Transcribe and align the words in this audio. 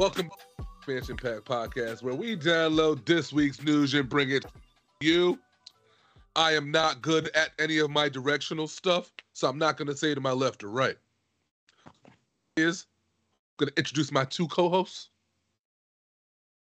Welcome 0.00 0.30
to 0.30 0.66
Expansion 0.78 1.18
Pack 1.18 1.40
Podcast, 1.44 2.02
where 2.02 2.14
we 2.14 2.34
download 2.34 3.04
this 3.04 3.34
week's 3.34 3.62
news 3.62 3.92
and 3.92 4.08
bring 4.08 4.30
it 4.30 4.44
to 4.44 4.48
you. 5.02 5.38
I 6.34 6.52
am 6.52 6.70
not 6.70 7.02
good 7.02 7.28
at 7.36 7.50
any 7.58 7.76
of 7.80 7.90
my 7.90 8.08
directional 8.08 8.66
stuff, 8.66 9.12
so 9.34 9.46
I'm 9.46 9.58
not 9.58 9.76
going 9.76 9.88
to 9.88 9.94
say 9.94 10.14
to 10.14 10.20
my 10.22 10.32
left 10.32 10.64
or 10.64 10.70
right. 10.70 10.96
Is 12.56 12.86
going 13.58 13.68
to 13.68 13.76
introduce 13.76 14.10
my 14.10 14.24
two 14.24 14.48
co-hosts. 14.48 15.10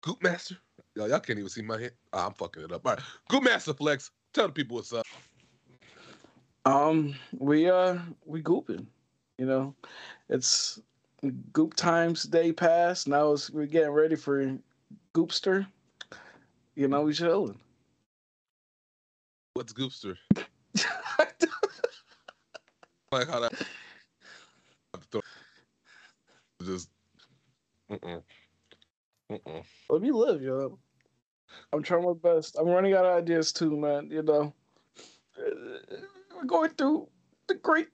Goop 0.04 0.23
Master. 0.23 0.55
Y'all, 0.95 1.09
y'all 1.09 1.20
can't 1.20 1.38
even 1.38 1.50
see 1.50 1.62
my 1.62 1.81
hand. 1.81 1.91
Oh, 2.14 2.28
I'm 2.28 2.34
fucking 2.34 2.64
it 2.64 2.72
up. 2.72 2.86
All 2.86 2.94
right. 2.94 3.03
Goop 3.28 3.44
Master 3.44 3.73
Flex. 3.73 4.09
Tell 4.31 4.48
the 4.48 4.53
people 4.53 4.78
what's 4.78 4.94
up. 4.94 5.05
Um, 6.64 7.14
we 7.38 7.70
uh 7.70 7.98
we 8.25 8.41
gooping, 8.41 8.86
you 9.38 9.45
know. 9.45 9.75
It's 10.30 10.80
goop 11.52 11.73
times 11.76 12.23
day 12.23 12.52
past. 12.52 13.07
Now 13.07 13.34
it's, 13.34 13.49
we're 13.49 13.66
getting 13.66 13.91
ready 13.91 14.16
for 14.16 14.58
goopster. 15.13 15.67
You 16.75 16.88
know, 16.88 17.02
we 17.02 17.13
chilling. 17.13 17.59
What's 19.53 19.73
Goopster? 19.73 20.16
like 23.11 23.27
how 23.27 23.39
that 23.39 23.66
just 26.67 26.89
uh-uh. 27.89 28.20
Uh-uh. 29.30 29.61
Let 29.89 30.02
me 30.02 30.11
live, 30.11 30.41
yo. 30.41 30.77
I'm 31.72 31.81
trying 31.81 32.03
my 32.03 32.13
best. 32.13 32.58
I'm 32.59 32.67
running 32.67 32.94
out 32.94 33.05
of 33.05 33.16
ideas 33.16 33.52
too, 33.53 33.75
man. 33.77 34.09
You 34.11 34.22
know, 34.22 34.53
we're 36.36 36.45
going 36.45 36.72
through 36.72 37.08
the 37.47 37.55
great 37.55 37.88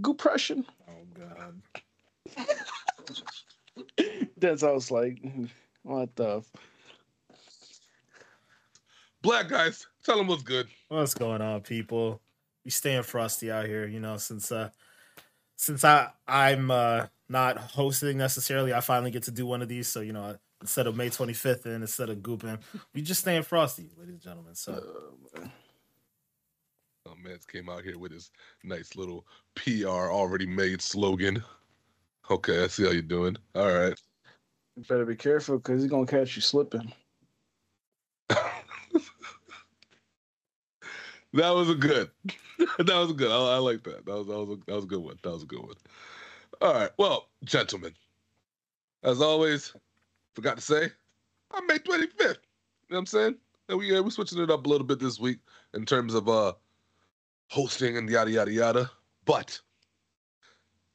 gooppression. 0.00 0.64
Oh 0.88 1.04
God. 1.12 1.60
That's 4.36 4.62
how 4.62 4.74
it's 4.74 4.90
like. 4.90 5.22
What 5.82 6.14
the? 6.16 6.42
Black 9.22 9.48
guys, 9.48 9.86
tell 10.04 10.16
them 10.16 10.28
what's 10.28 10.42
good. 10.42 10.66
What's 10.88 11.14
going 11.14 11.42
on, 11.42 11.60
people? 11.60 12.20
We 12.64 12.70
staying 12.70 13.02
frosty 13.02 13.50
out 13.50 13.66
here, 13.66 13.86
you 13.86 14.00
know, 14.00 14.16
since 14.16 14.50
uh 14.50 14.70
since 15.56 15.84
I 15.84 16.10
I'm 16.26 16.70
uh 16.70 17.06
not 17.28 17.58
hosting 17.58 18.18
necessarily, 18.18 18.72
I 18.72 18.80
finally 18.80 19.10
get 19.10 19.24
to 19.24 19.30
do 19.30 19.46
one 19.46 19.62
of 19.62 19.68
these. 19.68 19.88
So, 19.88 20.00
you 20.00 20.12
know, 20.12 20.36
instead 20.60 20.86
of 20.86 20.96
May 20.96 21.10
25th 21.10 21.66
and 21.66 21.82
instead 21.82 22.08
of 22.10 22.18
gooping, 22.18 22.58
we 22.94 23.02
just 23.02 23.20
staying 23.20 23.42
frosty, 23.42 23.90
ladies 23.96 24.14
and 24.14 24.22
gentlemen. 24.22 24.54
So 24.54 24.72
Uh, 25.36 25.48
Oh, 27.06 27.14
Mans 27.22 27.46
came 27.46 27.68
out 27.70 27.82
here 27.82 27.98
with 27.98 28.12
his 28.12 28.30
nice 28.62 28.94
little 28.94 29.26
PR 29.54 29.88
already 30.10 30.46
made 30.46 30.82
slogan. 30.82 31.42
Okay, 32.30 32.64
I 32.64 32.68
see 32.68 32.84
how 32.84 32.90
you're 32.92 33.02
doing. 33.02 33.36
All 33.54 33.72
right. 33.72 33.98
you 34.76 34.84
better 34.88 35.06
be 35.06 35.16
careful 35.16 35.58
because 35.58 35.82
he's 35.82 35.90
gonna 35.90 36.06
catch 36.06 36.36
you 36.36 36.42
slipping. 36.42 36.92
That 41.34 41.50
was 41.50 41.70
a 41.70 41.74
good. 41.74 42.10
that 42.78 42.88
was 42.88 43.12
good. 43.12 43.30
I, 43.30 43.54
I 43.54 43.58
like 43.58 43.84
that. 43.84 44.04
That 44.06 44.14
was 44.16 44.26
that 44.26 44.38
was 44.38 44.50
a, 44.50 44.56
that 44.66 44.74
was 44.74 44.84
a 44.84 44.88
good 44.88 45.00
one. 45.02 45.16
That 45.22 45.30
was 45.30 45.42
a 45.44 45.46
good 45.46 45.60
one. 45.60 45.76
All 46.60 46.74
right. 46.74 46.90
Well, 46.98 47.28
gentlemen, 47.44 47.94
as 49.04 49.20
always, 49.22 49.72
forgot 50.34 50.56
to 50.56 50.62
say, 50.62 50.90
I'm 51.52 51.66
May 51.66 51.78
25th. 51.78 52.10
You 52.20 52.26
know 52.26 52.34
what 52.88 52.98
I'm 52.98 53.06
saying? 53.06 53.36
And 53.68 53.78
we 53.78 53.96
uh, 53.96 54.02
we 54.02 54.10
switching 54.10 54.42
it 54.42 54.50
up 54.50 54.66
a 54.66 54.68
little 54.68 54.86
bit 54.86 54.98
this 54.98 55.20
week 55.20 55.38
in 55.74 55.86
terms 55.86 56.14
of 56.14 56.28
uh 56.28 56.52
hosting 57.48 57.96
and 57.96 58.10
yada 58.10 58.30
yada 58.30 58.52
yada. 58.52 58.90
But 59.24 59.60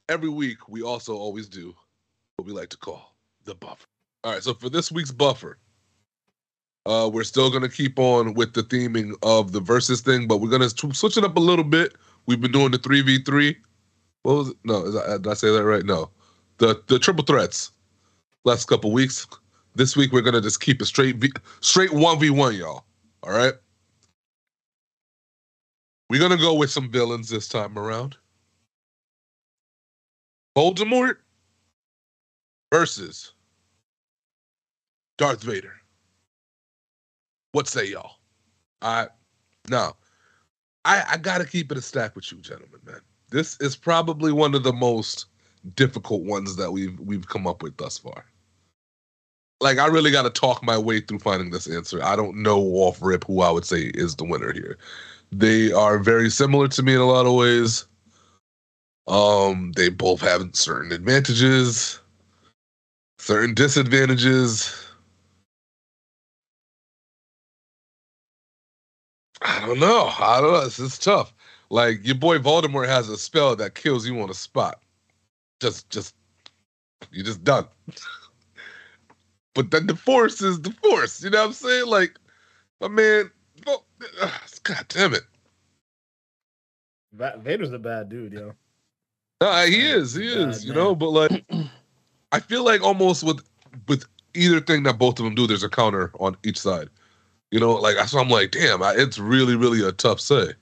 every 0.08 0.28
week 0.28 0.68
we 0.68 0.82
also 0.82 1.16
always 1.16 1.48
do 1.48 1.74
what 2.36 2.46
we 2.46 2.52
like 2.52 2.68
to 2.70 2.76
call 2.76 3.14
the 3.44 3.54
buffer. 3.54 3.86
All 4.24 4.32
right. 4.32 4.42
So 4.42 4.54
for 4.54 4.68
this 4.68 4.90
week's 4.90 5.12
buffer, 5.12 5.58
uh, 6.84 7.10
we're 7.12 7.24
still 7.24 7.50
gonna 7.50 7.68
keep 7.68 7.98
on 7.98 8.34
with 8.34 8.54
the 8.54 8.62
theming 8.62 9.14
of 9.22 9.52
the 9.52 9.60
versus 9.60 10.00
thing, 10.00 10.28
but 10.28 10.38
we're 10.38 10.50
gonna 10.50 10.70
switch 10.70 11.16
it 11.16 11.24
up 11.24 11.36
a 11.36 11.40
little 11.40 11.64
bit. 11.64 11.94
We've 12.26 12.40
been 12.40 12.52
doing 12.52 12.70
the 12.70 12.78
three 12.78 13.02
v 13.02 13.22
three. 13.22 13.56
What 14.22 14.36
was 14.36 14.48
it? 14.50 14.56
No, 14.64 14.90
that, 14.90 15.22
did 15.22 15.30
I 15.30 15.34
say 15.34 15.50
that 15.50 15.64
right? 15.64 15.84
No, 15.84 16.10
the 16.58 16.82
the 16.86 16.98
triple 16.98 17.24
threats. 17.24 17.72
Last 18.44 18.66
couple 18.66 18.92
weeks. 18.92 19.26
This 19.74 19.96
week 19.96 20.12
we're 20.12 20.22
gonna 20.22 20.40
just 20.40 20.60
keep 20.60 20.80
it 20.80 20.86
straight 20.86 21.16
v- 21.16 21.32
straight 21.60 21.92
one 21.92 22.18
v 22.18 22.30
one, 22.30 22.54
y'all. 22.54 22.84
All 23.22 23.32
right. 23.32 23.54
We're 26.08 26.20
gonna 26.20 26.36
go 26.36 26.54
with 26.54 26.70
some 26.70 26.90
villains 26.90 27.28
this 27.28 27.48
time 27.48 27.76
around. 27.76 28.16
Voldemort 30.56 31.16
versus 32.72 33.34
Darth 35.18 35.42
Vader. 35.42 35.74
What 37.52 37.68
say 37.68 37.90
y'all? 37.90 38.16
I 38.80 39.08
now 39.68 39.96
I 40.84 41.04
I 41.10 41.16
gotta 41.18 41.44
keep 41.44 41.70
it 41.70 41.78
a 41.78 41.82
stack 41.82 42.16
with 42.16 42.32
you, 42.32 42.38
gentlemen, 42.38 42.80
man. 42.86 43.00
This 43.30 43.60
is 43.60 43.76
probably 43.76 44.32
one 44.32 44.54
of 44.54 44.62
the 44.62 44.72
most 44.72 45.26
difficult 45.74 46.22
ones 46.22 46.56
that 46.56 46.72
we've 46.72 46.98
we've 47.00 47.28
come 47.28 47.46
up 47.46 47.62
with 47.62 47.76
thus 47.76 47.98
far. 47.98 48.24
Like 49.60 49.78
I 49.78 49.86
really 49.86 50.10
gotta 50.10 50.30
talk 50.30 50.62
my 50.62 50.78
way 50.78 51.00
through 51.00 51.18
finding 51.18 51.50
this 51.50 51.68
answer. 51.68 52.02
I 52.02 52.16
don't 52.16 52.36
know 52.42 52.60
off 52.60 53.02
rip 53.02 53.24
who 53.24 53.42
I 53.42 53.50
would 53.50 53.66
say 53.66 53.90
is 53.94 54.16
the 54.16 54.24
winner 54.24 54.52
here. 54.54 54.78
They 55.32 55.72
are 55.72 55.98
very 55.98 56.30
similar 56.30 56.68
to 56.68 56.82
me 56.82 56.94
in 56.94 57.00
a 57.00 57.06
lot 57.06 57.26
of 57.26 57.34
ways. 57.34 57.86
Um, 59.06 59.72
they 59.76 59.88
both 59.88 60.20
have 60.22 60.48
certain 60.54 60.92
advantages, 60.92 62.00
certain 63.18 63.54
disadvantages. 63.54 64.74
I 69.42 69.66
don't 69.66 69.80
know. 69.80 70.10
I 70.18 70.40
don't 70.40 70.52
know. 70.52 70.64
This 70.64 70.78
is 70.78 70.98
tough. 70.98 71.32
Like 71.70 72.04
your 72.06 72.16
boy 72.16 72.38
Voldemort 72.38 72.88
has 72.88 73.08
a 73.08 73.16
spell 73.18 73.56
that 73.56 73.74
kills 73.74 74.06
you 74.06 74.20
on 74.20 74.28
the 74.28 74.34
spot. 74.34 74.80
Just, 75.60 75.88
just, 75.90 76.14
you're 77.12 77.24
just 77.24 77.44
done. 77.44 77.66
but 79.54 79.70
then 79.70 79.86
the 79.86 79.96
force 79.96 80.42
is 80.42 80.60
the 80.60 80.70
force. 80.72 81.22
You 81.22 81.30
know 81.30 81.40
what 81.40 81.46
I'm 81.48 81.52
saying? 81.54 81.86
Like, 81.86 82.18
my 82.80 82.88
man, 82.88 83.30
God 84.62 84.86
damn 84.88 85.14
it. 85.14 85.24
Vader's 87.12 87.72
a 87.72 87.78
bad 87.78 88.08
dude, 88.10 88.32
yo. 88.32 88.52
Nah, 89.40 89.64
he 89.64 89.86
is, 89.86 90.14
he 90.14 90.26
is. 90.26 90.64
You 90.64 90.72
man. 90.72 90.82
know, 90.82 90.94
but 90.94 91.10
like, 91.10 91.44
I 92.32 92.40
feel 92.40 92.64
like 92.64 92.82
almost 92.82 93.22
with 93.22 93.40
with 93.88 94.04
either 94.34 94.60
thing 94.60 94.82
that 94.84 94.98
both 94.98 95.18
of 95.18 95.24
them 95.24 95.34
do, 95.34 95.46
there's 95.46 95.62
a 95.62 95.68
counter 95.68 96.10
on 96.18 96.36
each 96.44 96.58
side. 96.58 96.88
You 97.50 97.60
know, 97.60 97.72
like 97.72 97.96
so 98.08 98.18
I'm 98.18 98.28
like, 98.28 98.50
damn, 98.50 98.82
I, 98.82 98.94
it's 98.96 99.18
really, 99.18 99.56
really 99.56 99.86
a 99.86 99.92
tough 99.92 100.20
say. 100.20 100.52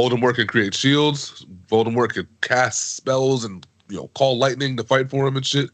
Voldemort 0.00 0.36
can 0.36 0.46
create 0.46 0.74
shields. 0.74 1.44
Voldemort 1.68 2.10
can 2.10 2.28
cast 2.40 2.96
spells 2.96 3.44
and 3.44 3.66
you 3.88 3.96
know 3.96 4.08
call 4.08 4.38
lightning 4.38 4.76
to 4.76 4.84
fight 4.84 5.10
for 5.10 5.26
him 5.26 5.36
and 5.36 5.44
shit. 5.44 5.70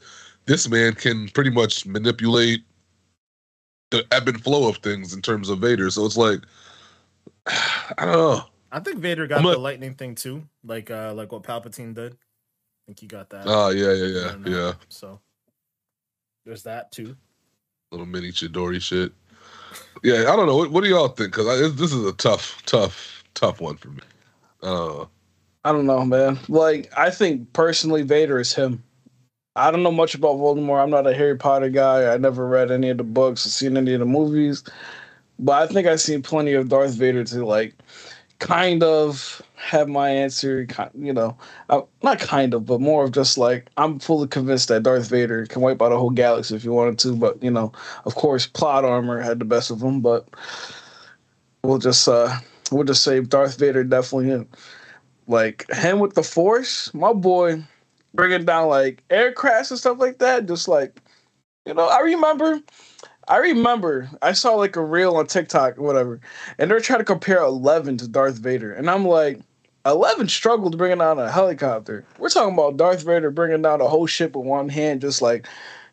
This 0.46 0.68
man 0.68 0.94
can 0.94 1.28
pretty 1.28 1.50
much 1.50 1.84
manipulate 1.86 2.62
the 3.90 4.06
ebb 4.10 4.28
and 4.28 4.42
flow 4.42 4.68
of 4.68 4.78
things 4.78 5.12
in 5.12 5.22
terms 5.22 5.48
of 5.48 5.58
Vader. 5.58 5.90
So 5.90 6.04
it's 6.06 6.16
like, 6.16 6.40
I 7.46 8.04
don't 8.04 8.12
know. 8.12 8.44
I 8.74 8.80
think 8.80 8.98
Vader 8.98 9.28
got 9.28 9.38
I'm 9.38 9.44
the 9.44 9.56
lightning 9.56 9.94
thing 9.94 10.16
too, 10.16 10.42
like 10.64 10.90
uh 10.90 11.14
like 11.14 11.30
what 11.30 11.44
Palpatine 11.44 11.94
did. 11.94 12.12
I 12.14 12.16
think 12.86 12.98
he 12.98 13.06
got 13.06 13.30
that. 13.30 13.44
Oh 13.46 13.68
yeah, 13.70 13.92
yeah, 13.92 14.04
I 14.04 14.30
yeah, 14.30 14.36
know. 14.36 14.66
yeah. 14.66 14.72
So 14.88 15.20
there's 16.44 16.64
that 16.64 16.90
too. 16.90 17.16
little 17.92 18.06
mini 18.06 18.32
Chidori 18.32 18.82
shit. 18.82 19.12
Yeah, 20.02 20.32
I 20.32 20.36
don't 20.36 20.46
know. 20.46 20.56
What, 20.56 20.70
what 20.70 20.84
do 20.84 20.90
y'all 20.90 21.08
think? 21.08 21.30
Because 21.30 21.76
this 21.76 21.92
is 21.92 22.04
a 22.04 22.12
tough, 22.12 22.62
tough, 22.66 23.24
tough 23.34 23.60
one 23.60 23.76
for 23.76 23.88
me. 23.88 24.00
Uh, 24.62 25.04
I 25.64 25.72
don't 25.72 25.86
know, 25.86 26.04
man. 26.04 26.38
Like, 26.48 26.92
I 26.96 27.10
think 27.10 27.52
personally, 27.52 28.02
Vader 28.02 28.38
is 28.38 28.52
him. 28.52 28.82
I 29.56 29.70
don't 29.70 29.82
know 29.82 29.92
much 29.92 30.14
about 30.14 30.36
Voldemort. 30.36 30.82
I'm 30.82 30.90
not 30.90 31.06
a 31.06 31.14
Harry 31.14 31.36
Potter 31.36 31.70
guy. 31.70 32.12
I 32.12 32.16
never 32.16 32.46
read 32.46 32.70
any 32.70 32.90
of 32.90 32.98
the 32.98 33.04
books 33.04 33.46
or 33.46 33.50
seen 33.50 33.76
any 33.76 33.94
of 33.94 34.00
the 34.00 34.06
movies. 34.06 34.64
But 35.38 35.62
I 35.62 35.72
think 35.72 35.86
I've 35.86 36.00
seen 36.00 36.22
plenty 36.22 36.54
of 36.54 36.68
Darth 36.68 36.94
Vader 36.94 37.24
to, 37.24 37.46
like, 37.46 37.74
kind 38.44 38.82
of 38.82 39.40
have 39.56 39.88
my 39.88 40.10
answer, 40.10 40.66
you 40.94 41.14
know, 41.14 41.34
uh, 41.70 41.80
not 42.02 42.18
kind 42.18 42.52
of, 42.52 42.66
but 42.66 42.78
more 42.78 43.04
of 43.04 43.12
just 43.12 43.38
like, 43.38 43.70
I'm 43.78 43.98
fully 43.98 44.28
convinced 44.28 44.68
that 44.68 44.82
Darth 44.82 45.08
Vader 45.08 45.46
can 45.46 45.62
wipe 45.62 45.80
out 45.80 45.92
a 45.92 45.96
whole 45.96 46.10
galaxy 46.10 46.54
if 46.54 46.62
he 46.62 46.68
wanted 46.68 46.98
to. 46.98 47.16
But, 47.16 47.42
you 47.42 47.50
know, 47.50 47.72
of 48.04 48.16
course, 48.16 48.46
plot 48.46 48.84
armor 48.84 49.18
had 49.22 49.38
the 49.38 49.46
best 49.46 49.70
of 49.70 49.80
them. 49.80 50.02
But 50.02 50.28
we'll 51.62 51.78
just, 51.78 52.06
uh, 52.06 52.36
we'll 52.70 52.84
just 52.84 53.02
say 53.02 53.18
Darth 53.22 53.58
Vader 53.58 53.82
definitely 53.82 54.46
like 55.26 55.64
him 55.70 55.98
with 55.98 56.12
the 56.12 56.22
force, 56.22 56.92
my 56.92 57.14
boy, 57.14 57.64
bringing 58.12 58.44
down 58.44 58.68
like 58.68 59.02
aircrafts 59.08 59.70
and 59.70 59.80
stuff 59.80 59.98
like 59.98 60.18
that. 60.18 60.44
Just 60.44 60.68
like, 60.68 61.00
you 61.64 61.72
know, 61.72 61.88
I 61.88 62.00
remember, 62.00 62.60
I 63.28 63.38
remember 63.38 64.10
I 64.22 64.32
saw 64.32 64.54
like 64.54 64.76
a 64.76 64.84
reel 64.84 65.16
on 65.16 65.26
TikTok 65.26 65.78
or 65.78 65.82
whatever, 65.82 66.20
and 66.58 66.70
they're 66.70 66.80
trying 66.80 67.00
to 67.00 67.04
compare 67.04 67.38
Eleven 67.38 67.96
to 67.98 68.08
Darth 68.08 68.38
Vader, 68.38 68.72
and 68.72 68.90
I'm 68.90 69.06
like, 69.06 69.40
Eleven 69.86 70.28
struggled 70.28 70.78
bringing 70.78 70.98
down 70.98 71.18
a 71.18 71.30
helicopter. 71.30 72.04
We're 72.18 72.28
talking 72.28 72.54
about 72.54 72.76
Darth 72.76 73.02
Vader 73.02 73.30
bringing 73.30 73.62
down 73.62 73.80
a 73.80 73.88
whole 73.88 74.06
ship 74.06 74.36
with 74.36 74.46
one 74.46 74.68
hand, 74.68 75.00
just 75.00 75.22
like 75.22 75.46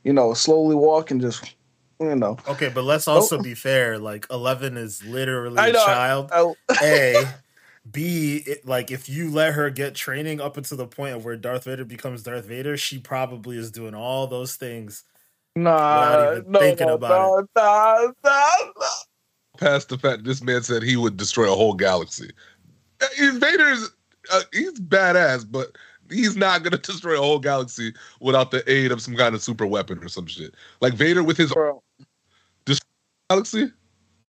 you 0.04 0.14
know, 0.14 0.34
slowly 0.34 0.76
walking, 0.76 1.20
just, 1.20 1.56
you 2.00 2.16
know. 2.16 2.38
Okay, 2.48 2.70
but 2.70 2.84
let's 2.84 3.08
oh. 3.08 3.14
also 3.14 3.42
be 3.42 3.54
fair. 3.54 3.98
Like 3.98 4.26
Eleven 4.32 4.78
is 4.78 5.04
literally 5.06 5.58
I 5.58 5.68
a 5.68 5.74
know, 5.74 5.86
child. 5.86 6.30
I, 6.32 6.54
A, 6.82 7.36
B, 7.92 8.44
it, 8.46 8.66
like 8.66 8.92
if 8.92 9.10
you 9.10 9.32
let 9.32 9.54
her 9.54 9.70
get 9.70 9.96
training 9.96 10.42
up 10.42 10.58
until 10.58 10.78
the 10.78 10.88
point 10.88 11.16
of 11.16 11.26
where 11.26 11.36
Darth 11.36 11.66
Vader 11.66 11.86
becomes 11.86 12.24
Darth 12.24 12.46
Vader, 12.46 12.78
she 12.78 13.00
probably 13.00 13.58
is 13.58 13.72
doing 13.72 13.96
all 13.96 14.28
those 14.28 14.56
things. 14.56 15.04
Nah, 15.56 16.32
even 16.32 16.52
no, 16.52 16.60
thinking 16.60 16.88
no, 16.88 16.94
about 16.96 17.48
no, 17.56 17.62
nah, 17.62 18.12
nah, 18.24 18.56
nah. 18.78 18.86
Past 19.58 19.90
the 19.90 19.98
fact 19.98 20.24
this 20.24 20.42
man 20.42 20.64
said 20.64 20.82
he 20.84 20.96
would 20.98 21.18
destroy 21.18 21.52
a 21.52 21.56
whole 21.56 21.74
galaxy. 21.74 22.32
Uh, 23.02 23.08
he's- 23.16 23.38
Vader's 23.38 23.90
uh, 24.32 24.42
he's 24.54 24.80
badass, 24.80 25.46
but 25.50 25.76
he's 26.10 26.36
not 26.36 26.64
gonna 26.64 26.78
destroy 26.82 27.16
a 27.18 27.22
whole 27.22 27.40
galaxy 27.40 27.94
without 28.20 28.52
the 28.52 28.70
aid 28.72 28.92
of 28.92 29.02
some 29.02 29.16
kind 29.16 29.36
of 29.36 29.42
super 29.42 29.66
weapon 29.66 29.98
or 30.04 30.10
some 30.10 30.26
shit. 30.28 30.54
Like 30.80 30.94
Vader 30.94 31.24
with 31.24 31.38
his 31.38 31.52
bro, 31.54 31.82
galaxy. 33.30 33.72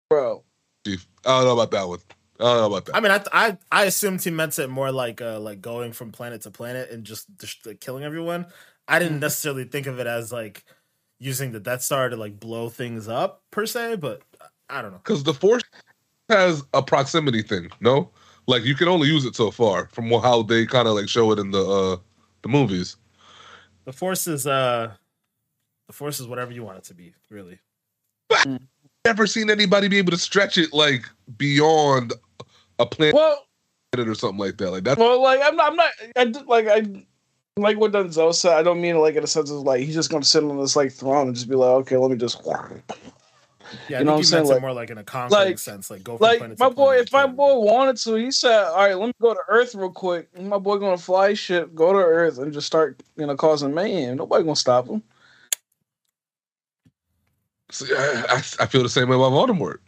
bro. 0.08 0.42
Chief, 0.86 1.06
I 1.24 1.38
don't 1.38 1.44
know 1.46 1.52
about 1.52 1.70
that 1.72 1.88
one. 1.88 1.98
I 2.40 2.44
don't 2.44 2.56
know 2.56 2.66
about 2.66 2.86
that. 2.86 2.96
I 2.96 3.00
mean, 3.00 3.12
I 3.12 3.22
I, 3.32 3.58
I 3.70 3.84
assumed 3.84 4.22
he 4.22 4.30
meant 4.30 4.58
it 4.58 4.69
more 4.69 4.90
like 4.90 5.20
uh 5.20 5.38
like 5.38 5.60
going 5.60 5.92
from 5.92 6.10
planet 6.12 6.42
to 6.42 6.50
planet 6.50 6.90
and 6.90 7.04
just, 7.04 7.26
just 7.38 7.64
like, 7.66 7.80
killing 7.80 8.04
everyone. 8.04 8.46
I 8.88 8.98
didn't 8.98 9.20
necessarily 9.20 9.64
think 9.64 9.86
of 9.86 10.00
it 10.00 10.06
as 10.06 10.32
like 10.32 10.64
using 11.22 11.52
the 11.52 11.60
Death 11.60 11.82
Star 11.82 12.08
to 12.08 12.16
like 12.16 12.40
blow 12.40 12.69
things 12.69 13.06
up 13.08 13.42
per 13.50 13.64
se, 13.64 13.96
but 13.96 14.22
I 14.69 14.82
don't 14.82 14.90
know. 14.90 14.98
because 14.98 15.22
the 15.22 15.34
force 15.34 15.62
has 16.28 16.62
a 16.72 16.82
proximity 16.82 17.42
thing 17.42 17.69
no 17.80 18.10
like 18.46 18.64
you 18.64 18.74
can 18.74 18.88
only 18.88 19.06
use 19.06 19.24
it 19.24 19.36
so 19.36 19.50
far 19.50 19.86
from 19.92 20.08
how 20.10 20.42
they 20.42 20.64
kind 20.64 20.88
of 20.88 20.94
like 20.94 21.08
show 21.08 21.30
it 21.30 21.38
in 21.38 21.50
the 21.50 21.62
uh 21.62 21.96
the 22.42 22.48
movies 22.48 22.96
The 23.84 23.92
Force 23.92 24.26
is 24.26 24.46
uh 24.46 24.92
the 25.88 25.92
Force 25.92 26.20
is 26.20 26.26
whatever 26.26 26.50
you 26.52 26.62
want 26.64 26.78
it 26.78 26.84
to 26.84 26.94
be, 26.94 27.14
really. 27.28 27.58
never 29.04 29.26
seen 29.26 29.50
anybody 29.50 29.88
be 29.88 29.98
able 29.98 30.12
to 30.12 30.16
stretch 30.19 30.56
it 30.56 30.72
like 30.72 31.04
beyond 31.36 32.14
a 32.78 32.86
planet 32.86 33.14
Well, 33.14 33.44
or 33.98 34.14
something 34.14 34.38
like 34.38 34.56
that 34.58 34.70
like 34.70 34.84
that's 34.84 34.98
well, 34.98 35.20
like 35.22 35.40
I'm 35.42 35.56
not, 35.56 35.70
I'm 35.70 35.76
not, 35.76 35.90
I 36.16 36.24
like 36.46 36.66
I. 36.66 37.04
Like 37.58 37.78
what 37.78 37.93
Denzel 37.93 38.34
said, 38.34 38.54
I 38.54 38.62
don't 38.62 38.81
mean 38.81 38.96
like 38.99 39.14
in 39.14 39.22
a 39.25 39.26
sense 39.26 39.50
of 39.50 39.58
like 39.58 39.81
he's 39.82 39.94
just 39.94 40.10
gonna 40.10 40.25
sit 40.25 40.43
on 40.43 40.58
this 40.58 40.75
like 40.75 40.90
throne 40.90 41.26
and 41.26 41.37
just 41.37 41.49
be 41.50 41.54
like, 41.54 41.69
okay, 41.82 41.99
let 41.99 42.10
me 42.10 42.16
just 42.16 42.40
Yeah, 42.46 42.52
I 42.54 42.56
You 42.56 42.60
know 42.64 42.69
think 42.70 43.90
what 43.90 43.99
I'm 43.99 44.06
meant 44.16 44.26
saying? 44.26 44.44
it 44.46 44.49
Like- 44.49 44.60
more 44.62 44.72
like 44.72 44.90
in 44.90 44.96
a 44.99 45.04
conquering 45.04 45.49
like- 45.49 45.58
sense, 45.58 45.90
like 45.90 46.02
go 46.02 46.16
from 46.16 46.25
like 46.25 46.38
planet 46.38 46.58
my 46.58 46.70
to 46.70 46.75
boy. 46.75 46.84
planet 46.87 47.06
If 47.08 47.12
my 47.12 47.22
to- 47.26 47.28
boy 47.28 47.58
wanted 47.58 47.99
to, 47.99 48.14
he 48.14 48.31
said, 48.31 48.64
"All 48.64 48.76
right, 48.76 48.94
let 48.96 49.06
me 49.08 49.12
go 49.20 49.34
to 49.34 49.40
Earth 49.49 49.75
real 49.75 49.90
quick." 49.90 50.28
My 50.40 50.56
boy 50.56 50.78
gonna 50.78 50.96
fly 50.96 51.34
ship, 51.34 51.75
go 51.75 51.93
to 51.93 51.99
Earth, 51.99 52.38
and 52.38 52.54
just 52.54 52.66
start, 52.66 53.02
you 53.16 53.26
know, 53.26 53.37
causing 53.37 53.75
mayhem. 53.75 54.16
Nobody 54.16 54.44
gonna 54.44 54.56
stop 54.56 54.88
him. 54.88 55.02
See, 57.70 57.94
I, 57.94 58.25
I, 58.31 58.37
I 58.60 58.66
feel 58.66 58.82
the 58.82 58.88
same 58.88 59.08
way 59.10 59.16
about 59.16 59.32
Voldemort 59.32 59.78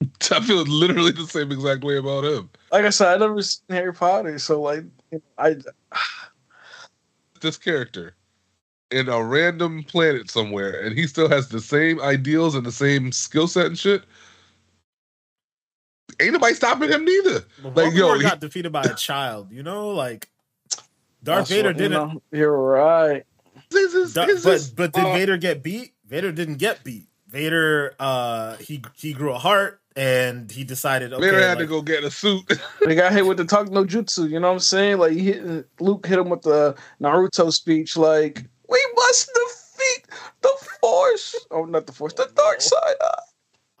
I 0.32 0.40
feel 0.40 0.62
literally 0.64 1.12
the 1.12 1.24
same 1.26 1.52
exact 1.52 1.84
way 1.84 1.96
about 1.98 2.24
him 2.24 2.50
Like 2.72 2.84
I 2.84 2.90
said, 2.90 3.14
I 3.14 3.16
never 3.18 3.40
seen 3.42 3.62
Harry 3.70 3.92
Potter, 3.94 4.38
so 4.40 4.60
like, 4.60 4.84
I 5.38 5.56
this 7.40 7.56
character 7.58 8.14
in 8.90 9.08
a 9.08 9.22
random 9.22 9.82
planet 9.82 10.30
somewhere 10.30 10.80
and 10.84 10.96
he 10.96 11.06
still 11.06 11.28
has 11.28 11.48
the 11.48 11.60
same 11.60 12.00
ideals 12.00 12.54
and 12.54 12.64
the 12.64 12.72
same 12.72 13.10
skill 13.12 13.48
set 13.48 13.66
and 13.66 13.78
shit 13.78 14.04
ain't 16.20 16.32
nobody 16.32 16.54
stopping 16.54 16.88
him 16.90 17.04
neither 17.04 17.44
But 17.62 17.76
like, 17.76 17.94
yo, 17.94 18.14
he- 18.14 18.22
got 18.22 18.40
defeated 18.40 18.72
by 18.72 18.82
a 18.82 18.94
child, 19.08 19.52
you 19.52 19.62
know, 19.62 19.88
like 19.90 20.28
Darth 21.22 21.40
that's 21.40 21.50
Vader 21.50 21.68
what- 21.70 21.76
didn't. 21.76 21.92
know, 21.92 22.22
you're 22.32 22.56
right. 22.56 23.24
This 23.70 23.94
is- 23.94 24.14
Dar- 24.14 24.26
this 24.26 24.44
but 24.44 24.54
is- 24.54 24.70
but 24.70 24.92
did 24.92 25.04
uh, 25.04 25.12
Vader 25.12 25.36
get 25.36 25.62
beat? 25.62 25.92
Vader 26.06 26.30
didn't 26.30 26.56
get 26.58 26.84
beat. 26.84 27.08
Vader, 27.28 27.94
uh, 27.98 28.56
he 28.58 28.80
he 28.94 29.12
grew 29.12 29.32
a 29.32 29.38
heart 29.38 29.80
and 29.96 30.50
he 30.50 30.62
decided. 30.62 31.12
Okay, 31.12 31.22
Vader 31.24 31.40
had 31.40 31.58
to 31.58 31.66
go 31.66 31.80
get 31.82 32.04
a 32.04 32.10
suit. 32.10 32.44
They 32.84 32.94
got 32.94 33.12
hit 33.12 33.26
with 33.26 33.38
the 33.38 33.44
talk 33.44 33.70
no 33.70 33.84
jutsu. 33.84 34.28
You 34.30 34.38
know 34.38 34.48
what 34.48 34.54
I'm 34.54 34.60
saying? 34.60 34.98
Like 34.98 35.12
he 35.12 35.32
hit, 35.32 35.66
Luke 35.80 36.06
hit 36.06 36.18
him 36.18 36.28
with 36.28 36.42
the 36.42 36.76
Naruto 37.00 37.52
speech. 37.52 37.96
Like 37.96 38.44
we 38.68 38.86
must 38.94 39.30
defeat 39.34 40.06
the 40.42 40.52
Force. 40.80 41.34
Oh, 41.50 41.64
not 41.64 41.86
the 41.86 41.92
Force, 41.92 42.12
the 42.12 42.30
dark 42.36 42.60
side. 42.60 42.94
Ah. 43.02 43.14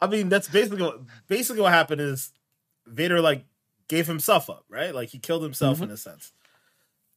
I 0.00 0.06
mean, 0.08 0.28
that's 0.28 0.48
basically 0.48 0.82
what, 0.82 1.00
basically 1.28 1.62
what 1.62 1.72
happened 1.72 2.00
is 2.00 2.32
Vader 2.86 3.20
like 3.20 3.44
gave 3.88 4.06
himself 4.06 4.50
up, 4.50 4.64
right? 4.68 4.94
Like 4.94 5.10
he 5.10 5.18
killed 5.18 5.42
himself 5.42 5.78
Mhm. 5.78 5.82
in 5.84 5.90
a 5.92 5.96
sense, 5.96 6.32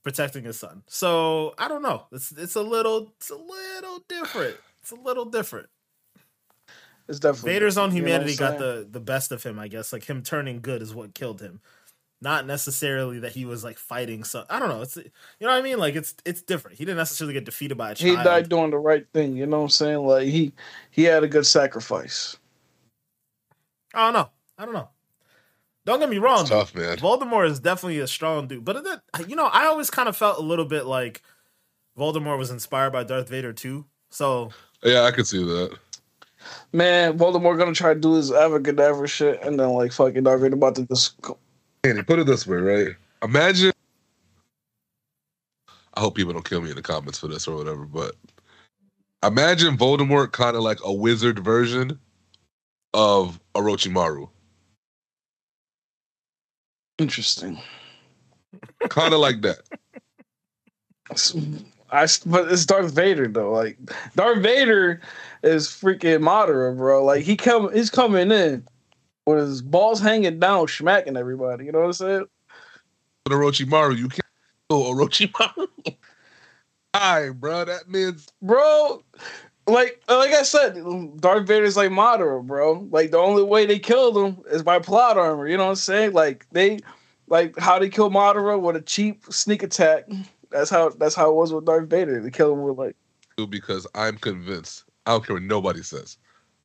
protecting 0.03 0.43
his 0.43 0.59
son. 0.59 0.83
So 0.87 1.55
I 1.57 1.67
don't 1.67 1.81
know. 1.81 2.05
It's 2.11 2.31
it's 2.33 2.55
a 2.55 2.61
little 2.61 3.13
it's 3.17 3.29
a 3.31 3.35
little 3.35 4.03
different. 4.07 4.57
It's 4.81 4.91
a 4.91 4.95
little 4.95 5.25
different. 5.25 5.69
It's 7.09 7.19
definitely 7.19 7.53
Vader's 7.53 7.77
own 7.77 7.89
you 7.89 8.01
know 8.01 8.07
humanity 8.07 8.35
got 8.35 8.59
the 8.59 8.87
the 8.89 8.99
best 8.99 9.31
of 9.31 9.41
him, 9.41 9.57
I 9.57 9.67
guess. 9.67 9.91
Like 9.91 10.03
him 10.03 10.21
turning 10.21 10.61
good 10.61 10.83
is 10.83 10.93
what 10.93 11.15
killed 11.15 11.41
him. 11.41 11.59
Not 12.21 12.45
necessarily 12.45 13.19
that 13.19 13.31
he 13.31 13.45
was 13.45 13.63
like 13.63 13.79
fighting 13.79 14.23
So 14.23 14.45
I 14.49 14.59
don't 14.59 14.69
know. 14.69 14.81
It's 14.81 14.95
you 14.95 15.03
know 15.41 15.47
what 15.47 15.55
I 15.55 15.61
mean? 15.63 15.79
Like 15.79 15.95
it's 15.95 16.13
it's 16.23 16.43
different. 16.43 16.77
He 16.77 16.85
didn't 16.85 16.97
necessarily 16.97 17.33
get 17.33 17.45
defeated 17.45 17.79
by 17.79 17.91
a 17.91 17.95
child. 17.95 18.19
He 18.19 18.23
died 18.23 18.47
doing 18.47 18.69
the 18.69 18.77
right 18.77 19.07
thing. 19.11 19.35
You 19.35 19.47
know 19.47 19.57
what 19.57 19.63
I'm 19.63 19.69
saying? 19.69 20.05
Like 20.05 20.27
he 20.27 20.53
he 20.91 21.03
had 21.03 21.23
a 21.23 21.27
good 21.27 21.47
sacrifice. 21.47 22.37
I 23.95 24.05
don't 24.05 24.13
know. 24.13 24.29
I 24.59 24.65
don't 24.65 24.75
know. 24.75 24.89
Don't 25.85 25.99
get 25.99 26.09
me 26.09 26.19
wrong. 26.19 26.41
It's 26.41 26.51
tough, 26.51 26.75
man. 26.75 26.97
Voldemort 26.97 27.49
is 27.49 27.59
definitely 27.59 27.97
a 27.99 28.07
strong 28.07 28.47
dude, 28.47 28.63
but 28.63 28.75
it, 28.75 29.27
you 29.27 29.35
know, 29.35 29.47
I 29.47 29.65
always 29.65 29.89
kind 29.89 30.07
of 30.07 30.15
felt 30.15 30.37
a 30.37 30.43
little 30.43 30.65
bit 30.65 30.85
like 30.85 31.23
Voldemort 31.97 32.37
was 32.37 32.51
inspired 32.51 32.91
by 32.91 33.03
Darth 33.03 33.29
Vader 33.29 33.53
too. 33.53 33.85
So 34.11 34.51
Yeah, 34.83 35.05
I 35.05 35.11
could 35.11 35.25
see 35.25 35.43
that. 35.43 35.75
Man, 36.71 37.17
Voldemort 37.17 37.57
gonna 37.57 37.73
try 37.73 37.93
to 37.93 37.99
do 37.99 38.13
his 38.13 38.31
Avacadabra 38.31 39.07
shit, 39.07 39.41
and 39.43 39.59
then 39.59 39.69
like 39.69 39.91
fucking 39.91 40.23
Darth 40.23 40.41
Vader 40.41 40.55
about 40.55 40.75
to 40.75 40.85
just 40.85 41.19
go- 41.21 41.37
Andy, 41.83 42.03
put 42.03 42.19
it 42.19 42.25
this 42.27 42.45
way, 42.45 42.57
right? 42.57 42.95
Imagine. 43.23 43.71
I 45.93 46.01
hope 46.01 46.15
people 46.15 46.33
don't 46.33 46.47
kill 46.47 46.61
me 46.61 46.69
in 46.69 46.75
the 46.75 46.81
comments 46.81 47.19
for 47.19 47.27
this 47.27 47.47
or 47.47 47.57
whatever, 47.57 47.85
but 47.85 48.15
imagine 49.23 49.77
Voldemort 49.77 50.31
kind 50.31 50.55
of 50.55 50.61
like 50.61 50.79
a 50.83 50.93
wizard 50.93 51.39
version 51.39 51.99
of 52.93 53.39
Orochimaru. 53.55 54.29
interesting. 56.99 57.59
Kind 58.89 59.13
of 59.13 59.19
like 59.19 59.41
that. 59.41 59.59
I 61.91 62.07
but 62.25 62.51
it's 62.51 62.65
Darth 62.65 62.93
Vader 62.93 63.27
though. 63.27 63.51
Like 63.51 63.77
Darth 64.15 64.39
Vader 64.39 65.01
is 65.43 65.67
freaking 65.67 66.21
Madara, 66.21 66.75
bro. 66.75 67.03
Like 67.03 67.23
he 67.23 67.35
come 67.35 67.73
he's 67.73 67.89
coming 67.89 68.31
in 68.31 68.65
with 69.25 69.39
his 69.39 69.61
balls 69.61 69.99
hanging 69.99 70.39
down, 70.39 70.67
smacking 70.67 71.17
everybody. 71.17 71.65
You 71.65 71.71
know 71.71 71.79
what 71.79 71.85
I'm 71.85 71.93
saying? 71.93 72.25
But 73.23 73.33
Orochimaru, 73.33 73.97
you 73.97 74.09
can't 74.09 74.21
kill 74.69 74.83
Orochimaru. 74.83 75.67
Hi, 76.95 77.29
bro. 77.29 77.65
That 77.65 77.87
means 77.87 78.27
Bro, 78.41 79.03
like 79.67 80.01
like 80.07 80.31
I 80.31 80.43
said, 80.43 80.75
Darth 81.19 81.47
Vader's 81.47 81.77
like 81.77 81.91
Madara, 81.91 82.45
bro. 82.45 82.87
Like 82.91 83.11
the 83.11 83.17
only 83.17 83.43
way 83.43 83.65
they 83.65 83.79
killed 83.79 84.17
him 84.17 84.43
is 84.51 84.63
by 84.63 84.79
plot 84.79 85.17
armor. 85.17 85.47
You 85.47 85.57
know 85.57 85.65
what 85.65 85.71
I'm 85.71 85.75
saying? 85.75 86.13
Like 86.13 86.47
they 86.51 86.79
like 87.27 87.57
how 87.57 87.79
they 87.79 87.89
kill 87.89 88.09
Madara 88.09 88.59
with 88.59 88.75
a 88.75 88.81
cheap 88.81 89.23
sneak 89.29 89.63
attack. 89.63 90.05
That's 90.51 90.69
how 90.69 90.89
that's 90.89 91.15
how 91.15 91.29
it 91.29 91.35
was 91.35 91.53
with 91.53 91.65
Darth 91.65 91.89
Vader. 91.89 92.21
They 92.21 92.31
killed 92.31 92.57
him 92.57 92.63
with 92.63 92.77
like 92.77 92.95
because 93.49 93.87
I'm 93.95 94.17
convinced. 94.17 94.83
I 95.05 95.11
don't 95.11 95.25
care 95.25 95.35
what 95.35 95.43
nobody 95.43 95.81
says. 95.81 96.17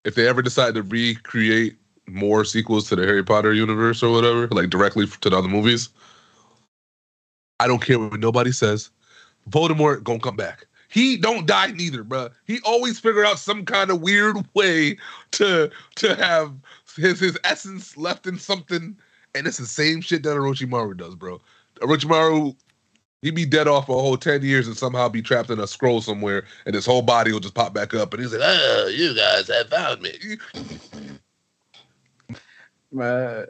If 0.04 0.14
they 0.16 0.28
ever 0.28 0.42
decide 0.42 0.74
to 0.74 0.82
recreate 0.82 1.76
more 2.06 2.44
sequels 2.44 2.88
to 2.88 2.96
the 2.96 3.06
Harry 3.06 3.22
Potter 3.22 3.52
universe 3.52 4.02
or 4.02 4.12
whatever, 4.12 4.48
like 4.48 4.70
directly 4.70 5.06
to 5.06 5.30
the 5.30 5.36
other 5.36 5.48
movies, 5.48 5.88
I 7.60 7.66
don't 7.66 7.82
care 7.82 7.98
what 7.98 8.20
nobody 8.20 8.52
says. 8.52 8.90
Voldemort 9.48 10.02
gonna 10.02 10.18
come 10.18 10.36
back. 10.36 10.66
He 10.88 11.16
don't 11.16 11.46
die 11.46 11.72
neither, 11.72 12.04
bruh. 12.04 12.30
He 12.46 12.60
always 12.64 13.00
figure 13.00 13.24
out 13.24 13.38
some 13.38 13.64
kind 13.64 13.90
of 13.90 14.00
weird 14.00 14.36
way 14.54 14.96
to 15.32 15.70
to 15.96 16.14
have 16.14 16.54
his 16.96 17.20
his 17.20 17.38
essence 17.44 17.96
left 17.96 18.26
in 18.26 18.38
something, 18.38 18.96
and 19.34 19.46
it's 19.46 19.58
the 19.58 19.66
same 19.66 20.00
shit 20.00 20.22
that 20.22 20.36
Orochimaru 20.36 20.96
does, 20.96 21.14
bro. 21.14 21.40
Orochimaru, 21.80 22.54
he 23.24 23.30
be 23.30 23.46
dead 23.46 23.66
off 23.66 23.86
for 23.86 23.96
a 23.96 24.00
whole 24.00 24.18
ten 24.18 24.42
years 24.42 24.66
and 24.66 24.76
somehow 24.76 25.08
be 25.08 25.22
trapped 25.22 25.48
in 25.48 25.58
a 25.58 25.66
scroll 25.66 26.02
somewhere, 26.02 26.44
and 26.66 26.74
his 26.74 26.84
whole 26.84 27.00
body 27.00 27.32
will 27.32 27.40
just 27.40 27.54
pop 27.54 27.72
back 27.72 27.94
up, 27.94 28.12
and 28.12 28.22
he's 28.22 28.34
like, 28.34 28.42
"Oh, 28.44 28.92
you 28.94 29.14
guys 29.14 29.48
have 29.48 29.70
found 29.70 30.02
me." 30.02 30.12
Man. 32.92 33.46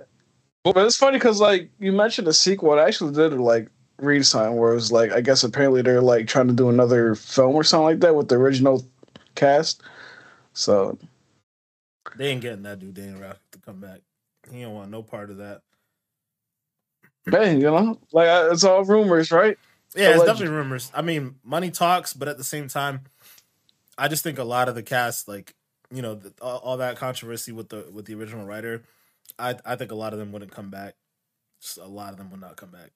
But 0.62 0.76
it's 0.86 0.96
funny 0.96 1.18
because 1.18 1.40
like 1.40 1.68
you 1.80 1.90
mentioned 1.90 2.28
a 2.28 2.32
sequel. 2.32 2.78
I 2.78 2.84
actually 2.84 3.14
did 3.14 3.32
like 3.34 3.68
read 3.98 4.24
something 4.24 4.56
where 4.56 4.70
it 4.70 4.76
was 4.76 4.92
like 4.92 5.10
I 5.10 5.20
guess 5.20 5.42
apparently 5.42 5.82
they're 5.82 6.00
like 6.00 6.28
trying 6.28 6.46
to 6.46 6.54
do 6.54 6.68
another 6.68 7.16
film 7.16 7.56
or 7.56 7.64
something 7.64 7.84
like 7.84 8.00
that 8.00 8.14
with 8.14 8.28
the 8.28 8.36
original 8.36 8.86
cast. 9.34 9.82
So 10.52 10.96
they 12.14 12.28
ain't 12.28 12.42
getting 12.42 12.62
that 12.62 12.78
dude 12.78 12.94
Daniel 12.94 13.20
Radcliffe 13.20 13.50
to 13.50 13.58
come 13.58 13.80
back. 13.80 14.02
He 14.52 14.62
don't 14.62 14.74
want 14.74 14.92
no 14.92 15.02
part 15.02 15.30
of 15.30 15.38
that. 15.38 15.62
Man, 17.26 17.60
you 17.60 17.66
know, 17.66 17.98
like 18.12 18.28
I- 18.28 18.50
it's 18.50 18.64
all 18.64 18.84
rumors, 18.84 19.30
right? 19.30 19.58
Yeah, 19.96 20.10
it's 20.10 20.24
definitely 20.24 20.56
rumors. 20.56 20.90
I 20.92 21.02
mean, 21.02 21.36
money 21.44 21.70
talks, 21.70 22.12
but 22.14 22.26
at 22.26 22.36
the 22.36 22.44
same 22.44 22.66
time, 22.68 23.02
I 23.96 24.08
just 24.08 24.24
think 24.24 24.38
a 24.38 24.44
lot 24.44 24.68
of 24.68 24.74
the 24.74 24.82
cast, 24.82 25.28
like 25.28 25.54
you 25.90 26.02
know, 26.02 26.16
the, 26.16 26.32
all, 26.42 26.58
all 26.58 26.76
that 26.78 26.96
controversy 26.96 27.52
with 27.52 27.68
the 27.68 27.86
with 27.92 28.06
the 28.06 28.14
original 28.14 28.44
writer, 28.44 28.82
I 29.38 29.56
I 29.64 29.76
think 29.76 29.92
a 29.92 29.94
lot 29.94 30.12
of 30.12 30.18
them 30.18 30.32
wouldn't 30.32 30.50
come 30.50 30.70
back. 30.70 30.94
Just 31.60 31.78
a 31.78 31.86
lot 31.86 32.10
of 32.10 32.18
them 32.18 32.30
would 32.30 32.40
not 32.40 32.56
come 32.56 32.70
back. 32.70 32.90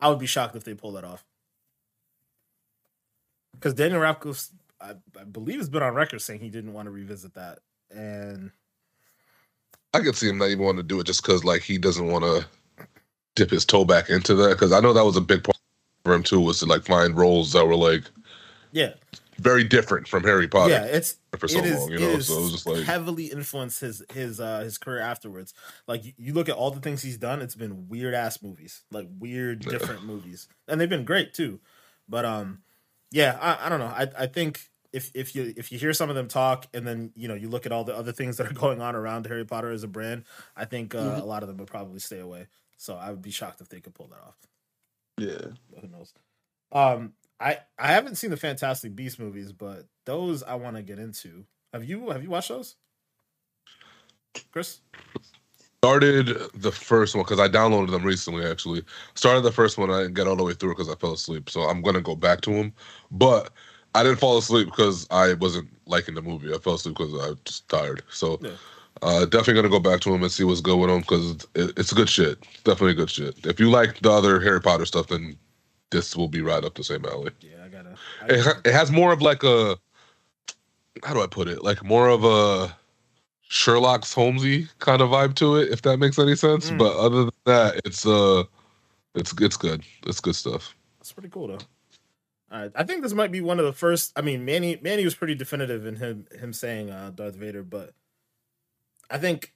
I 0.00 0.08
would 0.08 0.18
be 0.18 0.26
shocked 0.26 0.56
if 0.56 0.64
they 0.64 0.74
pull 0.74 0.92
that 0.92 1.04
off. 1.04 1.24
Because 3.52 3.74
Daniel 3.74 4.00
Radcliffe, 4.00 4.48
I, 4.80 4.94
I 5.20 5.24
believe, 5.24 5.58
has 5.58 5.68
been 5.68 5.82
on 5.82 5.94
record 5.94 6.20
saying 6.22 6.40
he 6.40 6.48
didn't 6.48 6.72
want 6.72 6.86
to 6.86 6.90
revisit 6.90 7.34
that, 7.34 7.58
and 7.94 8.50
I 9.94 10.00
could 10.00 10.16
see 10.16 10.28
him 10.28 10.38
not 10.38 10.48
even 10.48 10.64
want 10.64 10.78
to 10.78 10.82
do 10.82 10.98
it 11.00 11.06
just 11.06 11.22
because 11.22 11.44
like 11.44 11.62
he 11.62 11.76
doesn't 11.78 12.06
want 12.08 12.24
to 12.24 12.46
dip 13.34 13.50
his 13.50 13.64
toe 13.64 13.84
back 13.84 14.10
into 14.10 14.34
that 14.34 14.50
because 14.50 14.72
I 14.72 14.80
know 14.80 14.92
that 14.92 15.04
was 15.04 15.16
a 15.16 15.20
big 15.20 15.44
part 15.44 15.56
for 16.04 16.14
him 16.14 16.22
too 16.22 16.40
was 16.40 16.58
to 16.60 16.66
like 16.66 16.84
find 16.84 17.16
roles 17.16 17.52
that 17.52 17.66
were 17.66 17.76
like 17.76 18.02
yeah, 18.72 18.94
very 19.38 19.64
different 19.64 20.08
from 20.08 20.22
Harry 20.24 20.48
Potter 20.48 20.72
yeah, 20.72 20.84
it's 20.84 21.16
for 21.38 21.46
so 21.48 21.58
it 21.58 21.64
is, 21.66 21.80
long, 21.80 21.92
you 21.92 21.98
know. 21.98 22.18
So 22.20 22.34
it 22.34 22.40
was 22.42 22.52
just 22.52 22.66
like 22.66 22.84
heavily 22.84 23.26
influenced 23.26 23.80
his 23.80 24.02
his 24.12 24.40
uh 24.40 24.60
his 24.60 24.78
career 24.78 25.00
afterwards. 25.00 25.52
Like 25.86 26.04
you, 26.04 26.12
you 26.16 26.32
look 26.32 26.48
at 26.48 26.54
all 26.56 26.70
the 26.70 26.80
things 26.80 27.02
he's 27.02 27.18
done, 27.18 27.42
it's 27.42 27.54
been 27.54 27.88
weird 27.88 28.14
ass 28.14 28.42
movies, 28.42 28.82
like 28.90 29.08
weird 29.18 29.64
Yeah. 29.64 29.70
different 29.72 30.04
movies, 30.04 30.48
and 30.68 30.80
they've 30.80 30.88
been 30.88 31.04
great 31.04 31.34
too. 31.34 31.60
But 32.08 32.24
um, 32.24 32.62
yeah, 33.10 33.38
I, 33.40 33.66
I 33.66 33.68
don't 33.68 33.80
know. 33.80 33.86
I 33.86 34.08
I 34.18 34.26
think 34.26 34.60
if 34.92 35.10
if 35.14 35.34
you 35.34 35.52
if 35.56 35.72
you 35.72 35.78
hear 35.78 35.92
some 35.92 36.08
of 36.10 36.16
them 36.16 36.28
talk, 36.28 36.66
and 36.74 36.86
then 36.86 37.12
you 37.14 37.28
know 37.28 37.34
you 37.34 37.48
look 37.48 37.66
at 37.66 37.72
all 37.72 37.84
the 37.84 37.96
other 37.96 38.12
things 38.12 38.36
that 38.38 38.50
are 38.50 38.54
going 38.58 38.80
on 38.80 38.94
around 38.94 39.26
Harry 39.26 39.44
Potter 39.44 39.70
as 39.70 39.82
a 39.84 39.88
brand, 39.88 40.24
I 40.56 40.64
think 40.64 40.94
uh, 40.94 40.98
Mhm. 40.98 41.22
a 41.22 41.24
lot 41.26 41.42
of 41.42 41.48
them 41.48 41.58
would 41.58 41.68
probably 41.68 41.98
stay 42.00 42.18
away. 42.20 42.46
So 42.82 42.96
I 42.96 43.10
would 43.10 43.22
be 43.22 43.30
shocked 43.30 43.60
if 43.60 43.68
they 43.68 43.80
could 43.80 43.94
pull 43.94 44.08
that 44.08 44.18
off. 44.26 44.36
Yeah. 45.16 45.52
But 45.72 45.84
who 45.84 45.88
knows? 45.88 46.12
Um, 46.72 47.12
I 47.38 47.58
I 47.78 47.92
haven't 47.92 48.16
seen 48.16 48.30
the 48.30 48.36
Fantastic 48.36 48.96
Beast 48.96 49.20
movies, 49.20 49.52
but 49.52 49.86
those 50.04 50.42
I 50.42 50.56
want 50.56 50.74
to 50.74 50.82
get 50.82 50.98
into. 50.98 51.44
Have 51.72 51.84
you 51.84 52.10
have 52.10 52.24
you 52.24 52.30
watched 52.30 52.48
those, 52.48 52.74
Chris? 54.50 54.80
started 55.84 56.36
the 56.54 56.72
first 56.72 57.14
one 57.14 57.24
because 57.24 57.38
I 57.38 57.48
downloaded 57.48 57.92
them 57.92 58.02
recently. 58.02 58.44
Actually, 58.44 58.82
started 59.14 59.42
the 59.42 59.52
first 59.52 59.78
one. 59.78 59.90
I 59.92 60.02
didn't 60.02 60.14
get 60.14 60.26
all 60.26 60.36
the 60.36 60.42
way 60.42 60.54
through 60.54 60.74
because 60.74 60.88
I 60.88 60.96
fell 60.96 61.12
asleep. 61.12 61.50
So 61.50 61.60
I'm 61.62 61.82
gonna 61.82 62.00
go 62.00 62.16
back 62.16 62.40
to 62.42 62.50
them, 62.50 62.72
but 63.12 63.52
I 63.94 64.02
didn't 64.02 64.18
fall 64.18 64.38
asleep 64.38 64.66
because 64.66 65.06
I 65.12 65.34
wasn't 65.34 65.68
liking 65.86 66.16
the 66.16 66.22
movie. 66.22 66.52
I 66.52 66.58
fell 66.58 66.74
asleep 66.74 66.96
because 66.98 67.14
I 67.14 67.28
was 67.28 67.38
just 67.44 67.68
tired. 67.68 68.02
So. 68.10 68.40
Yeah. 68.42 68.50
Uh, 69.00 69.24
definitely 69.24 69.54
gonna 69.54 69.68
go 69.68 69.80
back 69.80 70.00
to 70.00 70.10
them 70.10 70.22
and 70.22 70.30
see 70.30 70.44
what's 70.44 70.60
good 70.60 70.76
with 70.78 70.90
them 70.90 71.00
because 71.00 71.46
it, 71.54 71.72
it's 71.76 71.92
good 71.92 72.08
shit. 72.08 72.38
Definitely 72.64 72.94
good 72.94 73.10
shit. 73.10 73.34
If 73.46 73.58
you 73.58 73.70
like 73.70 74.00
the 74.00 74.10
other 74.10 74.40
Harry 74.40 74.60
Potter 74.60 74.86
stuff, 74.86 75.08
then 75.08 75.36
this 75.90 76.14
will 76.16 76.28
be 76.28 76.40
right 76.42 76.64
up 76.64 76.74
the 76.74 76.84
same 76.84 77.04
alley. 77.04 77.32
Yeah, 77.40 77.64
I 77.64 77.68
gotta. 77.68 77.90
It, 78.28 78.40
I, 78.40 78.42
ha- 78.42 78.60
it 78.64 78.72
has 78.72 78.92
more 78.92 79.12
of 79.12 79.22
like 79.22 79.42
a 79.42 79.76
how 81.04 81.14
do 81.14 81.22
I 81.22 81.26
put 81.26 81.48
it? 81.48 81.64
Like 81.64 81.84
more 81.84 82.08
of 82.08 82.24
a 82.24 82.74
Sherlock's 83.42 84.12
Holmesy 84.12 84.68
kind 84.78 85.02
of 85.02 85.10
vibe 85.10 85.34
to 85.36 85.56
it, 85.56 85.70
if 85.70 85.82
that 85.82 85.98
makes 85.98 86.18
any 86.18 86.34
sense. 86.34 86.70
Mm. 86.70 86.78
But 86.78 86.96
other 86.96 87.24
than 87.24 87.32
that, 87.46 87.80
it's 87.84 88.06
uh, 88.06 88.44
it's 89.14 89.34
it's 89.40 89.56
good. 89.56 89.82
It's 90.06 90.20
good 90.20 90.36
stuff. 90.36 90.74
that's 90.98 91.12
pretty 91.12 91.28
cool 91.28 91.48
though. 91.48 91.58
All 92.50 92.60
right, 92.60 92.72
I 92.74 92.84
think 92.84 93.02
this 93.02 93.14
might 93.14 93.32
be 93.32 93.40
one 93.40 93.58
of 93.58 93.64
the 93.64 93.72
first. 93.72 94.12
I 94.16 94.20
mean, 94.20 94.44
Manny 94.44 94.78
Manny 94.82 95.04
was 95.04 95.14
pretty 95.14 95.34
definitive 95.34 95.86
in 95.86 95.96
him 95.96 96.26
him 96.38 96.52
saying 96.52 96.90
uh, 96.90 97.10
Darth 97.14 97.34
Vader, 97.34 97.62
but 97.62 97.94
I 99.12 99.18
think 99.18 99.52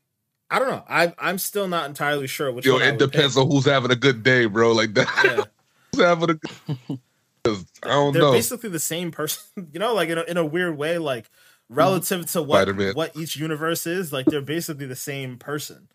I 0.51 0.59
don't 0.61 0.69
know. 0.69 0.85
I 0.89 1.13
I'm 1.19 1.39
still 1.39 1.67
not 1.67 1.89
entirely 1.89 2.27
sure 2.27 2.53
which. 2.53 2.67
Yo, 2.67 2.75
one 2.75 2.83
I 2.83 2.87
it 2.89 2.91
would 2.93 3.11
depends 3.11 3.35
pick. 3.35 3.43
on 3.45 3.51
who's 3.51 3.65
having 3.65 3.91
a 3.91 3.97
good 3.97 4.23
day, 4.23 4.47
bro. 4.47 4.73
Like 4.73 4.95
that. 4.95 5.09
Yeah. 5.25 5.45
who's 5.93 6.05
having 6.05 6.31
a 6.31 6.35
good? 6.35 6.99
'Cause 7.45 7.65
I 7.83 7.89
don't 7.89 8.07
know? 8.07 8.13
they're 8.13 8.23
know. 8.23 8.33
basically 8.33 8.69
the 8.71 8.79
same 8.79 9.11
person, 9.11 9.43
you 9.73 9.81
know, 9.81 9.95
like 9.95 10.09
in 10.11 10.19
a, 10.19 10.23
in 10.23 10.37
a 10.37 10.45
weird 10.45 10.77
way, 10.77 10.99
like 10.99 11.31
relative 11.69 12.27
to 12.33 12.43
what 12.43 12.59
Spider-Man. 12.59 12.95
what 12.95 13.17
each 13.17 13.37
universe 13.37 13.87
is, 13.87 14.13
like 14.13 14.27
they're 14.27 14.41
basically 14.43 14.87
the 14.87 14.95
same 14.97 15.37
person. 15.39 15.89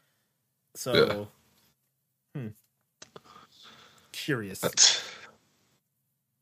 So, 0.76 1.28
hmm. 2.36 2.48
curious. 4.14 4.62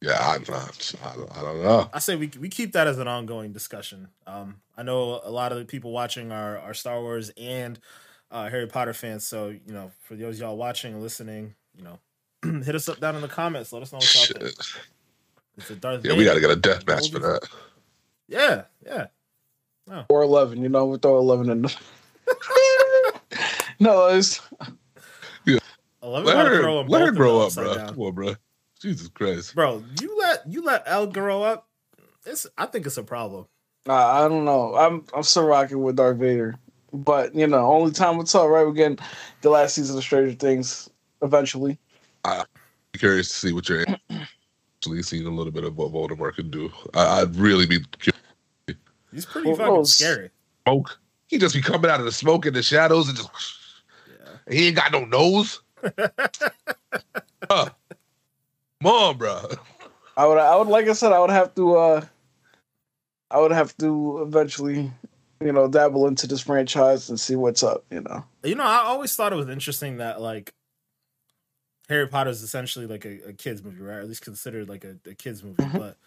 Yeah, 0.02 0.18
I, 0.20 0.34
I, 0.36 0.36
I, 0.36 1.16
don't, 1.16 1.38
I 1.38 1.42
don't 1.42 1.64
know. 1.64 1.90
I 1.94 2.00
say 2.00 2.16
we 2.16 2.32
we 2.40 2.50
keep 2.50 2.74
that 2.74 2.88
as 2.88 2.98
an 3.00 3.08
ongoing 3.08 3.52
discussion. 3.52 4.10
Um, 4.26 4.62
I 4.78 4.84
know 4.84 5.22
a 5.24 5.32
lot 5.32 5.52
of 5.52 5.58
the 5.58 5.66
people 5.66 5.92
watching 5.92 6.32
are 6.32 6.58
are 6.60 6.74
Star 6.74 7.02
Wars 7.02 7.32
and 7.38 7.80
uh, 8.32 8.50
Harry 8.50 8.68
Potter 8.68 8.94
fans, 8.94 9.26
so 9.26 9.50
you 9.50 9.74
know, 9.74 9.92
for 10.02 10.16
those 10.16 10.40
y'all 10.40 10.58
watching 10.58 10.94
and 10.94 11.02
listening, 11.02 11.56
you 11.76 11.84
know, 11.84 12.00
hit 12.64 12.76
us 12.76 12.88
up 12.88 13.00
down 13.00 13.16
in 13.16 13.22
the 13.22 13.28
comments. 13.28 13.74
Let 13.74 13.82
us 13.82 13.92
know 13.92 13.98
what 13.98 14.16
y'all 14.16 14.40
think. 14.42 14.56
It's 15.58 15.70
a 15.70 15.76
Darth 15.76 16.06
Yeah, 16.06 16.16
we 16.16 16.24
got 16.24 16.36
to 16.36 16.40
get 16.40 16.52
a 16.52 16.56
death 16.56 16.88
match 16.88 17.12
for 17.12 17.20
that. 17.20 17.42
Yeah, 18.28 18.64
yeah. 18.86 19.08
Or 20.08 20.22
eleven, 20.22 20.62
you 20.62 20.70
know, 20.70 20.86
we 20.86 20.98
throw 20.98 21.18
eleven 21.18 21.50
in. 21.50 21.66
No, 23.80 24.08
it's 24.08 24.42
Eleven 26.04 26.26
Let 26.26 26.48
her, 26.48 26.62
throw 26.62 26.80
'em 26.82 26.88
let 26.88 27.02
her 27.02 27.12
grow 27.12 27.40
up, 27.40 27.46
upside 27.48 27.66
bro. 27.66 27.76
down. 27.76 27.90
Come 27.90 28.02
on, 28.02 28.14
bro. 28.14 28.36
Jesus 28.82 29.10
Christ. 29.10 29.56
Bro, 29.56 29.84
you 30.02 30.18
let 30.18 30.44
you 30.48 30.64
let 30.64 30.84
L 30.86 31.08
grow 31.08 31.44
up. 31.44 31.68
It's 32.26 32.48
I 32.58 32.66
think 32.66 32.86
it's 32.86 32.98
a 32.98 33.04
problem. 33.04 33.46
I, 33.88 34.26
I 34.26 34.28
don't 34.28 34.46
know. 34.46 34.76
I'm 34.76 35.06
I'm 35.14 35.24
still 35.24 35.46
rocking 35.46 35.82
with 35.82 35.96
Darth 35.96 36.18
Vader, 36.18 36.56
but 36.94 37.36
you 37.36 37.48
know, 37.48 37.72
only 37.72 37.92
time 37.92 38.18
will 38.18 38.24
tell. 38.24 38.48
Right, 38.48 38.66
we're 38.66 38.74
getting 38.74 39.00
the 39.42 39.50
last 39.50 39.76
season 39.76 39.98
of 39.98 40.04
Stranger 40.04 40.36
Things 40.36 40.90
eventually. 41.22 41.78
I'm 42.26 42.46
curious 42.94 43.30
to 43.30 43.36
see 43.36 43.54
what 43.54 43.68
you're 43.70 43.86
actually 44.80 45.04
seeing 45.04 45.26
a 45.26 45.30
little 45.30 45.52
bit 45.52 45.64
of 45.64 45.78
what 45.78 45.92
Voldemort 45.92 46.36
can 46.36 46.50
do. 46.50 46.72
I, 46.94 47.22
I'd 47.22 47.36
really 47.36 47.66
be 47.66 47.80
curious. 48.00 48.20
He's 49.12 49.26
pretty 49.26 49.48
Well, 49.48 49.58
fucking 49.58 49.74
well, 49.74 49.86
scary. 49.86 50.30
Smoke. 50.66 51.00
He 51.28 51.38
just 51.38 51.56
be 51.56 51.62
coming 51.62 51.90
out 51.90 52.00
of 52.00 52.06
the 52.06 52.12
smoke 52.12 52.46
in 52.46 52.54
the 52.54 52.64
shadows 52.64 53.08
and 53.08 53.18
just. 53.18 53.30
Yeah. 54.08 54.54
He 54.54 54.68
ain't 54.68 54.76
got 54.76 54.92
no 54.92 55.06
nose. 55.06 55.62
Huh. 57.50 57.70
Come 58.82 58.92
on, 58.92 59.18
bro. 59.18 59.42
I 60.16 60.26
would 60.26 60.38
I 60.38 60.56
would 60.56 60.68
like 60.68 60.88
I 60.88 60.94
said 60.94 61.12
I 61.12 61.20
would 61.20 61.30
have 61.30 61.54
to 61.56 61.76
uh 61.76 62.06
I 63.32 63.40
would 63.40 63.52
have 63.52 63.76
to 63.78 64.24
eventually 64.28 64.92
you 65.42 65.52
know 65.52 65.68
dabble 65.68 66.08
into 66.08 66.28
this 66.28 66.42
franchise 66.42 67.10
and 67.10 67.20
see 67.20 67.36
what's 67.36 67.64
up. 67.64 67.86
You 67.92 68.02
know. 68.02 68.24
You 68.44 68.56
know, 68.56 68.64
I 68.64 68.78
always 68.86 69.16
thought 69.16 69.34
it 69.34 69.38
was 69.38 69.50
interesting 69.50 69.98
that 69.98 70.22
like 70.22 70.54
Harry 71.90 72.08
Potter 72.08 72.30
is 72.30 72.42
essentially 72.44 72.86
like 72.86 73.06
a, 73.06 73.30
a 73.30 73.34
kids 73.34 73.64
movie, 73.64 73.82
right? 73.82 73.96
Or 73.96 74.00
at 74.02 74.08
least 74.08 74.22
considered 74.22 74.70
like 74.70 74.84
a, 74.86 74.98
a 75.10 75.14
kids 75.16 75.44
movie. 75.44 75.64
Mhm. 75.64 75.78
But 75.78 75.98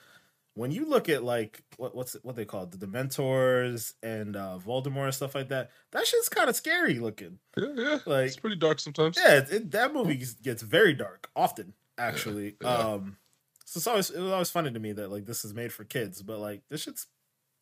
when 0.55 0.71
you 0.71 0.85
look 0.87 1.09
at 1.09 1.23
like 1.25 1.63
what 1.77 1.95
what's 1.95 2.15
it, 2.15 2.25
what 2.25 2.37
they 2.37 2.45
call 2.45 2.63
it, 2.65 2.71
the 2.71 2.87
Dementors 2.87 3.95
and 4.03 4.37
uh, 4.37 4.59
Voldemort 4.67 5.05
and 5.07 5.15
stuff 5.15 5.35
like 5.35 5.49
that, 5.49 5.71
that 5.93 6.07
shit's 6.07 6.29
kind 6.29 6.49
of 6.49 6.57
scary 6.57 6.99
looking. 6.99 7.39
Yeah, 7.57 7.67
yeah. 7.77 7.99
Like 8.07 8.27
It's 8.29 8.37
pretty 8.37 8.57
dark 8.57 8.81
sometimes. 8.81 9.19
yeah, 9.23 9.39
it, 9.39 9.51
it- 9.53 9.71
that 9.73 9.93
movie 9.93 10.17
gets- 10.17 10.35
gets 10.35 10.63
very 10.63 10.95
dark 10.95 11.29
often. 11.37 11.75
Actually, 11.99 12.57
yeah. 12.61 12.69
um, 12.69 13.17
so 13.65 13.79
it's 13.79 13.87
always 13.87 14.11
it 14.11 14.21
was 14.21 14.33
always 14.33 14.51
funny 14.51 14.71
to 14.73 14.79
me 14.79 14.93
that 14.93 15.11
like 15.11 15.27
this 15.27 15.45
is 15.45 15.55
made 15.55 15.73
for 15.73 15.85
kids, 15.85 16.23
but 16.23 16.39
like 16.39 16.63
this 16.71 16.83
shit's 16.83 17.07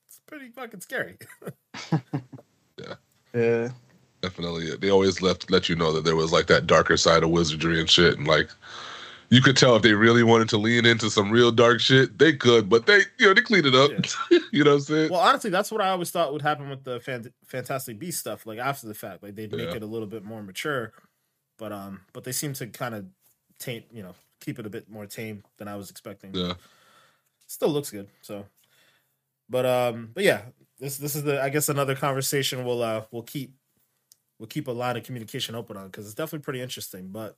it's 0.09 0.21
pretty 0.27 0.49
fucking 0.51 0.81
scary. 0.81 1.17
Yeah. 2.79 2.95
Yeah. 3.35 3.69
Definitely. 4.23 4.75
They 4.77 4.91
always 4.91 5.21
left 5.23 5.51
let 5.51 5.69
you 5.69 5.77
know 5.77 5.93
that 5.93 6.05
there 6.05 6.17
was 6.17 6.33
like 6.33 6.47
that 6.47 6.67
darker 6.67 6.97
side 6.97 7.23
of 7.23 7.31
wizardry 7.31 7.79
and 7.81 7.89
shit. 7.89 8.17
And 8.19 8.27
like 8.27 8.49
you 9.29 9.41
could 9.41 9.57
tell 9.57 9.77
if 9.77 9.83
they 9.83 9.93
really 9.95 10.23
wanted 10.23 10.49
to 10.51 10.57
lean 10.59 10.85
into 10.87 11.11
some 11.11 11.31
real 11.31 11.53
dark 11.53 11.81
shit, 11.81 12.19
they 12.19 12.33
could, 12.33 12.69
but 12.69 12.87
they 12.87 13.01
you 13.19 13.27
know, 13.29 13.35
they 13.35 13.43
cleaned 13.43 13.67
it 13.67 13.75
up. 13.75 13.91
you 14.53 14.65
know 14.65 14.71
what 14.73 14.77
I'm 14.77 14.81
saying? 14.81 15.11
Well, 15.11 15.21
honestly, 15.21 15.51
that's 15.51 15.71
what 15.71 15.81
I 15.81 15.91
always 15.91 16.11
thought 16.11 16.33
would 16.33 16.43
happen 16.43 16.69
with 16.71 16.85
the 16.85 17.01
Fan- 17.01 17.33
Fantastic 17.45 17.99
Beast 17.99 18.19
stuff. 18.19 18.47
Like 18.47 18.59
after 18.59 18.87
the 18.89 18.95
fact, 18.95 19.23
like 19.23 19.35
they'd 19.37 19.53
make 19.53 19.69
Yeah. 19.71 19.77
it 19.77 19.83
a 19.83 19.87
little 19.87 20.09
bit 20.09 20.25
more 20.25 20.43
mature, 20.43 20.93
but 21.59 21.73
um, 21.73 22.01
but 22.13 22.25
they 22.25 22.33
seem 22.33 22.53
to 22.55 22.67
kind 22.67 22.95
of 22.95 23.07
tame, 23.61 23.85
you 23.93 24.03
know, 24.03 24.15
keep 24.41 24.59
it 24.59 24.67
a 24.67 24.71
bit 24.71 24.91
more 24.91 25.07
tame 25.07 25.45
than 25.59 25.69
I 25.69 25.77
was 25.77 25.91
expecting. 25.91 26.35
yeah. 26.35 26.55
Still 27.47 27.69
looks 27.69 27.91
good. 27.91 28.09
So, 28.23 28.47
but 29.49 29.67
um, 29.67 30.11
but 30.15 30.25
yeah, 30.25 30.43
this 30.79 30.97
this 30.97 31.15
is 31.15 31.23
the 31.23 31.41
I 31.41 31.49
guess 31.51 31.69
another 31.69 31.95
conversation 31.95 32.65
we'll 32.65 32.83
uh 32.83 33.03
we'll 33.11 33.23
keep 33.23 33.55
we'll 34.39 34.47
keep 34.49 34.67
a 34.67 34.73
line 34.73 34.97
of 34.97 35.05
communication 35.05 35.55
open 35.55 35.77
on 35.77 35.87
because 35.87 36.07
it's 36.07 36.15
definitely 36.15 36.45
pretty 36.45 36.61
interesting. 36.61 37.09
But 37.09 37.37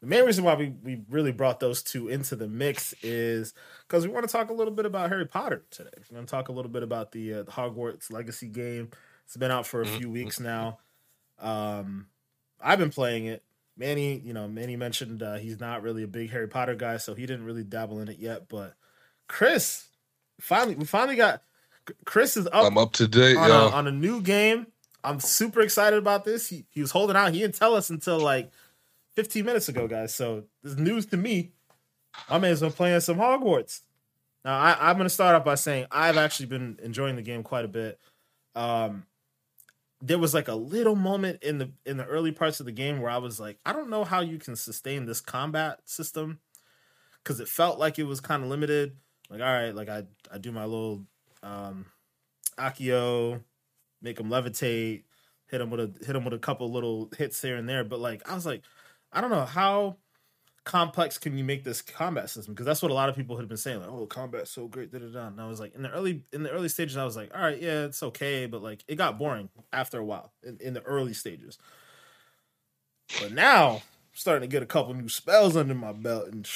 the 0.00 0.06
main 0.06 0.24
reason 0.24 0.44
why 0.44 0.54
we 0.54 0.74
we 0.82 1.02
really 1.08 1.32
brought 1.32 1.60
those 1.60 1.82
two 1.82 2.08
into 2.08 2.36
the 2.36 2.48
mix 2.48 2.94
is 3.02 3.54
because 3.86 4.06
we 4.06 4.12
want 4.12 4.26
to 4.26 4.32
talk 4.32 4.50
a 4.50 4.54
little 4.54 4.74
bit 4.74 4.86
about 4.86 5.08
Harry 5.08 5.26
Potter 5.26 5.64
today. 5.70 5.90
We're 6.10 6.16
going 6.16 6.26
to 6.26 6.30
talk 6.30 6.48
a 6.48 6.52
little 6.52 6.70
bit 6.70 6.82
about 6.82 7.12
the, 7.12 7.34
uh, 7.34 7.42
the 7.44 7.52
Hogwarts 7.52 8.10
Legacy 8.10 8.48
game. 8.48 8.90
It's 9.24 9.36
been 9.36 9.50
out 9.50 9.66
for 9.66 9.80
a 9.80 9.86
few 9.86 10.10
weeks 10.10 10.38
now. 10.38 10.78
Um, 11.38 12.06
I've 12.60 12.78
been 12.78 12.90
playing 12.90 13.26
it. 13.26 13.42
Manny, 13.76 14.18
you 14.18 14.32
know, 14.32 14.48
Manny 14.48 14.76
mentioned 14.76 15.22
uh, 15.22 15.34
he's 15.34 15.60
not 15.60 15.82
really 15.82 16.02
a 16.02 16.08
big 16.08 16.30
Harry 16.30 16.48
Potter 16.48 16.74
guy, 16.74 16.96
so 16.96 17.14
he 17.14 17.26
didn't 17.26 17.44
really 17.44 17.64
dabble 17.64 18.00
in 18.00 18.08
it 18.08 18.18
yet. 18.18 18.48
But 18.48 18.74
Chris, 19.28 19.88
finally, 20.40 20.76
we 20.76 20.84
finally 20.84 21.16
got 21.16 21.42
Chris 22.04 22.36
is 22.36 22.46
up 22.46 22.64
I'm 22.64 22.78
up 22.78 22.92
to 22.94 23.06
date, 23.06 23.36
on, 23.36 23.50
a, 23.50 23.54
on 23.74 23.86
a 23.86 23.92
new 23.92 24.20
game. 24.20 24.66
I'm 25.04 25.20
super 25.20 25.60
excited 25.60 25.98
about 25.98 26.24
this. 26.24 26.48
He, 26.48 26.64
he 26.70 26.80
was 26.80 26.90
holding 26.90 27.16
out. 27.16 27.32
He 27.32 27.40
didn't 27.40 27.54
tell 27.54 27.74
us 27.74 27.90
until 27.90 28.18
like 28.18 28.50
15 29.14 29.44
minutes 29.44 29.68
ago, 29.68 29.86
guys. 29.86 30.14
So 30.14 30.44
this 30.62 30.72
is 30.72 30.78
news 30.78 31.06
to 31.06 31.16
me. 31.16 31.52
My 32.28 32.38
man's 32.38 32.60
been 32.60 32.72
playing 32.72 33.00
some 33.00 33.18
Hogwarts. 33.18 33.80
Now 34.44 34.58
I, 34.58 34.76
I'm 34.90 34.96
going 34.96 35.06
to 35.06 35.14
start 35.14 35.36
off 35.36 35.44
by 35.44 35.54
saying 35.54 35.86
I've 35.90 36.16
actually 36.16 36.46
been 36.46 36.78
enjoying 36.82 37.16
the 37.16 37.22
game 37.22 37.42
quite 37.42 37.64
a 37.64 37.68
bit. 37.68 38.00
Um, 38.54 39.04
there 40.06 40.18
was 40.18 40.34
like 40.34 40.46
a 40.46 40.54
little 40.54 40.94
moment 40.94 41.42
in 41.42 41.58
the 41.58 41.70
in 41.84 41.96
the 41.96 42.04
early 42.04 42.30
parts 42.30 42.60
of 42.60 42.66
the 42.66 42.72
game 42.72 43.00
where 43.00 43.10
I 43.10 43.18
was 43.18 43.40
like, 43.40 43.58
I 43.66 43.72
don't 43.72 43.90
know 43.90 44.04
how 44.04 44.20
you 44.20 44.38
can 44.38 44.54
sustain 44.54 45.04
this 45.04 45.20
combat 45.20 45.80
system 45.84 46.38
because 47.22 47.40
it 47.40 47.48
felt 47.48 47.78
like 47.80 47.98
it 47.98 48.04
was 48.04 48.20
kind 48.20 48.44
of 48.44 48.48
limited. 48.48 48.96
Like, 49.28 49.40
all 49.40 49.52
right, 49.52 49.74
like 49.74 49.88
I 49.88 50.04
I 50.32 50.38
do 50.38 50.52
my 50.52 50.64
little 50.64 51.02
um 51.42 51.86
Accio, 52.56 53.42
make 54.00 54.20
him 54.20 54.28
levitate, 54.28 55.02
hit 55.48 55.60
him 55.60 55.70
with 55.70 55.80
a 55.80 56.06
hit 56.06 56.14
him 56.14 56.24
with 56.24 56.34
a 56.34 56.38
couple 56.38 56.70
little 56.70 57.10
hits 57.18 57.42
here 57.42 57.56
and 57.56 57.68
there. 57.68 57.82
But 57.82 57.98
like 57.98 58.28
I 58.30 58.34
was 58.34 58.46
like, 58.46 58.62
I 59.12 59.20
don't 59.20 59.30
know 59.30 59.44
how 59.44 59.96
complex 60.66 61.16
can 61.16 61.38
you 61.38 61.44
make 61.44 61.64
this 61.64 61.80
combat 61.80 62.28
system? 62.28 62.52
Because 62.52 62.66
that's 62.66 62.82
what 62.82 62.90
a 62.90 62.94
lot 62.94 63.08
of 63.08 63.16
people 63.16 63.38
had 63.38 63.48
been 63.48 63.56
saying, 63.56 63.80
like, 63.80 63.88
oh, 63.88 64.04
combat's 64.06 64.50
so 64.50 64.66
great, 64.68 64.92
da 64.92 64.98
da 64.98 65.06
da. 65.06 65.28
And 65.28 65.40
I 65.40 65.46
was 65.48 65.60
like, 65.60 65.74
in 65.74 65.82
the 65.82 65.90
early 65.90 66.24
in 66.32 66.42
the 66.42 66.50
early 66.50 66.68
stages, 66.68 66.98
I 66.98 67.04
was 67.04 67.16
like, 67.16 67.34
all 67.34 67.40
right, 67.40 67.60
yeah, 67.62 67.84
it's 67.84 68.02
okay, 68.02 68.46
but 68.46 68.62
like 68.62 68.84
it 68.88 68.96
got 68.96 69.16
boring 69.18 69.48
after 69.72 69.98
a 69.98 70.04
while 70.04 70.32
in, 70.42 70.58
in 70.60 70.74
the 70.74 70.82
early 70.82 71.14
stages. 71.14 71.56
But 73.20 73.32
now 73.32 73.76
I'm 73.76 73.80
starting 74.14 74.48
to 74.48 74.52
get 74.52 74.62
a 74.62 74.66
couple 74.66 74.94
new 74.94 75.08
spells 75.08 75.56
under 75.56 75.74
my 75.74 75.92
belt 75.92 76.28
and 76.28 76.46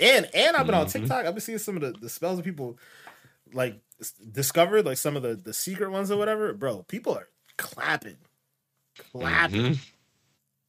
and 0.00 0.28
and 0.34 0.56
I've 0.56 0.66
been 0.66 0.74
on 0.74 0.86
Mhm. 0.86 0.92
TikTok. 0.92 1.26
I've 1.26 1.34
been 1.34 1.40
seeing 1.40 1.58
some 1.58 1.76
of 1.76 1.82
the, 1.82 1.92
the 1.98 2.08
spells 2.08 2.36
that 2.36 2.44
people 2.44 2.78
like 3.52 3.80
discovered, 4.32 4.86
like 4.86 4.98
some 4.98 5.16
of 5.16 5.22
the 5.22 5.34
the 5.36 5.54
secret 5.54 5.90
ones 5.90 6.10
or 6.10 6.18
whatever. 6.18 6.52
Bro, 6.52 6.84
people 6.84 7.14
are 7.14 7.28
clapping, 7.56 8.18
clapping. 9.12 9.74
Mm-hmm. 9.74 9.95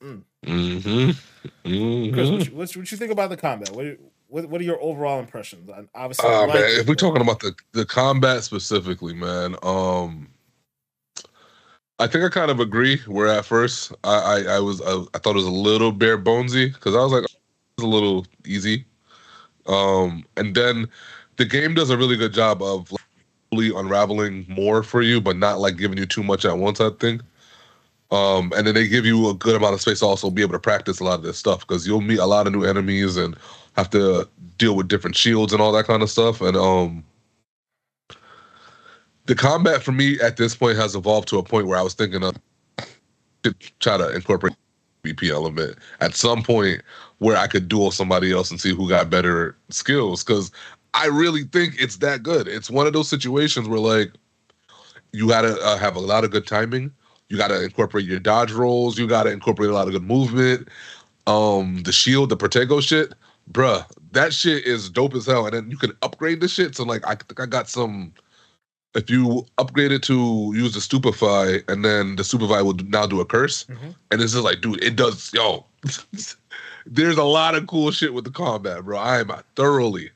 Mm. 0.04 0.24
Mm-hmm. 0.46 1.12
Chris, 1.12 1.24
Mm-hmm. 1.66 2.14
what, 2.16 2.46
you, 2.46 2.56
what, 2.56 2.76
you- 2.76 2.82
what 2.82 2.92
you 2.92 2.98
think 2.98 3.12
about 3.12 3.30
the 3.30 3.38
combat? 3.38 3.72
What 3.72 3.86
are- 3.86 3.98
what, 4.30 4.50
what 4.50 4.60
are 4.60 4.64
your 4.66 4.82
overall 4.82 5.20
impressions? 5.22 5.70
I, 5.70 5.84
obviously, 5.96 6.28
I 6.30 6.40
like 6.46 6.54
man, 6.56 6.80
if 6.82 6.88
we're 6.88 6.96
talking 6.96 7.22
about 7.22 7.40
the 7.40 7.56
the 7.72 7.86
combat 7.86 8.44
specifically, 8.44 9.14
man, 9.14 9.56
um, 9.64 10.28
I 12.00 12.08
think 12.08 12.26
I 12.26 12.30
kind 12.30 12.52
of 12.52 12.60
agree. 12.60 12.98
Where 13.08 13.28
at 13.28 13.46
first 13.46 13.94
I 14.04 14.44
I, 14.46 14.56
I 14.56 14.60
was 14.60 14.82
I, 14.82 15.02
I 15.14 15.20
thought 15.20 15.32
it 15.32 15.36
was 15.36 15.46
a 15.46 15.50
little 15.50 15.94
bare 15.94 16.18
bonesy 16.18 16.74
because 16.74 16.94
I 16.94 17.00
was 17.00 17.14
like 17.14 17.24
it 17.24 17.32
was 17.78 17.86
a 17.86 17.88
little 17.88 18.26
easy, 18.46 18.84
um, 19.68 20.26
and 20.36 20.54
then 20.54 20.90
the 21.38 21.46
game 21.46 21.74
does 21.74 21.90
a 21.90 21.98
really 21.98 22.18
good 22.18 22.34
job 22.34 22.62
of 22.62 22.92
like, 23.54 23.72
unraveling 23.74 24.46
more 24.50 24.84
for 24.84 25.02
you, 25.02 25.22
but 25.22 25.38
not 25.38 25.60
like 25.60 25.78
giving 25.78 25.98
you 25.98 26.06
too 26.06 26.22
much 26.24 26.44
at 26.44 26.58
once. 26.58 26.82
I 26.82 26.90
think. 27.00 27.22
Um, 28.10 28.54
and 28.56 28.66
then 28.66 28.74
they 28.74 28.88
give 28.88 29.06
you 29.06 29.30
a 29.30 29.34
good 29.34 29.56
amount 29.56 29.74
of 29.74 29.82
space 29.82 30.00
to 30.00 30.06
also 30.06 30.30
be 30.30 30.42
able 30.42 30.54
to 30.54 30.60
practice 30.60 31.00
a 31.00 31.04
lot 31.04 31.16
of 31.16 31.24
this 31.24 31.38
stuff 31.38 31.62
because 31.62 31.86
you'll 31.86 32.02
meet 32.02 32.20
a 32.20 32.26
lot 32.26 32.48
of 32.48 32.54
new 32.54 32.64
enemies 32.64 33.18
and 33.18 33.36
have 33.76 33.90
to 33.90 34.28
deal 34.58 34.76
with 34.76 34.88
different 34.88 35.16
shields 35.16 35.52
and 35.52 35.62
all 35.62 35.72
that 35.74 35.86
kind 35.86 36.02
of 36.02 36.10
stuff. 36.10 36.40
And 36.42 36.56
um, 36.56 37.04
the 39.26 39.36
combat 39.36 39.84
for 39.84 39.92
me 39.92 40.20
at 40.22 40.38
this 40.38 40.56
point 40.56 40.78
has 40.78 40.96
evolved 40.96 41.28
to 41.30 41.38
a 41.38 41.44
point 41.44 41.68
where 41.68 41.78
I 41.78 41.82
was 41.82 41.94
thinking 41.94 42.24
of 42.24 42.36
to 43.44 43.54
try 43.80 43.98
to 43.98 44.16
incorporate 44.16 44.56
BP 45.04 45.30
element 45.30 45.78
at 46.00 46.16
some 46.16 46.44
point 46.44 46.82
where 47.20 47.38
I 47.38 47.48
could 47.48 47.68
duel 47.68 47.92
somebody 47.92 48.32
else 48.32 48.52
and 48.52 48.60
see 48.60 48.74
who 48.74 48.90
got 48.90 49.10
better 49.10 49.56
skills 49.70 50.24
because 50.24 50.52
I 50.94 51.08
really 51.08 51.44
think 51.44 51.76
it's 51.80 51.98
that 51.98 52.24
good. 52.24 52.48
It's 52.48 52.70
one 52.70 52.88
of 52.88 52.94
those 52.94 53.10
situations 53.10 53.68
where 53.68 53.80
like 53.80 54.14
you 55.12 55.28
gotta 55.28 55.60
uh, 55.62 55.78
have 55.78 55.96
a 55.96 56.00
lot 56.00 56.24
of 56.24 56.32
good 56.32 56.48
timing. 56.48 56.92
You 57.30 57.38
gotta 57.38 57.64
incorporate 57.64 58.06
your 58.06 58.20
dodge 58.20 58.52
rolls. 58.52 58.98
You 58.98 59.08
gotta 59.08 59.32
incorporate 59.32 59.70
a 59.70 59.74
lot 59.74 59.88
of 59.88 59.94
good 59.94 60.04
movement. 60.04 60.68
Um, 61.26 61.84
the 61.84 61.92
shield, 61.92 62.30
the 62.30 62.38
Protego 62.38 62.82
shit, 62.82 63.14
bruh, 63.52 63.86
that 64.14 64.34
shit 64.34 64.66
is 64.66 64.90
dope 64.90 65.14
as 65.14 65.26
hell. 65.26 65.46
And 65.46 65.54
then 65.54 65.70
you 65.72 65.78
can 65.78 65.92
upgrade 66.02 66.40
the 66.40 66.48
shit. 66.48 66.76
So 66.76 66.84
like, 66.84 67.06
I 67.06 67.16
think 67.16 67.40
I 67.40 67.46
got 67.46 67.70
some. 67.70 68.14
If 68.96 69.10
you 69.10 69.46
upgrade 69.58 69.92
it 69.92 70.02
to 70.04 70.54
use 70.56 70.74
the 70.74 70.82
stupefy, 70.82 71.62
and 71.68 71.84
then 71.86 72.16
the 72.16 72.24
stupefy 72.24 72.62
will 72.64 72.74
now 72.86 73.06
do 73.06 73.20
a 73.20 73.26
curse, 73.26 73.66
Mhm. 73.66 73.94
and 74.10 74.22
it's 74.22 74.32
just 74.32 74.44
like, 74.44 74.62
dude, 74.62 74.82
it 74.84 74.96
does. 74.96 75.32
Yo, 75.34 75.66
there's 76.86 77.18
a 77.18 77.24
lot 77.24 77.54
of 77.56 77.68
cool 77.68 77.92
shit 77.92 78.14
with 78.14 78.24
the 78.24 78.32
combat, 78.32 78.86
bro. 78.86 78.98
I 78.98 79.20
am 79.20 79.32
thoroughly, 79.56 80.10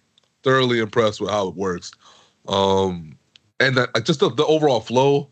thoroughly 0.44 0.80
impressed 0.80 1.20
with 1.22 1.30
how 1.30 1.50
it 1.50 1.56
works. 1.56 1.92
Um, 2.48 3.18
and 3.60 3.78
that 3.78 3.94
like 3.94 4.06
just 4.06 4.20
the, 4.22 4.30
the 4.30 4.46
overall 4.46 4.80
flow. 4.80 5.28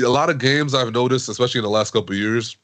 A 0.00 0.08
lot 0.08 0.30
of 0.30 0.38
games 0.38 0.74
I've 0.74 0.92
noticed, 0.92 1.28
especially 1.28 1.58
in 1.58 1.64
the 1.64 1.70
last 1.70 1.92
couple 1.92 2.14
years, 2.14 2.56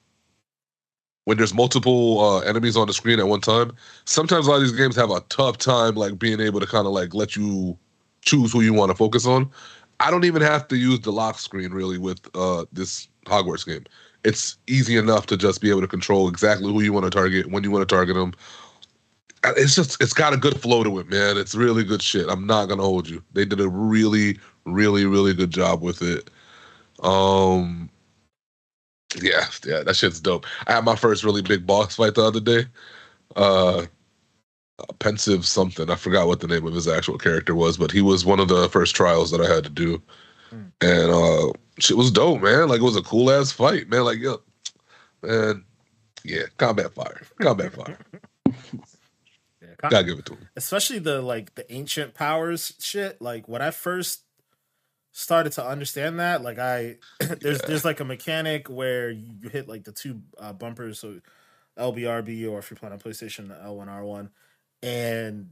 when 1.25 1.37
there's 1.37 1.53
multiple 1.53 2.21
uh, 2.21 2.39
enemies 2.41 2.75
on 2.75 2.87
the 2.87 2.95
screen 2.95 3.21
at 3.21 3.29
one 3.29 3.43
time, 3.43 3.73
sometimes 4.07 4.47
a 4.47 4.51
lot 4.51 4.57
of 4.57 4.63
these 4.63 4.73
games 4.73 4.97
have 4.97 5.11
a 5.11 5.21
tough 5.29 5.59
time 5.59 5.95
like 5.95 6.19
being 6.19 6.41
able 6.41 6.59
to 6.59 6.67
kind 6.67 6.87
of 6.87 6.93
like 6.95 7.13
let 7.13 7.37
you 7.37 7.77
choose 8.23 8.51
who 8.51 8.63
you 8.63 8.73
want 8.73 8.91
to 8.91 8.95
focus 8.95 9.27
on. 9.27 9.51
I 10.01 10.11
don't 10.11 10.25
even 10.25 10.41
have 10.41 10.69
to 10.69 10.77
use 10.77 11.01
the 11.01 11.13
lock 11.13 11.39
screen 11.39 11.73
really 11.73 11.99
with 11.99 12.21
uh, 12.35 12.65
this 12.73 13.09
Hogwarts 13.27 13.67
game. 13.67 13.85
It's 14.25 14.57
easy 14.69 14.97
enough 14.97 15.27
to 15.27 15.37
just 15.37 15.61
be 15.61 15.69
able 15.69 15.83
to 15.83 15.87
control 15.87 16.29
exactly 16.29 16.73
who 16.73 16.81
you 16.81 16.95
want 16.95 17.05
to 17.05 17.11
target, 17.11 17.51
when 17.51 17.63
you 17.63 17.71
want 17.71 17.87
to 17.87 17.95
target 17.95 18.17
them. 18.17 18.33
It's 19.45 19.75
just 19.75 20.03
it's 20.03 20.15
got 20.15 20.33
a 20.33 20.37
good 20.39 20.61
flow 20.61 20.83
to 20.83 20.99
it, 20.99 21.11
man. 21.11 21.37
It's 21.37 21.55
really 21.55 21.85
good 21.85 22.03
shit. 22.03 22.29
I'm 22.29 22.47
not 22.47 22.71
gonna 22.71 22.83
hold 22.83 23.09
you. 23.09 23.23
They 23.35 23.45
did 23.45 23.61
a 23.61 23.69
really, 23.69 24.39
really, 24.65 25.05
really 25.05 25.35
good 25.35 25.51
job 25.51 25.83
with 25.83 26.03
it. 26.03 26.31
Um, 27.03 27.89
yeah, 29.21 29.47
yeah, 29.67 29.83
that 29.83 29.97
shit's 29.97 30.21
dope. 30.21 30.47
I 30.67 30.73
had 30.75 30.85
my 30.85 30.97
first 30.97 31.25
really 31.25 31.43
big 31.43 31.67
boss 31.67 31.97
fight 31.97 32.15
the 32.15 32.23
other 32.25 32.41
day. 32.41 32.67
Uh, 33.37 33.87
Pensieve 35.01 35.45
something. 35.45 35.91
I 35.91 35.97
forgot 35.97 36.27
what 36.29 36.41
the 36.41 36.47
name 36.47 36.67
of 36.67 36.75
his 36.75 36.87
actual 36.87 37.19
character 37.19 37.55
was, 37.55 37.77
but 37.77 37.91
he 37.91 38.01
was 38.01 38.25
one 38.25 38.39
of 38.41 38.49
the 38.49 38.69
first 38.69 38.95
trials 38.95 39.31
that 39.33 39.41
I 39.41 39.53
had 39.53 39.65
to 39.65 39.71
do, 39.71 40.01
Mm. 40.53 40.73
and 40.81 41.11
uh, 41.11 41.53
shit 41.79 41.97
was 41.97 42.11
dope, 42.11 42.41
man. 42.41 42.69
Like 42.69 42.81
it 42.81 42.85
was 42.85 42.97
a 42.97 43.03
cool 43.03 43.31
ass 43.31 43.53
fight, 43.53 43.89
man. 43.91 44.05
Like 44.05 44.19
yo, 44.19 44.41
man, 45.23 45.63
yeah, 46.25 46.45
combat 46.57 46.95
fire, 46.95 47.21
combat 47.41 47.73
fire. 47.75 47.99
Yeah, 49.61 49.75
com- 49.79 49.91
Gotta 49.91 50.05
give 50.05 50.19
it 50.21 50.27
to 50.27 50.33
him. 50.35 50.49
especially 50.57 51.01
the 51.01 51.21
like 51.21 51.55
the 51.57 51.71
ancient 51.73 52.15
powers 52.15 52.73
shit. 52.79 53.21
Like 53.21 53.47
when 53.49 53.61
I 53.61 53.71
first 53.73 54.23
started 55.19 55.53
to 55.55 55.67
understand 55.67 56.21
that, 56.21 56.43
like 56.43 56.59
I 56.59 56.97
there's 57.41 57.61
there's 57.63 57.85
like 57.85 58.01
a 58.01 58.05
mechanic 58.05 58.69
where 58.69 59.11
you 59.11 59.49
hit 59.49 59.69
like 59.69 59.85
the 59.85 59.93
two 59.93 60.23
uh, 60.39 60.53
bumpers, 60.53 61.01
so 61.01 61.21
LBRB 61.79 62.49
or 62.51 62.61
if 62.61 62.71
you're 62.71 62.79
playing 62.79 62.93
on 62.93 63.01
PlayStation, 63.01 63.49
L1 63.65 63.89
R1, 63.89 64.31
and 64.83 65.49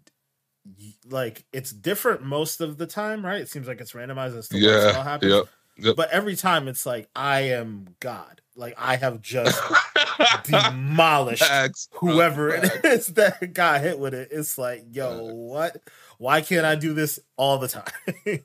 y- 0.79 0.95
like 1.09 1.45
it's 1.53 1.73
different 1.73 2.23
most 2.23 2.61
of 2.61 2.79
the 2.79 2.87
time, 2.87 3.27
right? 3.27 3.41
It 3.41 3.49
seems 3.49 3.67
like 3.67 3.81
it's 3.81 3.93
randomized 3.93 4.37
as 4.37 4.49
to 4.49 4.59
Yeah, 4.59 5.03
happens. 5.03 5.33
yep, 5.33 5.47
yep. 5.79 5.97
But 5.97 6.11
every 6.11 6.37
time 6.37 6.69
it's 6.69 6.87
like 6.87 7.09
I 7.17 7.41
am 7.41 7.97
God. 8.01 8.41
Like 8.55 8.75
I 8.79 8.97
have 8.97 9.21
just 9.21 9.61
demolished 10.45 11.43
bro, 11.43 12.13
whoever 12.13 12.51
it 12.55 12.85
is 12.85 13.09
that 13.09 13.53
got 13.53 13.81
hit 13.81 13.99
with 13.99 14.15
it. 14.15 14.29
It's 14.31 14.57
like, 14.57 14.85
yo, 14.93 15.25
what? 15.35 15.77
Why 16.19 16.41
can't 16.41 16.65
I 16.65 16.77
do 16.77 16.95
this 16.95 17.19
all 17.37 17.59
the 17.59 17.69
time? 17.69 17.85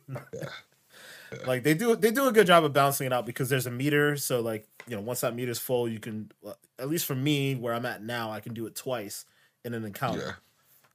Like 1.46 1.64
they 1.64 1.74
do, 1.74 1.96
they 1.96 2.12
do 2.12 2.28
a 2.28 2.32
good 2.32 2.48
job 2.48 2.64
of 2.64 2.74
balancing 2.74 3.08
it 3.08 3.14
out 3.14 3.26
because 3.26 3.50
there's 3.50 3.66
a 3.66 3.72
meter. 3.72 4.18
So 4.18 4.42
like, 4.42 4.68
you 4.88 4.96
know, 4.96 5.02
once 5.02 5.22
that 5.22 5.36
meter's 5.36 5.60
full, 5.60 5.88
you 5.88 6.00
can, 6.00 6.32
at 6.78 6.90
least 6.90 7.06
for 7.06 7.16
me, 7.16 7.56
where 7.56 7.74
I'm 7.74 7.86
at 7.86 8.04
now, 8.04 8.32
I 8.32 8.40
can 8.40 8.54
do 8.54 8.66
it 8.66 8.76
twice 8.76 9.26
in 9.64 9.74
an 9.74 9.86
encounter. 9.86 10.38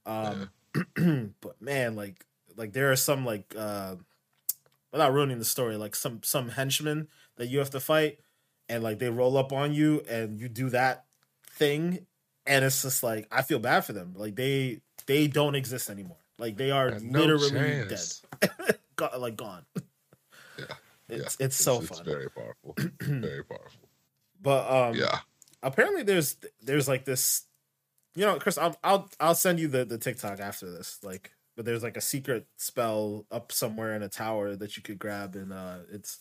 Yeah. 0.07 0.44
Um, 0.94 1.35
but 1.40 1.61
man, 1.61 1.96
like, 1.96 2.25
like 2.57 2.72
there 2.72 2.92
are 2.92 2.96
some 2.96 3.25
like, 3.25 3.55
uh, 3.57 3.96
without 4.92 5.12
ruining 5.12 5.38
the 5.38 5.44
story, 5.44 5.77
like 5.77 5.94
some 5.94 6.20
some 6.22 6.49
henchmen 6.49 7.09
that 7.37 7.49
you 7.49 7.59
have 7.59 7.70
to 7.70 7.81
fight, 7.81 8.18
and 8.68 8.83
like 8.83 8.99
they 8.99 9.11
roll 9.11 9.37
up 9.37 9.53
on 9.53 9.75
you, 9.75 10.03
and 10.09 10.40
you 10.40 10.49
do 10.49 10.70
that 10.70 11.05
thing, 11.51 12.07
and 12.46 12.64
it's 12.64 12.83
just 12.83 13.03
like 13.03 13.29
I 13.31 13.42
feel 13.42 13.59
bad 13.59 13.85
for 13.85 13.92
them. 13.92 14.14
Like 14.16 14.37
they 14.37 14.81
they 15.07 15.29
don't 15.29 15.55
exist 15.55 15.90
anymore. 15.90 16.16
Like 16.38 16.57
they 16.57 16.70
are 16.70 16.99
no 17.01 17.20
literally 17.20 17.51
chance. 17.51 18.22
dead, 18.40 18.79
like 19.18 19.37
gone. 19.37 19.64
It's 21.09 21.37
yeah. 21.38 21.47
it's 21.47 21.57
so 21.57 21.79
it's, 21.79 21.88
fun. 21.88 21.99
It's 22.01 22.09
very 22.09 22.31
powerful. 22.31 22.75
very 23.01 23.45
powerful. 23.45 23.88
But 24.42 24.71
um, 24.71 24.95
Yeah. 24.95 25.19
apparently 25.62 26.03
there's 26.03 26.37
there's 26.62 26.87
like 26.88 27.05
this 27.05 27.45
you 28.14 28.25
know 28.25 28.38
chris 28.38 28.57
i'll 28.59 28.77
i'll, 28.85 29.09
I'll 29.21 29.35
send 29.35 29.59
you 29.61 29.69
the, 29.69 29.85
the 29.85 29.99
tiktok 29.99 30.40
after 30.40 30.71
this 30.71 30.99
like 31.03 31.33
but 31.57 31.64
there's 31.64 31.83
like 31.83 31.97
a 31.97 32.01
secret 32.03 32.47
spell 32.57 33.27
up 33.31 33.51
somewhere 33.53 33.95
in 33.95 34.03
a 34.03 34.09
tower 34.09 34.57
that 34.57 34.77
you 34.77 34.83
could 34.83 34.99
grab 34.99 35.35
and 35.37 35.53
uh 35.53 35.79
it's 35.92 36.19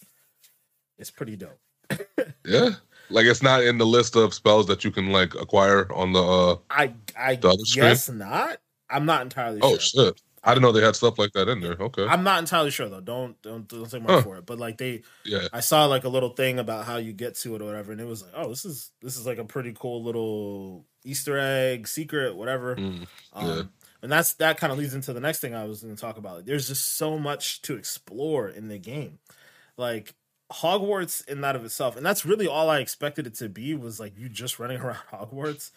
it's 0.97 1.11
pretty 1.11 1.35
dope 1.35 1.59
Yeah. 2.45 2.71
Like 3.09 3.25
it's 3.25 3.43
not 3.43 3.63
in 3.63 3.77
the 3.77 3.85
list 3.85 4.15
of 4.15 4.33
spells 4.33 4.65
that 4.67 4.83
you 4.83 4.91
can 4.91 5.11
like 5.11 5.35
acquire 5.35 5.91
on 5.93 6.13
the 6.13 6.23
uh 6.23 6.55
i 6.69 6.93
i 7.17 7.35
The 7.35 7.49
other 7.49 7.65
screen? 7.65 7.85
guess 7.87 8.09
not 8.09 8.57
i'm 8.89 9.05
not 9.05 9.21
entirely 9.21 9.59
oh 9.61 9.77
sure 9.77 10.05
shit. 10.07 10.21
I 10.45 10.53
didn't 10.53 10.61
know 10.63 10.71
they 10.71 10.83
had 10.83 10.95
stuff 10.95 11.17
like 11.19 11.31
that 11.33 11.47
in 11.49 11.59
there. 11.59 11.75
Okay. 11.79 12.05
i'm 12.05 12.23
not 12.23 12.39
entirely 12.39 12.69
sure 12.71 12.87
though 12.87 13.01
don't 13.01 13.41
don't, 13.41 13.67
don't 13.67 13.89
take 13.89 14.03
my 14.03 14.09
Huh. 14.11 14.15
word 14.17 14.23
for 14.23 14.37
it 14.37 14.45
but 14.45 14.59
like 14.59 14.77
they 14.77 15.01
yeah. 15.25 15.47
i 15.51 15.59
saw 15.59 15.85
like 15.85 16.03
a 16.03 16.09
little 16.09 16.29
thing 16.29 16.59
about 16.59 16.85
how 16.85 16.97
you 16.97 17.13
get 17.13 17.35
to 17.37 17.55
it 17.55 17.61
or 17.61 17.65
whatever 17.65 17.91
and 17.91 17.99
it 17.99 18.07
was 18.07 18.21
like 18.23 18.31
oh 18.35 18.49
this 18.49 18.63
is 18.65 18.91
this 19.01 19.17
is 19.17 19.25
like 19.25 19.37
a 19.39 19.43
pretty 19.45 19.73
cool 19.77 20.03
little 20.03 20.85
easter 21.03 21.37
egg 21.37 21.87
secret 21.87 22.35
whatever 22.35 22.75
Mm, 22.75 23.07
Um, 23.33 23.47
Yeah. 23.47 23.63
and 24.01 24.11
that's 24.11 24.33
that 24.35 24.57
kind 24.57 24.71
of 24.71 24.77
leads 24.79 24.93
into 24.93 25.13
the 25.13 25.19
next 25.19 25.39
thing 25.39 25.53
I 25.55 25.65
was 25.65 25.81
going 25.81 25.95
to 25.95 25.99
talk 26.01 26.17
about. 26.17 26.45
There's 26.45 26.67
just 26.67 26.95
so 26.97 27.17
much 27.17 27.61
to 27.63 27.75
explore 27.75 28.47
in 28.47 28.67
the 28.67 28.77
game, 28.77 29.17
like 29.77 30.13
Hogwarts 30.51 31.27
in 31.27 31.41
that 31.41 31.55
of 31.55 31.65
itself, 31.65 31.97
and 31.97 32.05
that's 32.05 32.23
really 32.25 32.47
all 32.47 32.69
I 32.69 32.79
expected 32.79 33.25
it 33.25 33.33
to 33.35 33.49
be 33.49 33.73
was 33.73 33.99
like 33.99 34.17
you 34.17 34.29
just 34.29 34.59
running 34.59 34.77
around 34.81 34.99
Hogwarts. 35.11 35.71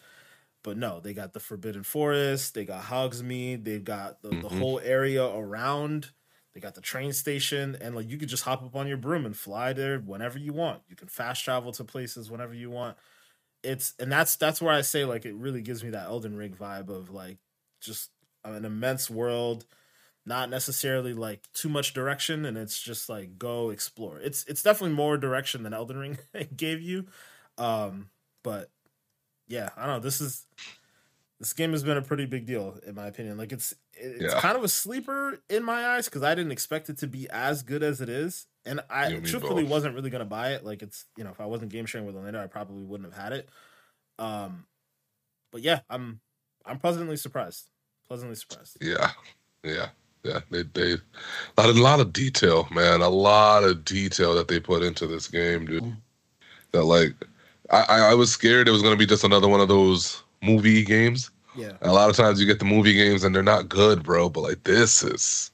But 0.68 0.76
no, 0.76 1.00
they 1.00 1.14
got 1.14 1.32
the 1.32 1.40
Forbidden 1.40 1.82
Forest, 1.82 2.52
they 2.52 2.66
got 2.66 2.82
Hogsmeade, 2.82 3.64
they've 3.64 3.82
got 3.82 4.20
the, 4.20 4.28
mm-hmm. 4.28 4.42
the 4.42 4.50
whole 4.50 4.78
area 4.80 5.24
around. 5.24 6.10
They 6.52 6.60
got 6.60 6.74
the 6.74 6.82
train 6.82 7.14
station, 7.14 7.74
and 7.80 7.96
like 7.96 8.10
you 8.10 8.18
could 8.18 8.28
just 8.28 8.42
hop 8.44 8.62
up 8.62 8.76
on 8.76 8.86
your 8.86 8.98
broom 8.98 9.24
and 9.24 9.34
fly 9.34 9.72
there 9.72 9.98
whenever 9.98 10.38
you 10.38 10.52
want. 10.52 10.82
You 10.86 10.94
can 10.94 11.08
fast 11.08 11.42
travel 11.42 11.72
to 11.72 11.84
places 11.84 12.30
whenever 12.30 12.52
you 12.52 12.68
want. 12.68 12.98
It's 13.62 13.94
and 13.98 14.12
that's 14.12 14.36
that's 14.36 14.60
where 14.60 14.74
I 14.74 14.82
say 14.82 15.06
like 15.06 15.24
it 15.24 15.34
really 15.36 15.62
gives 15.62 15.82
me 15.82 15.88
that 15.88 16.04
Elden 16.04 16.36
Ring 16.36 16.52
vibe 16.52 16.90
of 16.90 17.08
like 17.08 17.38
just 17.80 18.10
an 18.44 18.66
immense 18.66 19.08
world, 19.08 19.64
not 20.26 20.50
necessarily 20.50 21.14
like 21.14 21.50
too 21.54 21.70
much 21.70 21.94
direction, 21.94 22.44
and 22.44 22.58
it's 22.58 22.78
just 22.78 23.08
like 23.08 23.38
go 23.38 23.70
explore. 23.70 24.18
It's 24.18 24.44
it's 24.44 24.62
definitely 24.62 24.96
more 24.96 25.16
direction 25.16 25.62
than 25.62 25.72
Elden 25.72 25.96
Ring 25.96 26.18
gave 26.54 26.82
you, 26.82 27.06
um, 27.56 28.10
but 28.44 28.68
yeah, 29.48 29.70
I 29.76 29.86
don't 29.86 29.96
know. 29.96 30.00
This 30.00 30.20
is 30.20 30.46
this 31.40 31.52
game 31.52 31.72
has 31.72 31.82
been 31.82 31.96
a 31.96 32.02
pretty 32.02 32.26
big 32.26 32.46
deal 32.46 32.78
in 32.86 32.94
my 32.94 33.06
opinion. 33.06 33.38
Like 33.38 33.52
it's 33.52 33.74
it's 33.94 34.34
yeah. 34.34 34.40
kind 34.40 34.56
of 34.56 34.64
a 34.64 34.68
sleeper 34.68 35.40
in 35.48 35.64
my 35.64 35.86
eyes 35.86 36.06
because 36.06 36.22
I 36.22 36.34
didn't 36.34 36.52
expect 36.52 36.88
it 36.88 36.98
to 36.98 37.06
be 37.06 37.28
as 37.30 37.62
good 37.62 37.82
as 37.82 38.00
it 38.00 38.08
is, 38.08 38.46
and 38.64 38.80
I 38.90 39.14
truthfully 39.16 39.62
both. 39.62 39.72
wasn't 39.72 39.94
really 39.94 40.10
gonna 40.10 40.24
buy 40.24 40.52
it. 40.52 40.64
Like 40.64 40.82
it's 40.82 41.06
you 41.16 41.24
know 41.24 41.30
if 41.30 41.40
I 41.40 41.46
wasn't 41.46 41.72
game 41.72 41.86
sharing 41.86 42.06
with 42.06 42.16
Orlando, 42.16 42.42
I 42.42 42.46
probably 42.46 42.84
wouldn't 42.84 43.12
have 43.12 43.22
had 43.22 43.32
it. 43.32 43.48
Um, 44.18 44.66
but 45.52 45.62
yeah, 45.62 45.80
I'm 45.88 46.20
I'm 46.66 46.78
pleasantly 46.78 47.16
surprised. 47.16 47.70
Pleasantly 48.08 48.36
surprised. 48.36 48.78
Yeah, 48.80 49.10
yeah, 49.62 49.88
yeah. 50.24 50.40
They 50.50 50.62
they 50.62 50.92
a 50.92 50.98
lot, 51.56 51.68
a 51.68 51.72
lot 51.72 52.00
of 52.00 52.12
detail, 52.12 52.68
man. 52.72 53.00
A 53.00 53.08
lot 53.08 53.64
of 53.64 53.84
detail 53.84 54.34
that 54.34 54.48
they 54.48 54.60
put 54.60 54.82
into 54.82 55.06
this 55.06 55.28
game, 55.28 55.66
dude. 55.66 55.84
Mm. 55.84 55.96
That 56.72 56.84
like 56.84 57.14
I 57.70 58.10
I 58.10 58.14
was 58.14 58.30
scared 58.30 58.68
it 58.68 58.72
was 58.72 58.82
gonna 58.82 58.96
be 58.96 59.06
just 59.06 59.24
another 59.24 59.48
one 59.48 59.60
of 59.60 59.68
those 59.68 60.22
movie 60.42 60.84
games. 60.84 61.30
Yeah. 61.56 61.72
And 61.80 61.90
a 61.90 61.92
lot 61.92 62.08
of 62.08 62.16
times 62.16 62.40
you 62.40 62.46
get 62.46 62.60
the 62.60 62.64
movie 62.64 62.94
games 62.94 63.24
and 63.24 63.34
they're 63.34 63.42
not 63.42 63.68
good, 63.68 64.02
bro. 64.02 64.28
But 64.28 64.42
like 64.42 64.64
this 64.64 65.02
is 65.02 65.50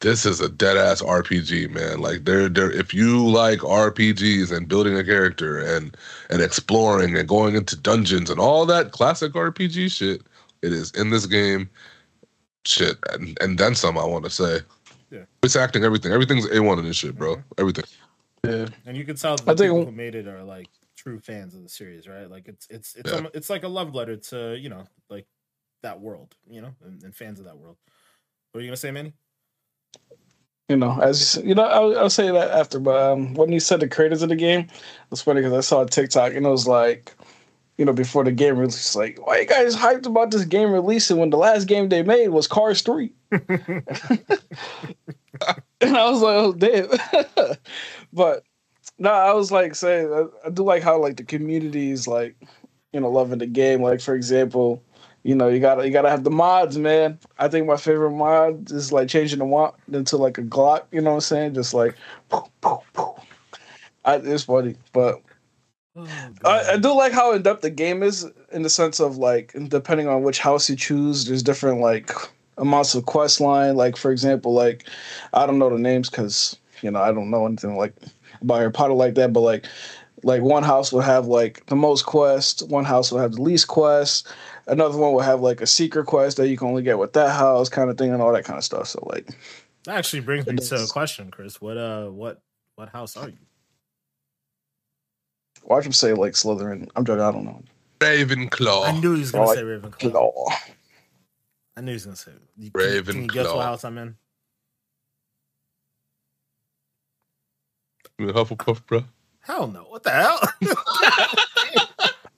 this 0.00 0.24
is 0.24 0.40
a 0.40 0.48
dead 0.48 0.76
ass 0.76 1.02
RPG, 1.02 1.70
man. 1.70 2.00
Like 2.00 2.24
they're 2.24 2.48
they're 2.48 2.70
if 2.70 2.94
you 2.94 3.26
like 3.26 3.60
RPGs 3.60 4.54
and 4.54 4.68
building 4.68 4.96
a 4.96 5.04
character 5.04 5.58
and 5.58 5.96
and 6.30 6.42
exploring 6.42 7.16
and 7.16 7.28
going 7.28 7.56
into 7.56 7.76
dungeons 7.76 8.30
and 8.30 8.38
all 8.38 8.66
that 8.66 8.92
classic 8.92 9.32
RPG 9.32 9.90
shit, 9.90 10.22
it 10.62 10.72
is 10.72 10.90
in 10.92 11.10
this 11.10 11.26
game. 11.26 11.68
Shit, 12.64 12.98
and, 13.12 13.38
and 13.40 13.56
then 13.56 13.74
some. 13.74 13.96
I 13.96 14.04
want 14.04 14.24
to 14.24 14.30
say, 14.30 14.58
yeah, 15.10 15.24
it's 15.42 15.56
acting, 15.56 15.84
everything, 15.84 16.12
everything's 16.12 16.50
a 16.50 16.60
one 16.62 16.78
in 16.78 16.84
this 16.84 16.96
shit, 16.96 17.16
bro. 17.16 17.36
Mm-hmm. 17.36 17.52
Everything. 17.56 17.84
Yeah, 18.44 18.66
and 18.84 18.94
you 18.94 19.04
can 19.06 19.16
tell 19.16 19.36
the 19.36 19.50
I 19.50 19.54
people 19.54 19.76
think, 19.76 19.86
who 19.86 19.92
made 19.92 20.14
it 20.14 20.28
are 20.28 20.42
like 20.42 20.68
true 21.08 21.18
fans 21.20 21.54
of 21.54 21.62
the 21.62 21.68
series, 21.68 22.06
right? 22.06 22.30
Like 22.30 22.48
it's 22.48 22.66
it's 22.68 22.94
it's 22.94 23.10
yeah. 23.10 23.26
it's 23.32 23.48
like 23.48 23.64
a 23.64 23.68
love 23.68 23.94
letter 23.94 24.16
to 24.16 24.56
you 24.58 24.68
know 24.68 24.84
like 25.08 25.26
that 25.82 26.00
world, 26.00 26.34
you 26.48 26.60
know, 26.60 26.74
and, 26.84 27.02
and 27.02 27.14
fans 27.14 27.38
of 27.38 27.46
that 27.46 27.56
world. 27.56 27.76
What 28.52 28.60
are 28.60 28.62
you 28.62 28.68
gonna 28.68 28.76
say, 28.76 28.90
Manny? 28.90 29.14
You 30.68 30.76
know, 30.76 31.00
as 31.00 31.36
you, 31.36 31.48
you 31.48 31.54
know, 31.54 31.64
I'll, 31.64 31.98
I'll, 31.98 32.10
say 32.10 32.30
that 32.30 32.50
after. 32.50 32.78
But 32.78 33.12
um, 33.12 33.32
when 33.34 33.50
you 33.50 33.58
said 33.58 33.80
the 33.80 33.88
creators 33.88 34.22
of 34.22 34.28
the 34.28 34.36
game, 34.36 34.66
it's 35.10 35.22
funny 35.22 35.40
because 35.40 35.54
I 35.54 35.60
saw 35.60 35.80
a 35.80 35.86
TikTok 35.86 36.34
and 36.34 36.44
it 36.44 36.48
was 36.50 36.66
like, 36.66 37.14
you 37.78 37.86
know, 37.86 37.94
before 37.94 38.22
the 38.22 38.32
game 38.32 38.58
release, 38.58 38.94
like, 38.94 39.18
why 39.26 39.38
you 39.38 39.46
guys 39.46 39.74
hyped 39.74 40.04
about 40.04 40.30
this 40.30 40.44
game 40.44 40.70
releasing 40.70 41.16
when 41.16 41.30
the 41.30 41.38
last 41.38 41.68
game 41.68 41.88
they 41.88 42.02
made 42.02 42.28
was 42.28 42.46
Cars 42.46 42.82
Three? 42.82 43.14
and 45.80 45.96
I 45.96 46.10
was 46.10 46.20
like, 46.20 46.36
oh 46.36 46.52
damn. 46.52 46.88
but 48.12 48.44
no, 48.98 49.10
I 49.10 49.32
was 49.32 49.52
like 49.52 49.74
saying 49.74 50.12
I, 50.12 50.46
I 50.46 50.50
do 50.50 50.64
like 50.64 50.82
how 50.82 50.98
like 50.98 51.16
the 51.16 51.24
community 51.24 51.90
is 51.90 52.08
like, 52.08 52.36
you 52.92 53.00
know, 53.00 53.10
loving 53.10 53.38
the 53.38 53.46
game. 53.46 53.82
Like 53.82 54.00
for 54.00 54.14
example, 54.14 54.82
you 55.22 55.34
know, 55.34 55.48
you 55.48 55.60
gotta 55.60 55.84
you 55.84 55.92
gotta 55.92 56.10
have 56.10 56.24
the 56.24 56.30
mods, 56.30 56.78
man. 56.78 57.18
I 57.38 57.48
think 57.48 57.66
my 57.66 57.76
favorite 57.76 58.12
mod 58.12 58.70
is 58.70 58.92
like 58.92 59.08
changing 59.08 59.38
the 59.38 59.44
wand 59.44 59.74
into 59.92 60.16
like 60.16 60.38
a 60.38 60.42
Glock. 60.42 60.84
You 60.90 61.00
know 61.00 61.10
what 61.10 61.16
I'm 61.16 61.20
saying? 61.20 61.54
Just 61.54 61.74
like, 61.74 61.96
poof, 62.28 62.48
poof, 62.60 62.80
poof. 62.92 63.16
I, 64.04 64.16
it's 64.16 64.44
funny, 64.44 64.74
but 64.92 65.20
oh, 65.96 66.06
I, 66.44 66.72
I, 66.72 66.76
do 66.78 66.94
like 66.94 67.12
how 67.12 67.32
in 67.32 67.42
depth 67.42 67.60
the 67.62 67.70
game 67.70 68.02
is 68.02 68.26
in 68.52 68.62
the 68.62 68.70
sense 68.70 69.00
of 69.00 69.18
like 69.18 69.54
depending 69.68 70.08
on 70.08 70.22
which 70.22 70.38
house 70.38 70.70
you 70.70 70.76
choose, 70.76 71.26
there's 71.26 71.42
different 71.42 71.80
like 71.80 72.10
amounts 72.56 72.94
of 72.94 73.04
quest 73.06 73.40
line. 73.40 73.76
Like 73.76 73.96
for 73.96 74.10
example, 74.10 74.54
like 74.54 74.88
I 75.34 75.46
don't 75.46 75.58
know 75.58 75.68
the 75.68 75.78
names 75.78 76.08
because 76.08 76.56
you 76.80 76.90
know 76.90 77.02
I 77.02 77.12
don't 77.12 77.30
know 77.30 77.44
anything 77.44 77.76
like 77.76 77.94
by 78.42 78.58
Harry 78.58 78.72
Potter 78.72 78.94
like 78.94 79.14
that, 79.14 79.32
but 79.32 79.40
like 79.40 79.66
like 80.22 80.42
one 80.42 80.62
house 80.62 80.92
will 80.92 81.00
have 81.00 81.26
like 81.26 81.64
the 81.66 81.76
most 81.76 82.06
quests, 82.06 82.62
one 82.62 82.84
house 82.84 83.12
will 83.12 83.20
have 83.20 83.32
the 83.32 83.42
least 83.42 83.68
quests, 83.68 84.30
another 84.66 84.98
one 84.98 85.12
will 85.12 85.20
have 85.20 85.40
like 85.40 85.60
a 85.60 85.66
secret 85.66 86.06
quest 86.06 86.36
that 86.36 86.48
you 86.48 86.56
can 86.56 86.68
only 86.68 86.82
get 86.82 86.98
with 86.98 87.12
that 87.12 87.30
house 87.30 87.68
kind 87.68 87.90
of 87.90 87.98
thing 87.98 88.12
and 88.12 88.22
all 88.22 88.32
that 88.32 88.44
kind 88.44 88.58
of 88.58 88.64
stuff. 88.64 88.88
So 88.88 89.06
like 89.10 89.28
that 89.84 89.96
actually 89.96 90.20
brings 90.20 90.46
me 90.46 90.56
to 90.56 90.82
a 90.82 90.86
question, 90.86 91.30
Chris. 91.30 91.60
What 91.60 91.76
uh 91.76 92.06
what 92.08 92.42
what 92.74 92.88
house 92.88 93.16
are 93.16 93.28
you? 93.28 93.38
Watch 95.64 95.86
him 95.86 95.92
say 95.92 96.12
like 96.14 96.32
Slytherin. 96.32 96.88
I'm 96.96 97.04
joking, 97.04 97.22
I 97.22 97.32
don't 97.32 97.44
know. 97.44 97.62
Ravenclaw. 98.00 98.86
I 98.86 98.92
knew 99.00 99.14
he 99.14 99.20
was 99.20 99.32
gonna 99.32 99.54
say 99.54 99.62
Ravenclaw. 99.62 100.12
Claw. 100.12 100.48
I 101.76 101.80
knew 101.80 101.90
he 101.90 101.94
was 101.94 102.04
gonna 102.04 102.16
say 102.16 102.32
Ravenclaw. 102.72 103.06
Can 103.06 103.22
you 103.22 103.28
guess 103.28 103.46
what 103.46 103.64
house 103.64 103.84
I'm 103.84 103.98
in? 103.98 104.16
Hufflepuff, 108.18 108.86
bro. 108.86 109.04
Hell 109.40 109.68
no! 109.68 109.80
What 109.84 110.02
the 110.02 110.10
hell? 110.10 110.40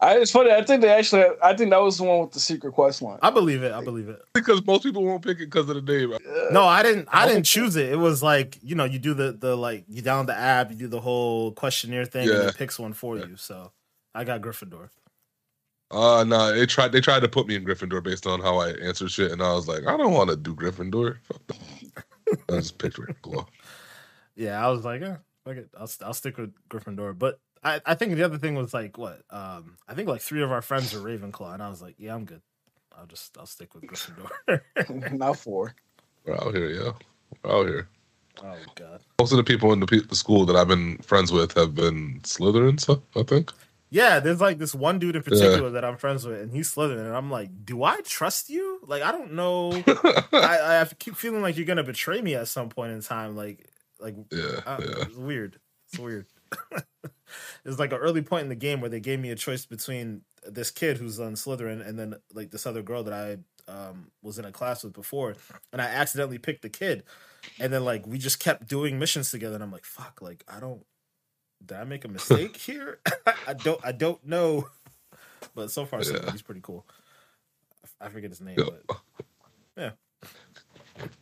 I, 0.02 0.16
it's 0.18 0.30
funny. 0.30 0.50
I 0.50 0.62
think 0.62 0.80
they 0.80 0.88
actually. 0.88 1.24
I 1.42 1.54
think 1.54 1.70
that 1.70 1.80
was 1.82 1.98
the 1.98 2.04
one 2.04 2.20
with 2.20 2.32
the 2.32 2.40
secret 2.40 2.72
quest 2.72 3.02
line. 3.02 3.18
I 3.22 3.30
believe 3.30 3.62
it. 3.62 3.72
I 3.72 3.82
believe 3.82 4.08
it. 4.08 4.22
Because 4.32 4.64
most 4.64 4.82
people 4.82 5.04
won't 5.04 5.22
pick 5.22 5.38
it 5.40 5.46
because 5.46 5.68
of 5.68 5.84
the 5.84 5.92
name. 5.92 6.16
No, 6.50 6.64
I 6.64 6.82
didn't. 6.82 7.08
I 7.12 7.28
didn't 7.28 7.44
choose 7.44 7.76
it. 7.76 7.90
It 7.90 7.98
was 7.98 8.22
like 8.22 8.58
you 8.62 8.74
know, 8.74 8.84
you 8.84 8.98
do 8.98 9.12
the 9.12 9.32
the 9.32 9.56
like 9.56 9.84
you 9.88 10.02
download 10.02 10.28
the 10.28 10.38
app, 10.38 10.70
you 10.70 10.76
do 10.76 10.88
the 10.88 11.00
whole 11.00 11.52
questionnaire 11.52 12.06
thing, 12.06 12.28
yeah. 12.28 12.40
and 12.40 12.48
it 12.48 12.56
picks 12.56 12.78
one 12.78 12.94
for 12.94 13.18
yeah. 13.18 13.26
you. 13.26 13.36
So 13.36 13.72
I 14.14 14.24
got 14.24 14.40
Gryffindor. 14.40 14.88
Uh 15.90 16.24
no, 16.26 16.54
they 16.54 16.64
tried. 16.66 16.92
They 16.92 17.00
tried 17.00 17.20
to 17.20 17.28
put 17.28 17.46
me 17.46 17.56
in 17.56 17.64
Gryffindor 17.64 18.02
based 18.02 18.26
on 18.26 18.40
how 18.40 18.58
I 18.58 18.70
answered 18.70 19.10
shit, 19.10 19.32
and 19.32 19.42
I 19.42 19.52
was 19.52 19.68
like, 19.68 19.86
I 19.86 19.96
don't 19.98 20.14
want 20.14 20.30
to 20.30 20.36
do 20.36 20.54
Gryffindor. 20.54 21.18
I 22.48 22.52
just 22.52 22.78
picked 22.78 22.96
Ravenclaw. 22.96 23.46
Yeah, 24.36 24.64
I 24.64 24.70
was 24.70 24.86
like, 24.86 25.02
eh, 25.02 25.16
Okay, 25.50 25.64
I'll 25.78 25.90
I'll 26.04 26.14
stick 26.14 26.38
with 26.38 26.54
Gryffindor. 26.68 27.18
But 27.18 27.40
I, 27.62 27.80
I 27.84 27.94
think 27.94 28.14
the 28.14 28.22
other 28.22 28.38
thing 28.38 28.54
was 28.54 28.72
like 28.72 28.96
what 28.96 29.22
um 29.30 29.76
I 29.88 29.94
think 29.94 30.08
like 30.08 30.20
three 30.20 30.42
of 30.42 30.52
our 30.52 30.62
friends 30.62 30.94
are 30.94 31.00
Ravenclaw, 31.00 31.54
and 31.54 31.62
I 31.62 31.68
was 31.68 31.82
like, 31.82 31.96
yeah, 31.98 32.14
I'm 32.14 32.24
good. 32.24 32.42
I'll 32.96 33.06
just 33.06 33.36
I'll 33.38 33.46
stick 33.46 33.74
with 33.74 33.84
Gryffindor. 33.84 35.12
Not 35.18 35.38
four. 35.38 35.74
We're 36.24 36.34
out 36.34 36.54
here, 36.54 36.70
yeah. 36.70 36.92
We're 37.42 37.60
out 37.60 37.66
here. 37.66 37.88
Oh 38.42 38.56
god. 38.74 39.00
Most 39.18 39.32
of 39.32 39.36
the 39.36 39.44
people 39.44 39.72
in 39.72 39.80
the, 39.80 40.06
the 40.08 40.16
school 40.16 40.46
that 40.46 40.56
I've 40.56 40.68
been 40.68 40.98
friends 40.98 41.32
with 41.32 41.52
have 41.54 41.74
been 41.74 42.20
Slytherin, 42.22 42.80
so 42.80 43.02
I 43.16 43.22
think. 43.22 43.52
Yeah, 43.92 44.20
there's 44.20 44.40
like 44.40 44.58
this 44.58 44.74
one 44.74 45.00
dude 45.00 45.16
in 45.16 45.22
particular 45.22 45.64
yeah. 45.64 45.68
that 45.70 45.84
I'm 45.84 45.96
friends 45.96 46.24
with, 46.24 46.40
and 46.40 46.52
he's 46.52 46.72
Slytherin, 46.72 47.06
and 47.06 47.16
I'm 47.16 47.30
like, 47.30 47.50
do 47.64 47.82
I 47.82 48.00
trust 48.02 48.48
you? 48.48 48.80
Like, 48.86 49.02
I 49.02 49.10
don't 49.10 49.32
know. 49.32 49.72
I, 50.32 50.58
I 50.62 50.72
have 50.74 50.90
to 50.90 50.94
keep 50.94 51.16
feeling 51.16 51.42
like 51.42 51.56
you're 51.56 51.66
gonna 51.66 51.82
betray 51.82 52.20
me 52.20 52.36
at 52.36 52.46
some 52.46 52.68
point 52.68 52.92
in 52.92 53.02
time. 53.02 53.34
Like, 53.34 53.66
like, 54.00 54.16
yeah, 54.30 54.60
uh, 54.66 54.78
yeah. 54.80 55.02
it's 55.02 55.16
weird. 55.16 55.58
It's 55.88 55.98
weird. 55.98 56.26
it's 57.64 57.78
like 57.78 57.92
an 57.92 57.98
early 57.98 58.22
point 58.22 58.44
in 58.44 58.48
the 58.48 58.54
game 58.54 58.80
where 58.80 58.90
they 58.90 59.00
gave 59.00 59.20
me 59.20 59.30
a 59.30 59.36
choice 59.36 59.66
between 59.66 60.22
this 60.46 60.70
kid 60.70 60.98
who's 60.98 61.20
on 61.20 61.34
Slytherin 61.34 61.86
and 61.86 61.98
then 61.98 62.14
like 62.32 62.50
this 62.50 62.66
other 62.66 62.82
girl 62.82 63.02
that 63.04 63.12
I 63.12 63.38
um, 63.70 64.10
was 64.22 64.38
in 64.38 64.44
a 64.44 64.52
class 64.52 64.82
with 64.82 64.92
before, 64.92 65.36
and 65.72 65.80
I 65.80 65.86
accidentally 65.86 66.38
picked 66.38 66.62
the 66.62 66.68
kid, 66.68 67.04
and 67.58 67.72
then 67.72 67.84
like 67.84 68.06
we 68.06 68.18
just 68.18 68.40
kept 68.40 68.68
doing 68.68 68.98
missions 68.98 69.30
together, 69.30 69.54
and 69.54 69.62
I'm 69.62 69.72
like, 69.72 69.84
fuck, 69.84 70.20
like 70.20 70.44
I 70.48 70.60
don't, 70.60 70.84
did 71.64 71.76
I 71.76 71.84
make 71.84 72.04
a 72.04 72.08
mistake 72.08 72.56
here? 72.56 72.98
I 73.46 73.54
don't, 73.54 73.80
I 73.84 73.92
don't 73.92 74.24
know, 74.26 74.68
but 75.54 75.70
so 75.70 75.84
far 75.84 76.02
so 76.02 76.20
he's 76.32 76.42
pretty 76.42 76.62
cool. 76.62 76.86
I 78.00 78.08
forget 78.08 78.30
his 78.30 78.40
name, 78.40 78.56
but 78.56 78.98
yeah. 79.76 79.90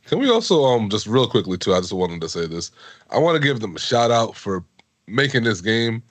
Can 0.06 0.18
we 0.18 0.30
also 0.30 0.64
um 0.64 0.88
just 0.88 1.06
real 1.06 1.28
quickly 1.28 1.58
too? 1.58 1.74
I 1.74 1.80
just 1.80 1.92
wanted 1.92 2.20
to 2.20 2.28
say 2.28 2.46
this. 2.46 2.70
I 3.10 3.18
want 3.18 3.40
to 3.40 3.46
give 3.46 3.60
them 3.60 3.76
a 3.76 3.78
shout 3.78 4.10
out 4.10 4.36
for 4.36 4.64
making 5.06 5.44
this 5.44 5.60
game 5.60 6.02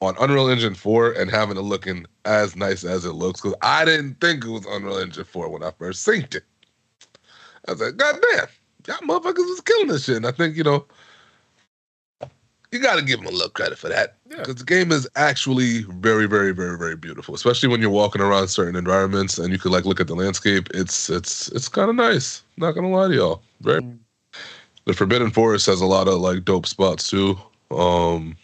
on 0.00 0.14
Unreal 0.18 0.48
Engine 0.48 0.74
4 0.74 1.12
and 1.12 1.30
having 1.30 1.56
it 1.56 1.62
looking 1.62 2.06
as 2.24 2.56
nice 2.56 2.84
as 2.84 3.04
it 3.04 3.12
looks 3.12 3.40
because 3.40 3.56
I 3.62 3.84
didn't 3.84 4.20
think 4.20 4.44
it 4.44 4.50
was 4.50 4.66
Unreal 4.66 4.98
Engine 4.98 5.24
4 5.24 5.48
when 5.48 5.62
I 5.62 5.70
first 5.72 6.06
synced 6.06 6.36
it. 6.36 6.44
I 7.68 7.72
was 7.72 7.80
like, 7.80 7.96
God 7.96 8.18
damn, 8.32 8.46
y'all 8.86 9.08
motherfuckers 9.08 9.48
was 9.48 9.60
killing 9.60 9.88
this 9.88 10.04
shit. 10.04 10.16
And 10.16 10.26
I 10.26 10.32
think, 10.32 10.56
you 10.56 10.64
know, 10.64 10.86
you 12.72 12.78
got 12.78 12.96
to 12.96 13.02
give 13.02 13.18
them 13.18 13.26
a 13.28 13.30
little 13.32 13.48
credit 13.50 13.78
for 13.78 13.88
that 13.88 14.16
Yeah. 14.28 14.38
because 14.38 14.56
the 14.56 14.64
game 14.64 14.92
is 14.92 15.08
actually 15.16 15.82
very, 15.98 16.26
very, 16.26 16.52
very, 16.52 16.78
very 16.78 16.96
beautiful. 16.96 17.34
Especially 17.34 17.68
when 17.68 17.80
you're 17.80 17.90
walking 17.90 18.22
around 18.22 18.48
certain 18.48 18.76
environments 18.76 19.38
and 19.38 19.52
you 19.52 19.58
could 19.58 19.72
like 19.72 19.84
look 19.84 20.00
at 20.00 20.06
the 20.06 20.14
landscape. 20.14 20.68
It's 20.74 21.10
it's 21.10 21.48
it's 21.48 21.68
kind 21.68 21.90
of 21.90 21.96
nice. 21.96 22.42
Not 22.56 22.72
gonna 22.72 22.88
lie 22.90 23.08
to 23.08 23.14
y'all. 23.14 23.42
Very. 23.60 23.80
Mm. 23.82 23.98
The 24.86 24.94
Forbidden 24.94 25.30
Forest 25.30 25.66
has 25.66 25.80
a 25.80 25.86
lot 25.86 26.08
of 26.08 26.14
like 26.20 26.44
dope 26.44 26.66
spots 26.66 27.08
too. 27.10 27.36
Um. 27.70 28.36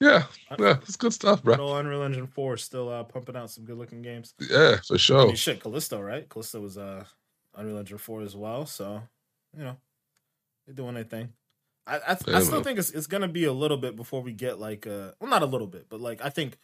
Yeah, 0.00 0.24
yeah, 0.58 0.78
it's 0.82 0.96
good 0.96 1.12
stuff, 1.12 1.44
bro. 1.44 1.76
Unreal 1.76 2.02
Engine 2.02 2.26
4 2.26 2.56
still 2.56 2.88
uh, 2.88 3.04
pumping 3.04 3.36
out 3.36 3.50
some 3.52 3.64
good 3.64 3.78
looking 3.78 4.02
games. 4.02 4.34
Yeah, 4.40 4.78
for 4.84 4.94
I 4.94 4.96
sure. 4.96 5.26
mean, 5.28 5.36
shit, 5.36 5.60
Callisto, 5.62 6.00
right? 6.00 6.28
Callisto 6.28 6.60
was 6.60 6.76
uh, 6.76 7.04
Unreal 7.54 7.78
Engine 7.78 7.98
4 7.98 8.22
as 8.22 8.34
well. 8.34 8.66
So, 8.66 9.00
you 9.56 9.62
know, 9.62 9.76
they're 10.66 10.74
doing 10.74 10.94
their 10.94 11.04
thing. 11.04 11.32
I 11.86 11.96
I, 11.96 12.16
I 12.34 12.40
still 12.40 12.62
think 12.62 12.78
it's 12.78 12.90
it's 12.90 13.06
gonna 13.06 13.28
be 13.28 13.44
a 13.44 13.52
little 13.52 13.76
bit 13.76 13.96
before 13.96 14.22
we 14.22 14.32
get 14.32 14.58
like 14.58 14.86
uh 14.86 15.12
well 15.20 15.30
not 15.30 15.42
a 15.42 15.46
little 15.46 15.66
bit 15.66 15.86
but 15.88 16.00
like 16.00 16.24
I 16.24 16.28
think 16.30 16.58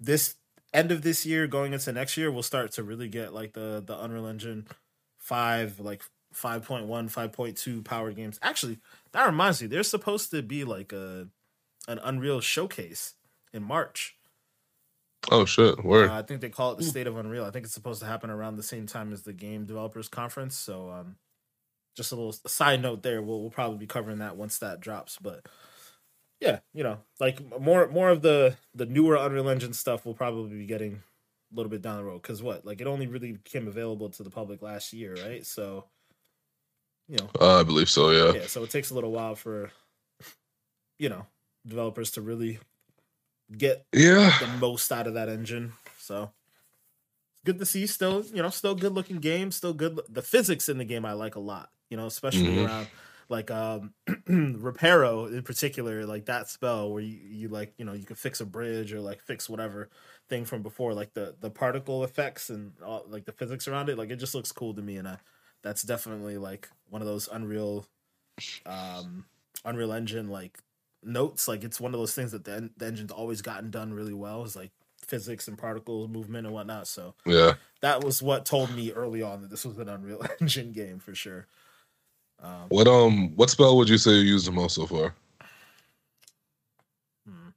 this 0.00 0.36
end 0.72 0.90
of 0.92 1.02
this 1.02 1.24
year 1.24 1.46
going 1.46 1.72
into 1.72 1.92
next 1.92 2.16
year 2.16 2.30
we'll 2.30 2.42
start 2.42 2.72
to 2.72 2.82
really 2.82 3.08
get 3.08 3.32
like 3.32 3.52
the 3.52 3.82
the 3.84 3.98
Unreal 4.02 4.26
Engine 4.26 4.66
five 5.18 5.78
like 5.80 6.02
5.1 6.34 6.88
5.2 6.88 7.84
powered 7.84 8.16
games 8.16 8.38
actually 8.42 8.78
that 9.12 9.24
reminds 9.26 9.62
me 9.62 9.68
there's 9.68 9.88
supposed 9.88 10.30
to 10.32 10.42
be 10.42 10.64
like 10.64 10.92
a 10.92 11.28
an 11.86 12.00
Unreal 12.02 12.40
showcase 12.40 13.14
in 13.52 13.62
March 13.62 14.16
Oh 15.30 15.46
shit, 15.46 15.82
word. 15.82 16.10
uh, 16.10 16.14
I 16.18 16.22
think 16.22 16.42
they 16.42 16.50
call 16.50 16.72
it 16.72 16.76
the 16.78 16.84
State 16.84 17.06
of 17.06 17.16
Unreal. 17.16 17.44
I 17.46 17.50
think 17.50 17.64
it's 17.64 17.72
supposed 17.74 18.00
to 18.00 18.06
happen 18.06 18.28
around 18.28 18.56
the 18.56 18.62
same 18.62 18.86
time 18.86 19.10
as 19.10 19.22
the 19.22 19.32
Game 19.32 19.64
Developers 19.64 20.06
Conference. 20.08 20.54
So, 20.54 20.90
um, 20.90 21.16
just 21.94 22.12
a 22.12 22.16
little 22.16 22.32
side 22.46 22.82
note 22.82 23.02
there. 23.02 23.22
We'll 23.22 23.40
we'll 23.40 23.50
probably 23.50 23.78
be 23.78 23.86
covering 23.86 24.18
that 24.18 24.36
once 24.36 24.58
that 24.58 24.80
drops. 24.80 25.18
But 25.20 25.46
yeah, 26.40 26.58
you 26.72 26.82
know, 26.82 26.98
like 27.20 27.40
more 27.60 27.88
more 27.88 28.10
of 28.10 28.22
the 28.22 28.56
the 28.74 28.86
newer 28.86 29.16
Unreal 29.16 29.48
Engine 29.48 29.72
stuff 29.72 30.04
we'll 30.04 30.14
probably 30.14 30.56
be 30.58 30.66
getting 30.66 31.02
a 31.52 31.56
little 31.56 31.70
bit 31.70 31.82
down 31.82 31.98
the 31.98 32.04
road. 32.04 32.22
Because 32.22 32.42
what, 32.42 32.64
like, 32.66 32.80
it 32.80 32.86
only 32.86 33.06
really 33.06 33.32
became 33.32 33.68
available 33.68 34.08
to 34.10 34.22
the 34.24 34.30
public 34.30 34.60
last 34.60 34.92
year, 34.92 35.14
right? 35.24 35.46
So, 35.46 35.84
you 37.08 37.16
know, 37.16 37.30
Uh, 37.40 37.60
I 37.60 37.62
believe 37.62 37.88
so. 37.88 38.10
Yeah. 38.10 38.40
yeah. 38.40 38.46
So 38.46 38.64
it 38.64 38.70
takes 38.70 38.90
a 38.90 38.94
little 38.94 39.12
while 39.12 39.36
for 39.36 39.70
you 40.98 41.08
know 41.08 41.26
developers 41.66 42.10
to 42.12 42.20
really 42.20 42.58
get 43.56 43.86
Yeah. 43.92 44.36
the 44.40 44.46
most 44.58 44.90
out 44.92 45.06
of 45.06 45.14
that 45.14 45.28
engine. 45.28 45.72
So 45.98 46.32
good 47.44 47.58
to 47.58 47.66
see. 47.66 47.86
Still, 47.86 48.24
you 48.32 48.42
know, 48.42 48.50
still 48.50 48.74
good 48.74 48.92
looking 48.92 49.18
game. 49.18 49.50
Still 49.52 49.74
good. 49.74 50.00
The 50.08 50.22
physics 50.22 50.68
in 50.68 50.78
the 50.78 50.84
game 50.84 51.04
I 51.04 51.12
like 51.12 51.36
a 51.36 51.40
lot. 51.40 51.70
You 51.94 51.98
know, 51.98 52.06
especially 52.06 52.56
Mhm. 52.56 52.64
around 52.66 52.88
like 53.28 53.50
um 53.50 53.94
reparo 54.08 55.32
in 55.32 55.42
particular, 55.42 56.04
like 56.06 56.26
that 56.26 56.48
spell 56.48 56.92
where 56.92 57.02
you, 57.02 57.16
you 57.16 57.48
like 57.48 57.72
you 57.78 57.84
know 57.84 57.92
you 57.94 58.04
can 58.04 58.16
fix 58.16 58.40
a 58.40 58.46
bridge 58.46 58.92
or 58.92 59.00
like 59.00 59.20
fix 59.22 59.48
whatever 59.48 59.90
thing 60.28 60.44
from 60.44 60.62
before, 60.62 60.94
like 60.94 61.14
the 61.14 61.36
the 61.40 61.50
particle 61.50 62.04
effects 62.04 62.50
and 62.50 62.72
all, 62.82 63.04
like 63.08 63.24
the 63.26 63.32
physics 63.32 63.68
around 63.68 63.88
it. 63.88 63.96
Like 63.98 64.10
it 64.10 64.16
just 64.16 64.34
looks 64.34 64.52
cool 64.52 64.74
to 64.74 64.82
me, 64.82 64.96
and 64.96 65.08
I 65.08 65.18
that's 65.62 65.82
definitely 65.82 66.36
like 66.38 66.68
one 66.90 67.00
of 67.02 67.08
those 67.08 67.28
Unreal, 67.28 67.86
um, 68.66 69.26
Unreal 69.64 69.92
Engine 69.92 70.28
like 70.28 70.58
notes. 71.02 71.48
Like 71.48 71.64
it's 71.64 71.80
one 71.80 71.94
of 71.94 72.00
those 72.00 72.14
things 72.14 72.32
that 72.32 72.44
the, 72.44 72.54
en- 72.54 72.74
the 72.76 72.86
engine's 72.86 73.12
always 73.12 73.42
gotten 73.42 73.70
done 73.70 73.92
really 73.92 74.14
well. 74.14 74.42
Is 74.44 74.56
like 74.56 74.72
physics 75.06 75.48
and 75.48 75.58
particles 75.58 76.08
movement 76.08 76.46
and 76.46 76.54
whatnot. 76.54 76.86
So 76.88 77.14
Yeah. 77.26 77.54
that 77.82 78.02
was 78.04 78.22
what 78.22 78.46
told 78.46 78.74
me 78.74 78.92
early 78.92 79.22
on 79.22 79.42
that 79.42 79.50
this 79.50 79.64
was 79.64 79.78
an 79.78 79.88
Unreal 79.88 80.22
Engine 80.40 80.72
game 80.72 80.98
for 80.98 81.14
sure. 81.14 81.46
Um, 82.44 82.66
What 82.68 82.86
um 82.86 83.34
what 83.36 83.48
spell 83.50 83.76
would 83.78 83.88
you 83.88 83.96
say 83.98 84.12
you 84.12 84.20
used 84.34 84.46
the 84.46 84.52
most 84.52 84.74
so 84.74 84.86
far? 84.86 85.14
hmm. 87.26 87.48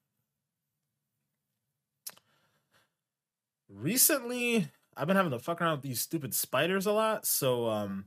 Recently, 3.69 4.69
I've 4.95 5.08
been 5.08 5.17
having 5.17 5.32
to 5.34 5.39
fuck 5.39 5.62
around 5.62 5.73
with 5.73 5.82
these 5.82 6.00
stupid 6.02 6.34
spiders 6.34 6.86
a 6.86 6.93
lot. 6.93 7.26
So 7.26 7.67
um, 7.67 8.06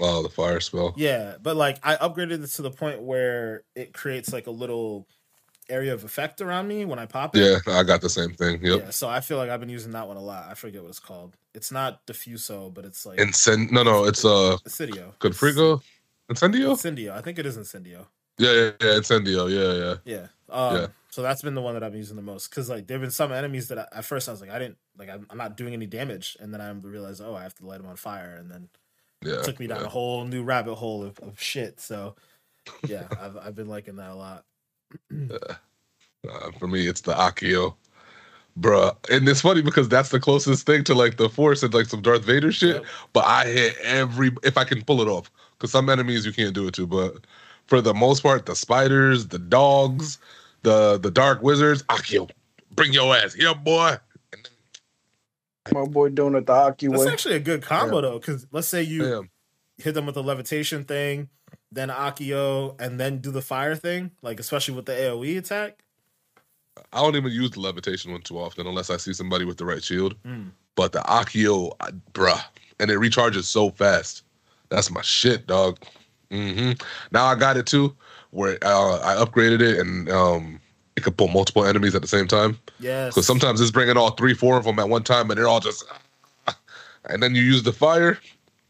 Oh, 0.00 0.22
the 0.22 0.28
fire 0.28 0.60
spell. 0.60 0.94
Yeah, 0.96 1.36
but 1.40 1.56
like 1.56 1.78
I 1.82 1.96
upgraded 1.96 2.42
it 2.42 2.48
to 2.52 2.62
the 2.62 2.70
point 2.70 3.02
where 3.02 3.62
it 3.76 3.92
creates 3.92 4.32
like 4.32 4.46
a 4.46 4.50
little 4.50 5.06
area 5.68 5.94
of 5.94 6.04
effect 6.04 6.40
around 6.40 6.68
me 6.68 6.84
when 6.84 6.98
I 6.98 7.06
pop 7.06 7.36
it. 7.36 7.40
Yeah, 7.40 7.72
I 7.74 7.82
got 7.84 8.00
the 8.00 8.08
same 8.08 8.30
thing. 8.32 8.64
Yep. 8.64 8.78
Yeah, 8.80 8.90
so 8.90 9.08
I 9.08 9.20
feel 9.20 9.38
like 9.38 9.50
I've 9.50 9.60
been 9.60 9.68
using 9.68 9.92
that 9.92 10.08
one 10.08 10.16
a 10.16 10.22
lot. 10.22 10.48
I 10.48 10.54
forget 10.54 10.82
what 10.82 10.88
it's 10.88 11.00
called. 11.00 11.36
It's 11.54 11.70
not 11.70 12.04
diffuso, 12.06 12.72
but 12.72 12.84
it's 12.84 13.06
like 13.06 13.20
Incend 13.20 13.70
no 13.70 13.82
no, 13.82 14.04
it's 14.04 14.24
uh 14.24 14.56
Incendio. 14.66 15.16
Confringo? 15.20 15.80
Incendio? 16.30 16.72
Incendio. 16.72 17.12
I 17.12 17.20
think 17.20 17.38
it 17.38 17.46
is 17.46 17.56
Incendio. 17.58 18.06
Yeah, 18.38 18.52
yeah, 18.52 18.70
yeah, 18.80 18.92
Incendio, 18.98 19.48
yeah, 19.48 19.84
yeah. 19.84 19.94
Yeah. 20.04 20.26
Um, 20.48 20.76
Yeah. 20.76 20.86
So 21.10 21.22
that's 21.22 21.42
been 21.42 21.54
the 21.54 21.60
one 21.60 21.74
that 21.74 21.84
I've 21.84 21.92
been 21.92 22.00
using 22.00 22.16
the 22.16 22.22
most 22.22 22.50
because 22.50 22.68
like 22.68 22.88
there've 22.88 23.00
been 23.00 23.12
some 23.12 23.30
enemies 23.30 23.68
that 23.68 23.78
I, 23.78 23.86
at 23.98 24.04
first 24.04 24.28
I 24.28 24.32
was 24.32 24.40
like 24.40 24.50
I 24.50 24.58
didn't 24.58 24.78
like 24.98 25.08
I'm, 25.08 25.24
I'm 25.30 25.38
not 25.38 25.56
doing 25.56 25.72
any 25.72 25.86
damage, 25.86 26.36
and 26.40 26.52
then 26.52 26.60
I 26.60 26.68
realized 26.70 27.22
oh 27.24 27.36
I 27.36 27.44
have 27.44 27.54
to 27.56 27.66
light 27.66 27.78
them 27.78 27.86
on 27.86 27.94
fire, 27.94 28.34
and 28.34 28.50
then 28.50 28.68
Yeah. 29.22 29.34
it 29.34 29.44
took 29.44 29.60
me 29.60 29.68
down 29.68 29.80
yeah. 29.80 29.86
a 29.86 29.90
whole 29.90 30.24
new 30.24 30.42
rabbit 30.42 30.74
hole 30.74 31.04
of, 31.04 31.20
of 31.20 31.40
shit. 31.40 31.78
So 31.78 32.16
yeah, 32.88 33.06
I've 33.20 33.36
I've 33.36 33.54
been 33.54 33.68
liking 33.68 33.94
that 33.96 34.10
a 34.10 34.14
lot. 34.16 34.44
Uh, 35.20 36.50
for 36.58 36.66
me, 36.66 36.88
it's 36.88 37.02
the 37.02 37.12
Accio. 37.14 37.74
Bruh. 38.58 38.96
And 39.10 39.28
it's 39.28 39.40
funny 39.40 39.62
because 39.62 39.88
that's 39.88 40.08
the 40.08 40.20
closest 40.20 40.66
thing 40.66 40.84
to 40.84 40.94
like 40.94 41.16
the 41.16 41.28
force 41.28 41.62
and 41.62 41.74
like 41.74 41.86
some 41.86 42.02
Darth 42.02 42.24
Vader 42.24 42.52
shit. 42.52 42.76
Yep. 42.76 42.84
But 43.12 43.24
I 43.24 43.46
hit 43.46 43.76
every 43.82 44.32
if 44.42 44.56
I 44.56 44.64
can 44.64 44.82
pull 44.82 45.00
it 45.00 45.08
off. 45.08 45.30
Because 45.64 45.72
some 45.72 45.88
enemies 45.88 46.26
you 46.26 46.32
can't 46.34 46.52
do 46.52 46.66
it 46.66 46.74
to. 46.74 46.86
But 46.86 47.26
for 47.68 47.80
the 47.80 47.94
most 47.94 48.22
part, 48.22 48.44
the 48.44 48.54
spiders, 48.54 49.28
the 49.28 49.38
dogs, 49.38 50.18
the 50.60 50.98
the 50.98 51.10
dark 51.10 51.42
wizards, 51.42 51.82
Accio, 51.84 52.28
bring 52.72 52.92
your 52.92 53.16
ass 53.16 53.32
here, 53.32 53.54
boy. 53.54 53.96
My 55.72 55.86
boy 55.86 56.10
doing 56.10 56.34
it 56.34 56.44
the 56.44 56.54
hockey 56.54 56.88
That's 56.88 57.06
actually 57.06 57.36
a 57.36 57.40
good 57.40 57.62
combo 57.62 58.02
though, 58.02 58.18
because 58.18 58.46
let's 58.52 58.68
say 58.68 58.82
you 58.82 59.06
then, 59.06 59.30
hit 59.78 59.94
them 59.94 60.04
with 60.04 60.16
the 60.16 60.22
levitation 60.22 60.84
thing, 60.84 61.30
then 61.72 61.88
Accio, 61.88 62.78
and 62.78 63.00
then 63.00 63.20
do 63.20 63.30
the 63.30 63.40
fire 63.40 63.74
thing, 63.74 64.10
like 64.20 64.38
especially 64.38 64.74
with 64.74 64.84
the 64.84 64.92
AOE 64.92 65.38
attack. 65.38 65.78
I 66.92 67.00
don't 67.00 67.16
even 67.16 67.32
use 67.32 67.52
the 67.52 67.60
levitation 67.60 68.12
one 68.12 68.20
too 68.20 68.38
often 68.38 68.66
unless 68.66 68.90
I 68.90 68.98
see 68.98 69.14
somebody 69.14 69.46
with 69.46 69.56
the 69.56 69.64
right 69.64 69.82
shield. 69.82 70.14
Mm. 70.24 70.50
But 70.76 70.92
the 70.92 70.98
Accio, 70.98 71.72
I- 71.80 71.92
bruh, 72.12 72.44
and 72.78 72.90
it 72.90 72.98
recharges 72.98 73.44
so 73.44 73.70
fast. 73.70 74.23
That's 74.70 74.90
my 74.90 75.02
shit, 75.02 75.46
dog. 75.46 75.78
Mm-hmm. 76.30 76.72
Now 77.12 77.26
I 77.26 77.34
got 77.34 77.56
it 77.56 77.66
too, 77.66 77.94
where 78.30 78.58
uh, 78.62 78.98
I 79.00 79.24
upgraded 79.24 79.60
it 79.60 79.78
and 79.78 80.08
um, 80.10 80.60
it 80.96 81.02
could 81.04 81.16
pull 81.16 81.28
multiple 81.28 81.64
enemies 81.64 81.94
at 81.94 82.02
the 82.02 82.08
same 82.08 82.26
time. 82.26 82.58
Yes. 82.80 83.14
Because 83.14 83.26
sometimes 83.26 83.60
it's 83.60 83.70
bringing 83.70 83.96
all 83.96 84.10
three, 84.12 84.34
four 84.34 84.56
of 84.56 84.64
them 84.64 84.78
at 84.78 84.88
one 84.88 85.02
time, 85.02 85.30
and 85.30 85.38
they're 85.38 85.48
all 85.48 85.60
just. 85.60 85.84
And 87.06 87.22
then 87.22 87.34
you 87.34 87.42
use 87.42 87.62
the 87.62 87.72
fire, 87.72 88.18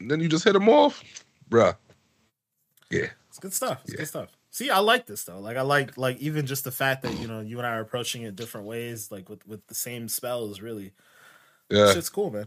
and 0.01 0.11
then 0.11 0.19
you 0.19 0.29
just 0.29 0.43
hit 0.43 0.55
them 0.55 0.69
off, 0.69 1.05
bruh. 1.49 1.77
Yeah, 2.91 3.07
It's 3.29 3.39
good 3.39 3.53
stuff. 3.53 3.81
It's 3.85 3.93
Yeah. 3.93 3.99
good 3.99 4.09
stuff. 4.09 4.37
See, 4.51 4.71
I 4.71 4.79
like 4.81 5.07
this 5.07 5.23
though. 5.23 5.39
Like 5.39 5.57
I 5.57 5.63
like 5.63 5.97
like 5.97 6.19
even 6.19 6.45
just 6.45 6.65
the 6.65 6.73
fact 6.73 7.03
that 7.03 7.17
you 7.21 7.29
know 7.29 7.41
you 7.41 7.59
and 7.59 7.67
I 7.67 7.77
are 7.77 7.81
approaching 7.81 8.23
it 8.23 8.35
different 8.35 8.67
ways, 8.67 9.13
like 9.13 9.29
with 9.29 9.47
with 9.47 9.65
the 9.69 9.75
same 9.75 10.09
spells. 10.09 10.61
Really, 10.61 10.91
yeah. 11.71 11.93
it's 11.97 12.09
cool, 12.09 12.31
man. 12.31 12.47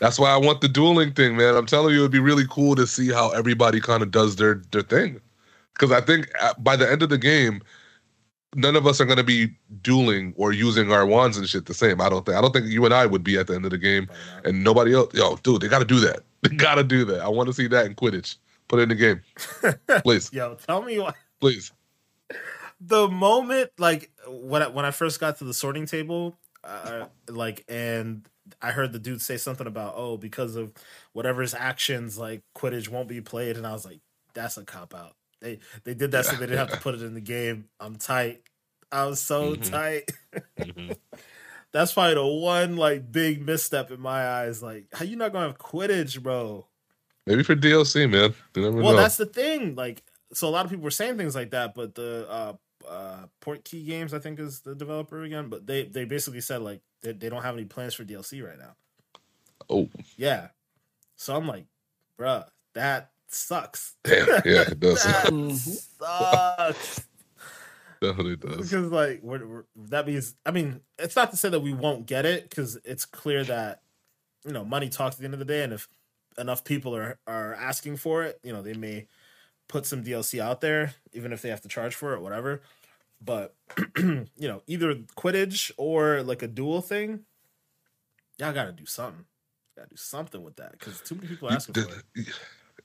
That's 0.00 0.18
why 0.18 0.30
I 0.30 0.36
want 0.36 0.60
the 0.60 0.68
dueling 0.68 1.12
thing, 1.12 1.36
man. 1.36 1.54
I'm 1.54 1.66
telling 1.66 1.94
you, 1.94 2.00
it'd 2.00 2.10
be 2.12 2.18
really 2.18 2.46
cool 2.50 2.74
to 2.76 2.86
see 2.86 3.10
how 3.10 3.30
everybody 3.30 3.80
kind 3.80 4.02
of 4.02 4.10
does 4.10 4.36
their 4.36 4.62
their 4.70 4.82
thing. 4.82 5.20
Because 5.72 5.92
I 5.92 6.00
think 6.00 6.28
uh, 6.40 6.54
by 6.58 6.76
the 6.76 6.90
end 6.90 7.02
of 7.02 7.08
the 7.08 7.18
game, 7.18 7.62
none 8.54 8.76
of 8.76 8.86
us 8.86 9.00
are 9.00 9.04
going 9.04 9.18
to 9.18 9.24
be 9.24 9.48
dueling 9.82 10.32
or 10.36 10.52
using 10.52 10.92
our 10.92 11.04
wands 11.06 11.36
and 11.36 11.48
shit 11.48 11.66
the 11.66 11.74
same. 11.74 12.00
I 12.00 12.08
don't 12.08 12.24
think. 12.26 12.36
I 12.36 12.40
don't 12.40 12.52
think 12.52 12.66
you 12.66 12.84
and 12.84 12.94
I 12.94 13.06
would 13.06 13.24
be 13.24 13.36
at 13.38 13.46
the 13.46 13.54
end 13.54 13.64
of 13.64 13.70
the 13.70 13.78
game, 13.78 14.08
and 14.44 14.62
nobody 14.64 14.94
else. 14.94 15.12
Yo, 15.14 15.36
dude, 15.36 15.60
they 15.62 15.68
got 15.68 15.80
to 15.80 15.84
do 15.84 16.00
that. 16.00 16.20
They 16.44 16.54
got 16.56 16.74
to 16.74 16.84
do 16.84 17.06
that. 17.06 17.20
I 17.22 17.28
want 17.28 17.46
to 17.46 17.54
see 17.54 17.68
that 17.68 17.86
in 17.86 17.94
Quidditch. 17.94 18.36
Put 18.68 18.78
it 18.78 18.82
in 18.82 18.88
the 18.90 18.94
game, 18.94 19.22
please, 20.02 20.30
Yo, 20.32 20.56
tell 20.56 20.82
me 20.82 20.98
what 20.98 21.16
please. 21.40 21.72
the 22.80 23.08
moment 23.08 23.70
like 23.78 24.10
when 24.28 24.62
I, 24.62 24.68
when 24.68 24.84
I 24.84 24.90
first 24.90 25.20
got 25.20 25.38
to 25.38 25.44
the 25.44 25.54
sorting 25.54 25.86
table, 25.86 26.36
uh, 26.62 27.06
like 27.28 27.64
and 27.68 28.28
I 28.60 28.72
heard 28.72 28.92
the 28.92 28.98
dude 28.98 29.22
say 29.22 29.36
something 29.36 29.66
about 29.66 29.94
oh 29.96 30.16
because 30.16 30.56
of 30.56 30.72
whatever's 31.12 31.54
actions 31.54 32.18
like 32.18 32.42
Quidditch 32.56 32.88
won't 32.88 33.08
be 33.08 33.20
played, 33.20 33.56
and 33.56 33.66
I 33.66 33.72
was 33.72 33.84
like 33.84 34.00
that's 34.34 34.56
a 34.56 34.64
cop 34.64 34.94
out. 34.94 35.14
They 35.40 35.58
they 35.84 35.94
did 35.94 36.10
that 36.12 36.26
so 36.26 36.36
they 36.36 36.46
didn't 36.46 36.58
have 36.58 36.70
to 36.70 36.76
put 36.78 36.94
it 36.94 37.02
in 37.02 37.14
the 37.14 37.20
game. 37.20 37.68
I'm 37.80 37.96
tight. 37.96 38.42
I 38.92 39.06
was 39.06 39.20
so 39.20 39.56
Mhm. 39.56 39.70
tight. 39.70 40.12
That's 41.72 41.92
probably 41.92 42.14
the 42.14 42.24
one 42.24 42.76
like 42.76 43.10
big 43.10 43.44
misstep 43.44 43.90
in 43.90 43.98
my 43.98 44.24
eyes. 44.24 44.62
Like, 44.62 44.86
how 44.92 45.04
you 45.04 45.16
not 45.16 45.32
gonna 45.32 45.48
have 45.48 45.58
Quidditch, 45.58 46.22
bro? 46.22 46.68
Maybe 47.26 47.42
for 47.42 47.56
DLC, 47.56 48.08
man. 48.08 48.32
Well, 48.54 48.92
know. 48.92 48.96
that's 48.96 49.16
the 49.16 49.26
thing. 49.26 49.74
Like, 49.74 50.04
so 50.32 50.46
a 50.46 50.50
lot 50.50 50.64
of 50.64 50.70
people 50.70 50.84
were 50.84 50.92
saying 50.92 51.16
things 51.16 51.34
like 51.34 51.50
that, 51.50 51.74
but 51.74 51.96
the 51.96 52.28
uh, 52.30 52.52
uh, 52.88 53.26
Portkey 53.42 53.84
Games, 53.84 54.14
I 54.14 54.20
think, 54.20 54.38
is 54.38 54.60
the 54.60 54.76
developer 54.76 55.24
again. 55.24 55.48
But 55.48 55.66
they 55.66 55.82
they 55.84 56.04
basically 56.04 56.42
said 56.42 56.62
like 56.62 56.80
they, 57.04 57.12
they 57.12 57.28
don't 57.28 57.42
have 57.42 57.54
any 57.54 57.64
plans 57.64 57.94
for 57.94 58.04
DLC 58.04 58.44
right 58.44 58.58
now. 58.58 58.74
Oh, 59.70 59.88
Yeah, 60.16 60.48
so 61.16 61.36
I'm 61.36 61.46
like, 61.46 61.66
bruh, 62.18 62.46
that 62.74 63.10
sucks. 63.28 63.94
damn. 64.04 64.26
Yeah, 64.44 64.62
it 64.62 64.80
does. 64.80 65.02
that 66.00 66.74
sucks. 66.76 67.06
Definitely 68.00 68.36
does. 68.36 68.56
because 68.56 68.90
like 68.90 69.20
we're, 69.22 69.46
we're, 69.46 69.64
that 69.88 70.06
means 70.06 70.34
I 70.44 70.50
mean 70.50 70.80
it's 70.98 71.16
not 71.16 71.30
to 71.30 71.38
say 71.38 71.48
that 71.48 71.60
we 71.60 71.72
won't 71.72 72.04
get 72.04 72.26
it 72.26 72.50
because 72.50 72.76
it's 72.84 73.06
clear 73.06 73.44
that 73.44 73.80
you 74.44 74.52
know 74.52 74.64
money 74.64 74.90
talks 74.90 75.16
at 75.16 75.20
the 75.20 75.24
end 75.24 75.32
of 75.32 75.38
the 75.38 75.46
day, 75.46 75.62
and 75.62 75.72
if 75.72 75.88
enough 76.36 76.64
people 76.64 76.94
are 76.94 77.18
are 77.26 77.54
asking 77.54 77.96
for 77.96 78.22
it, 78.24 78.40
you 78.42 78.52
know 78.52 78.60
they 78.60 78.74
may 78.74 79.06
put 79.68 79.86
some 79.86 80.04
DLC 80.04 80.38
out 80.38 80.60
there, 80.60 80.94
even 81.14 81.32
if 81.32 81.40
they 81.40 81.48
have 81.48 81.62
to 81.62 81.68
charge 81.68 81.94
for 81.94 82.12
it, 82.12 82.20
whatever. 82.20 82.60
But 83.20 83.54
you 83.98 84.26
know, 84.36 84.62
either 84.66 84.94
Quidditch 85.16 85.70
or 85.76 86.22
like 86.22 86.42
a 86.42 86.48
duel 86.48 86.80
thing, 86.82 87.20
y'all 88.38 88.52
got 88.52 88.64
to 88.64 88.72
do 88.72 88.86
something. 88.86 89.24
Got 89.76 89.84
to 89.84 89.90
do 89.90 89.96
something 89.96 90.42
with 90.42 90.56
that 90.56 90.72
because 90.72 91.00
too 91.00 91.14
many 91.16 91.28
people 91.28 91.50
asking 91.50 91.74
for 91.74 91.88
it. 92.14 92.26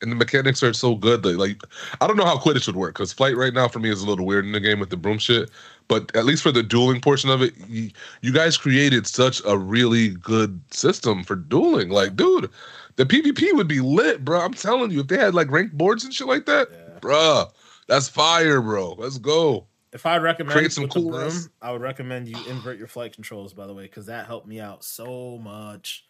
And 0.02 0.10
the 0.10 0.16
mechanics 0.16 0.64
are 0.64 0.72
so 0.72 0.96
good 0.96 1.24
that 1.24 1.38
like 1.38 1.62
I 2.00 2.08
don't 2.08 2.16
know 2.16 2.26
how 2.26 2.38
Quidditch 2.38 2.68
would 2.68 2.78
work 2.78 2.96
because 2.96 3.12
flight 3.12 3.36
right 3.36 3.54
now 3.54 3.68
for 3.68 3.80
me 3.80 3.90
is 3.92 4.02
a 4.02 4.08
little 4.08 4.26
weird 4.26 4.46
in 4.46 4.54
the 4.54 4.60
game 4.62 4.80
with 4.80 4.90
the 4.90 4.98
broom 4.98 5.18
shit. 5.18 5.52
But 5.90 6.16
at 6.16 6.24
least 6.26 6.42
for 6.42 6.52
the 6.54 6.64
dueling 6.64 7.02
portion 7.02 7.30
of 7.30 7.42
it, 7.42 7.54
you, 7.68 7.92
you 8.22 8.32
guys 8.32 8.56
created 8.58 9.08
such 9.08 9.42
a 9.46 9.58
really 9.58 10.10
good 10.10 10.62
system 10.72 11.24
for 11.24 11.36
dueling. 11.36 11.90
Like, 11.90 12.16
dude, 12.16 12.50
the 12.96 13.06
PvP 13.06 13.54
would 13.56 13.68
be 13.68 13.82
lit, 13.82 14.24
bro. 14.24 14.40
I'm 14.40 14.54
telling 14.54 14.92
you, 14.92 15.02
if 15.02 15.08
they 15.08 15.18
had 15.18 15.34
like 15.36 15.52
ranked 15.52 15.78
boards 15.78 16.06
and 16.06 16.14
shit 16.14 16.28
like 16.28 16.46
that, 16.46 16.70
Yeah. 16.72 17.00
bruh, 17.02 17.52
that's 17.88 18.08
fire, 18.08 18.62
bro. 18.62 18.94
Let's 18.94 19.18
go. 19.18 19.66
If 19.92 20.06
I'd 20.06 20.22
recommend 20.22 20.54
Create 20.54 20.72
some 20.72 20.88
cool 20.88 21.04
the 21.12 21.18
broom, 21.18 21.52
I 21.62 21.72
would 21.72 21.82
recommend 21.82 22.28
you 22.28 22.38
invert 22.48 22.78
your 22.78 22.88
flight 22.88 23.14
controls. 23.14 23.54
By 23.54 23.66
the 23.68 23.74
way, 23.74 23.84
because 23.84 24.06
that 24.06 24.28
helped 24.28 24.48
me 24.48 24.60
out 24.60 24.84
so 24.84 25.38
much. 25.40 26.06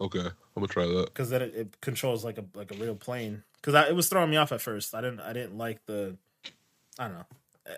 Okay, 0.00 0.20
I'm 0.20 0.32
gonna 0.54 0.68
try 0.68 0.86
that. 0.86 1.06
Because 1.06 1.30
then 1.30 1.42
it, 1.42 1.54
it 1.54 1.80
controls 1.80 2.24
like 2.24 2.38
a 2.38 2.44
like 2.54 2.70
a 2.70 2.76
real 2.76 2.94
plane. 2.94 3.42
Because 3.60 3.74
it 3.88 3.96
was 3.96 4.08
throwing 4.08 4.30
me 4.30 4.36
off 4.36 4.52
at 4.52 4.60
first. 4.60 4.94
I 4.94 5.00
didn't 5.00 5.20
I 5.20 5.32
didn't 5.32 5.56
like 5.58 5.84
the. 5.86 6.16
I 6.98 7.08
don't 7.08 7.18
know. 7.18 7.24
Uh, 7.66 7.72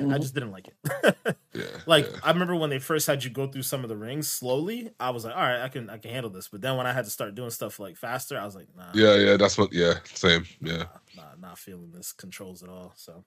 I 0.00 0.02
Mhm. 0.04 0.20
just 0.22 0.32
didn't 0.34 0.52
like 0.52 0.68
it. 0.68 1.36
Yeah, 1.54 1.64
like 1.84 2.06
yeah. 2.10 2.18
I 2.22 2.30
remember 2.30 2.56
when 2.56 2.70
they 2.70 2.78
first 2.78 3.06
had 3.06 3.22
you 3.24 3.28
go 3.28 3.46
through 3.46 3.64
some 3.64 3.82
of 3.82 3.90
the 3.90 3.96
rings 3.96 4.26
slowly. 4.26 4.90
I 4.98 5.10
was 5.10 5.26
like, 5.26 5.34
all 5.36 5.42
right, 5.42 5.60
I 5.60 5.68
can 5.68 5.90
I 5.90 5.98
can 5.98 6.10
handle 6.10 6.30
this. 6.30 6.48
But 6.48 6.62
then 6.62 6.78
when 6.78 6.86
I 6.86 6.92
had 6.94 7.04
to 7.04 7.10
start 7.10 7.34
doing 7.34 7.50
stuff 7.50 7.78
like 7.78 7.98
faster, 7.98 8.38
I 8.40 8.46
was 8.46 8.54
like, 8.54 8.68
nah, 8.74 8.86
yeah, 8.94 9.16
yeah. 9.16 9.36
That's 9.36 9.58
what. 9.58 9.70
Yeah, 9.70 9.98
same. 10.14 10.46
Yeah. 10.62 10.84
nah, 11.14 11.24
nah, 11.24 11.48
not 11.48 11.58
feeling 11.58 11.90
this 11.92 12.10
controls 12.12 12.62
at 12.62 12.70
all. 12.70 12.94
So, 12.96 13.22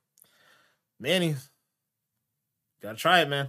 Manny, 1.00 1.36
gotta 2.82 2.98
try 2.98 3.22
it, 3.22 3.30
man. 3.30 3.48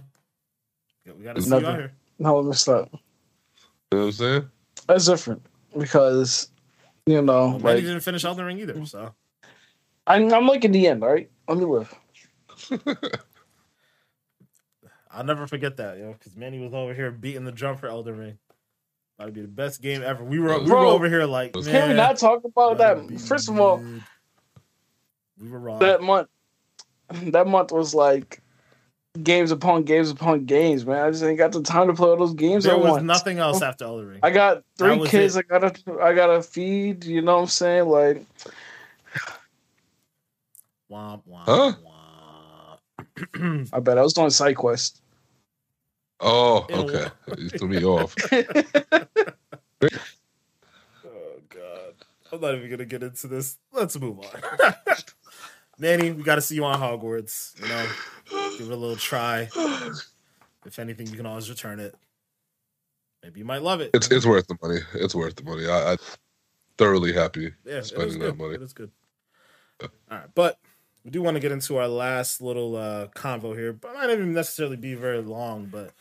We 1.05 1.23
gotta 1.23 1.41
see 1.41 1.49
you 1.49 1.55
out 1.55 1.75
here. 1.77 1.91
No, 2.19 2.37
let 2.37 2.45
me 2.45 2.53
stop. 2.53 2.89
You 2.91 2.99
know 3.91 3.97
what 3.99 4.05
I'm 4.07 4.11
saying? 4.11 4.49
That's 4.87 5.05
different 5.05 5.41
because 5.77 6.49
you 7.05 7.21
know, 7.21 7.49
Well, 7.49 7.59
Manny 7.59 7.63
like 7.75 7.83
didn't 7.83 8.01
finish 8.01 8.25
Elden 8.25 8.45
Ring 8.45 8.59
either, 8.59 8.85
so 8.85 9.13
I'm, 10.05 10.33
I'm 10.33 10.47
like 10.47 10.65
in 10.65 10.71
the 10.71 10.87
end, 10.87 11.03
all 11.03 11.09
right? 11.11 11.29
Let 11.47 11.57
me 11.57 11.65
live. 11.65 11.93
I'll 15.11 15.23
never 15.23 15.47
forget 15.47 15.77
that, 15.77 15.97
yo. 15.97 16.13
Because 16.13 16.35
Manny 16.35 16.59
was 16.59 16.73
over 16.73 16.93
here 16.93 17.11
beating 17.11 17.45
the 17.45 17.51
drum 17.51 17.77
for 17.77 17.87
Elden 17.87 18.17
Ring. 18.17 18.37
That'd 19.17 19.33
be 19.33 19.41
the 19.41 19.47
best 19.47 19.81
game 19.81 20.03
ever. 20.03 20.23
We 20.23 20.39
were 20.39 20.59
we 20.59 20.69
were 20.69 20.77
over 20.77 21.09
here 21.09 21.25
like, 21.25 21.55
man, 21.55 21.63
Can 21.65 21.89
we 21.89 21.95
not 21.95 22.17
talk 22.17 22.43
about 22.43 22.77
that'd 22.77 23.03
that? 23.03 23.07
be 23.07 23.17
First 23.17 23.49
of 23.49 23.59
all, 23.59 23.81
we 25.39 25.49
were 25.49 25.59
wrong. 25.59 25.79
that 25.79 26.03
month, 26.03 26.27
that 27.31 27.47
month 27.47 27.71
was 27.71 27.93
like 27.95 28.41
games 29.23 29.51
upon 29.51 29.83
games 29.83 30.09
upon 30.11 30.45
games, 30.45 30.85
man. 30.85 31.03
I 31.05 31.11
just 31.11 31.23
ain't 31.23 31.37
got 31.37 31.51
the 31.51 31.61
time 31.63 31.87
to 31.87 31.93
play 31.93 32.09
all 32.09 32.17
those 32.17 32.33
games 32.33 32.65
there 32.65 32.73
at 32.73 32.79
was 32.79 32.91
once. 32.91 33.03
nothing 33.03 33.39
else 33.39 33.61
oh. 33.61 33.65
after 33.65 33.85
Elden 33.85 34.07
Ring. 34.07 34.19
I 34.23 34.29
got 34.31 34.63
three 34.77 34.99
kids. 35.07 35.35
it. 35.35 35.45
I 35.51 35.59
gotta, 35.59 36.01
I 36.01 36.13
gotta 36.13 36.41
feed. 36.43 37.03
You 37.05 37.21
know 37.21 37.35
what 37.35 37.41
I'm 37.43 37.47
saying? 37.47 37.87
Like, 37.87 38.25
Womp 40.91 41.21
womp 41.29 41.43
Huh? 41.45 41.73
womp. 41.83 43.69
I 43.73 43.79
bet 43.79 43.97
I 43.97 44.01
was 44.03 44.13
doing 44.13 44.29
side 44.29 44.55
quest. 44.55 45.01
Oh, 46.19 46.65
okay. 46.69 47.07
You 47.37 47.49
threw 47.49 47.67
me 47.67 47.83
off. 47.83 48.15
oh 48.31 48.47
god, 51.49 51.93
I'm 52.31 52.41
not 52.41 52.55
even 52.55 52.69
gonna 52.71 52.85
get 52.85 53.03
into 53.03 53.27
this. 53.27 53.57
Let's 53.71 53.99
move 53.99 54.19
on. 54.19 54.25
Manny, 55.79 56.11
we 56.11 56.23
got 56.23 56.35
to 56.35 56.41
see 56.41 56.55
you 56.55 56.65
on 56.65 56.79
Hogwarts. 56.79 57.59
You 57.61 57.67
know, 57.67 58.51
give 58.57 58.69
it 58.69 58.73
a 58.73 58.75
little 58.75 58.95
try. 58.95 59.49
If 60.65 60.79
anything, 60.79 61.07
you 61.07 61.15
can 61.15 61.25
always 61.25 61.49
return 61.49 61.79
it. 61.79 61.95
Maybe 63.23 63.39
you 63.39 63.45
might 63.45 63.61
love 63.61 63.81
it. 63.81 63.91
It's 63.93 64.09
it's 64.11 64.25
worth 64.25 64.47
the 64.47 64.57
money. 64.61 64.79
It's 64.93 65.15
worth 65.15 65.35
the 65.35 65.43
money. 65.43 65.67
I, 65.67 65.93
I 65.93 65.97
thoroughly 66.77 67.13
happy 67.13 67.51
yeah, 67.65 67.81
spending 67.81 68.19
that 68.19 68.37
money. 68.37 68.55
It 68.55 68.61
is 68.61 68.73
good. 68.73 68.91
All 69.81 69.89
right, 70.09 70.29
but 70.33 70.59
we 71.03 71.11
do 71.11 71.21
want 71.21 71.35
to 71.35 71.41
get 71.41 71.51
into 71.51 71.77
our 71.77 71.87
last 71.87 72.41
little 72.41 72.75
uh 72.75 73.07
convo 73.07 73.55
here, 73.55 73.73
but 73.73 73.89
it 73.89 73.93
might 73.95 74.07
not 74.07 74.13
even 74.13 74.33
necessarily 74.33 74.77
be 74.77 74.93
very 74.93 75.21
long. 75.21 75.65
But 75.65 75.91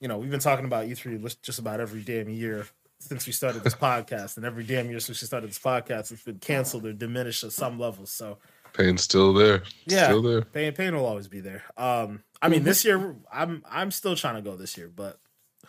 you 0.00 0.08
know, 0.08 0.18
we've 0.18 0.30
been 0.30 0.40
talking 0.40 0.64
about 0.64 0.86
E3 0.86 1.42
just 1.42 1.58
about 1.58 1.80
every 1.80 2.02
damn 2.02 2.28
year 2.28 2.66
since 3.00 3.26
we 3.26 3.32
started 3.32 3.64
this 3.64 3.74
podcast, 3.76 4.36
and 4.36 4.46
every 4.46 4.64
damn 4.64 4.90
year 4.90 5.00
since 5.00 5.20
we 5.20 5.26
started 5.26 5.50
this 5.50 5.58
podcast, 5.58 6.12
it's 6.12 6.22
been 6.22 6.38
canceled 6.38 6.86
or 6.86 6.92
diminished 6.92 7.44
at 7.44 7.52
some 7.52 7.78
level. 7.78 8.06
So 8.06 8.38
Pain's 8.72 9.02
still 9.02 9.32
there. 9.32 9.62
Yeah. 9.86 10.04
Still 10.04 10.22
there. 10.22 10.42
pain, 10.42 10.72
pain 10.72 10.94
will 10.94 11.06
always 11.06 11.28
be 11.28 11.40
there. 11.40 11.64
Um, 11.76 12.22
I 12.42 12.48
mean, 12.48 12.62
this 12.62 12.84
year 12.84 13.16
I'm 13.32 13.62
I'm 13.68 13.90
still 13.90 14.16
trying 14.16 14.36
to 14.36 14.42
go 14.42 14.56
this 14.56 14.76
year, 14.76 14.90
but 14.94 15.18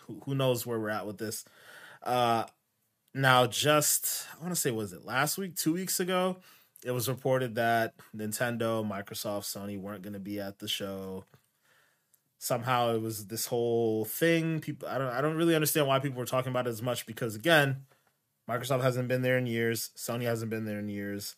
who, 0.00 0.20
who 0.24 0.34
knows 0.34 0.66
where 0.66 0.78
we're 0.78 0.88
at 0.88 1.06
with 1.06 1.18
this? 1.18 1.44
Uh, 2.02 2.44
now, 3.14 3.46
just 3.46 4.26
I 4.38 4.42
want 4.42 4.54
to 4.54 4.60
say, 4.60 4.70
was 4.70 4.92
it 4.92 5.04
last 5.04 5.38
week, 5.38 5.56
two 5.56 5.72
weeks 5.72 6.00
ago? 6.00 6.38
It 6.84 6.90
was 6.90 7.08
reported 7.08 7.54
that 7.56 7.94
Nintendo, 8.16 8.84
Microsoft, 8.84 9.44
Sony 9.44 9.78
weren't 9.78 10.02
going 10.02 10.14
to 10.14 10.18
be 10.18 10.40
at 10.40 10.58
the 10.58 10.66
show. 10.66 11.24
Somehow, 12.38 12.92
it 12.94 13.00
was 13.00 13.26
this 13.26 13.46
whole 13.46 14.04
thing. 14.04 14.60
People, 14.60 14.88
I 14.88 14.98
don't, 14.98 15.12
I 15.12 15.20
don't 15.20 15.36
really 15.36 15.54
understand 15.54 15.86
why 15.86 16.00
people 16.00 16.18
were 16.18 16.26
talking 16.26 16.50
about 16.50 16.66
it 16.66 16.70
as 16.70 16.82
much 16.82 17.06
because 17.06 17.36
again, 17.36 17.84
Microsoft 18.50 18.82
hasn't 18.82 19.06
been 19.06 19.22
there 19.22 19.38
in 19.38 19.46
years. 19.46 19.90
Sony 19.96 20.24
hasn't 20.24 20.50
been 20.50 20.64
there 20.64 20.80
in 20.80 20.88
years 20.88 21.36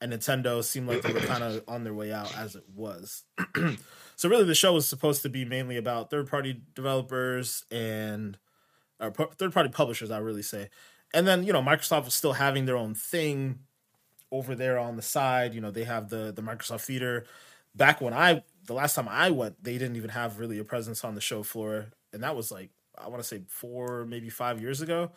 and 0.00 0.12
Nintendo 0.12 0.62
seemed 0.62 0.88
like 0.88 1.02
they 1.02 1.12
were 1.12 1.20
kind 1.20 1.44
of 1.44 1.62
on 1.68 1.84
their 1.84 1.94
way 1.94 2.12
out 2.12 2.36
as 2.36 2.56
it 2.56 2.64
was. 2.74 3.24
so 4.16 4.28
really, 4.28 4.44
the 4.44 4.54
show 4.54 4.74
was 4.74 4.88
supposed 4.88 5.22
to 5.22 5.28
be 5.28 5.44
mainly 5.44 5.76
about 5.76 6.10
third-party 6.10 6.62
developers 6.74 7.64
and 7.70 8.38
or 9.00 9.10
third-party 9.10 9.70
publishers, 9.70 10.10
I 10.10 10.18
really 10.18 10.42
say. 10.42 10.68
And 11.12 11.26
then 11.26 11.44
you 11.44 11.52
know, 11.52 11.62
Microsoft 11.62 12.06
was 12.06 12.14
still 12.14 12.34
having 12.34 12.66
their 12.66 12.76
own 12.76 12.94
thing 12.94 13.60
over 14.32 14.54
there 14.54 14.78
on 14.78 14.96
the 14.96 15.02
side. 15.02 15.54
You 15.54 15.60
know, 15.60 15.70
they 15.70 15.84
have 15.84 16.08
the 16.08 16.32
the 16.34 16.42
Microsoft 16.42 16.84
Theater. 16.84 17.24
Back 17.74 18.00
when 18.00 18.12
I 18.12 18.42
the 18.66 18.74
last 18.74 18.94
time 18.94 19.08
I 19.08 19.30
went, 19.30 19.62
they 19.62 19.78
didn't 19.78 19.96
even 19.96 20.10
have 20.10 20.38
really 20.38 20.58
a 20.58 20.64
presence 20.64 21.04
on 21.04 21.14
the 21.14 21.20
show 21.20 21.42
floor, 21.42 21.86
and 22.12 22.22
that 22.22 22.36
was 22.36 22.50
like 22.50 22.70
I 22.98 23.08
want 23.08 23.22
to 23.22 23.28
say 23.28 23.42
four, 23.48 24.04
maybe 24.04 24.28
five 24.28 24.60
years 24.60 24.80
ago 24.80 25.12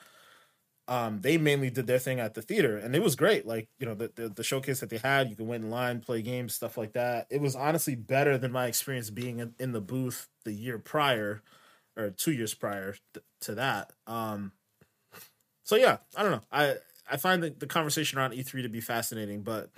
um, 0.88 1.22
they 1.22 1.38
mainly 1.38 1.70
did 1.70 1.88
their 1.88 2.00
thing 2.00 2.20
at 2.20 2.34
the 2.34 2.42
theater, 2.42 2.78
and 2.78 2.96
it 2.96 3.04
was 3.04 3.16
great. 3.16 3.46
Like 3.46 3.70
you 3.80 3.86
know, 3.86 3.94
the, 3.96 4.12
the 4.16 4.30
the 4.30 4.44
showcase 4.44 4.80
that 4.80 4.90
they 4.90 4.98
had, 4.98 5.30
you 5.30 5.36
could 5.36 5.48
wait 5.48 5.62
in 5.62 5.70
line, 5.70 6.00
play 6.02 6.22
games, 6.22 6.56
stuff 6.56 6.78
like 6.78 6.94
that. 6.94 7.28
It 7.30 7.42
was 7.42 7.56
honestly 7.56 7.96
better 7.96 8.38
than 8.38 8.52
my 8.52 8.68
experience 8.68 9.10
being 9.10 9.40
in, 9.40 9.54
in 9.60 9.72
the 9.74 9.82
booth 9.82 10.28
the 10.46 10.54
year 10.54 10.80
prior, 10.80 11.44
or 11.98 12.12
two 12.12 12.32
years 12.32 12.54
prior 12.54 12.96
th- 13.14 13.26
to 13.42 13.56
that. 13.56 13.92
Um, 14.08 14.54
so 15.64 15.76
yeah, 15.76 15.98
I 16.16 16.24
don't 16.24 16.32
know. 16.32 16.44
I 16.52 16.76
I 17.10 17.18
find 17.18 17.44
the, 17.44 17.50
the 17.50 17.68
conversation 17.68 18.18
around 18.18 18.34
E3 18.34 18.62
to 18.62 18.70
be 18.70 18.82
fascinating, 18.82 19.44
but 19.44 19.70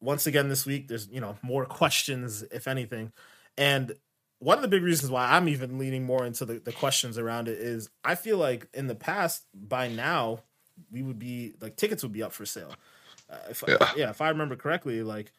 once 0.00 0.26
again 0.26 0.48
this 0.48 0.66
week, 0.66 0.88
there's 0.88 1.08
you 1.08 1.20
know 1.20 1.36
more 1.42 1.64
questions, 1.66 2.42
if 2.44 2.66
anything, 2.68 3.12
and 3.56 3.94
one 4.42 4.58
of 4.58 4.62
the 4.62 4.68
big 4.68 4.82
reasons 4.82 5.10
why 5.10 5.24
I'm 5.32 5.48
even 5.48 5.78
leaning 5.78 6.04
more 6.04 6.26
into 6.26 6.44
the, 6.44 6.54
the 6.58 6.72
questions 6.72 7.16
around 7.16 7.48
it 7.48 7.58
is 7.58 7.88
I 8.04 8.16
feel 8.16 8.38
like 8.38 8.66
in 8.74 8.88
the 8.88 8.94
past, 8.94 9.44
by 9.54 9.88
now, 9.88 10.40
we 10.90 11.02
would 11.02 11.18
be 11.18 11.54
like 11.60 11.76
tickets 11.76 12.02
would 12.02 12.12
be 12.12 12.22
up 12.22 12.32
for 12.32 12.44
sale. 12.44 12.74
Uh, 13.30 13.36
if, 13.50 13.62
Yeah. 13.68 13.92
yeah. 13.96 14.10
if 14.10 14.20
I 14.20 14.30
remember 14.30 14.56
correctly, 14.56 15.02
like 15.02 15.30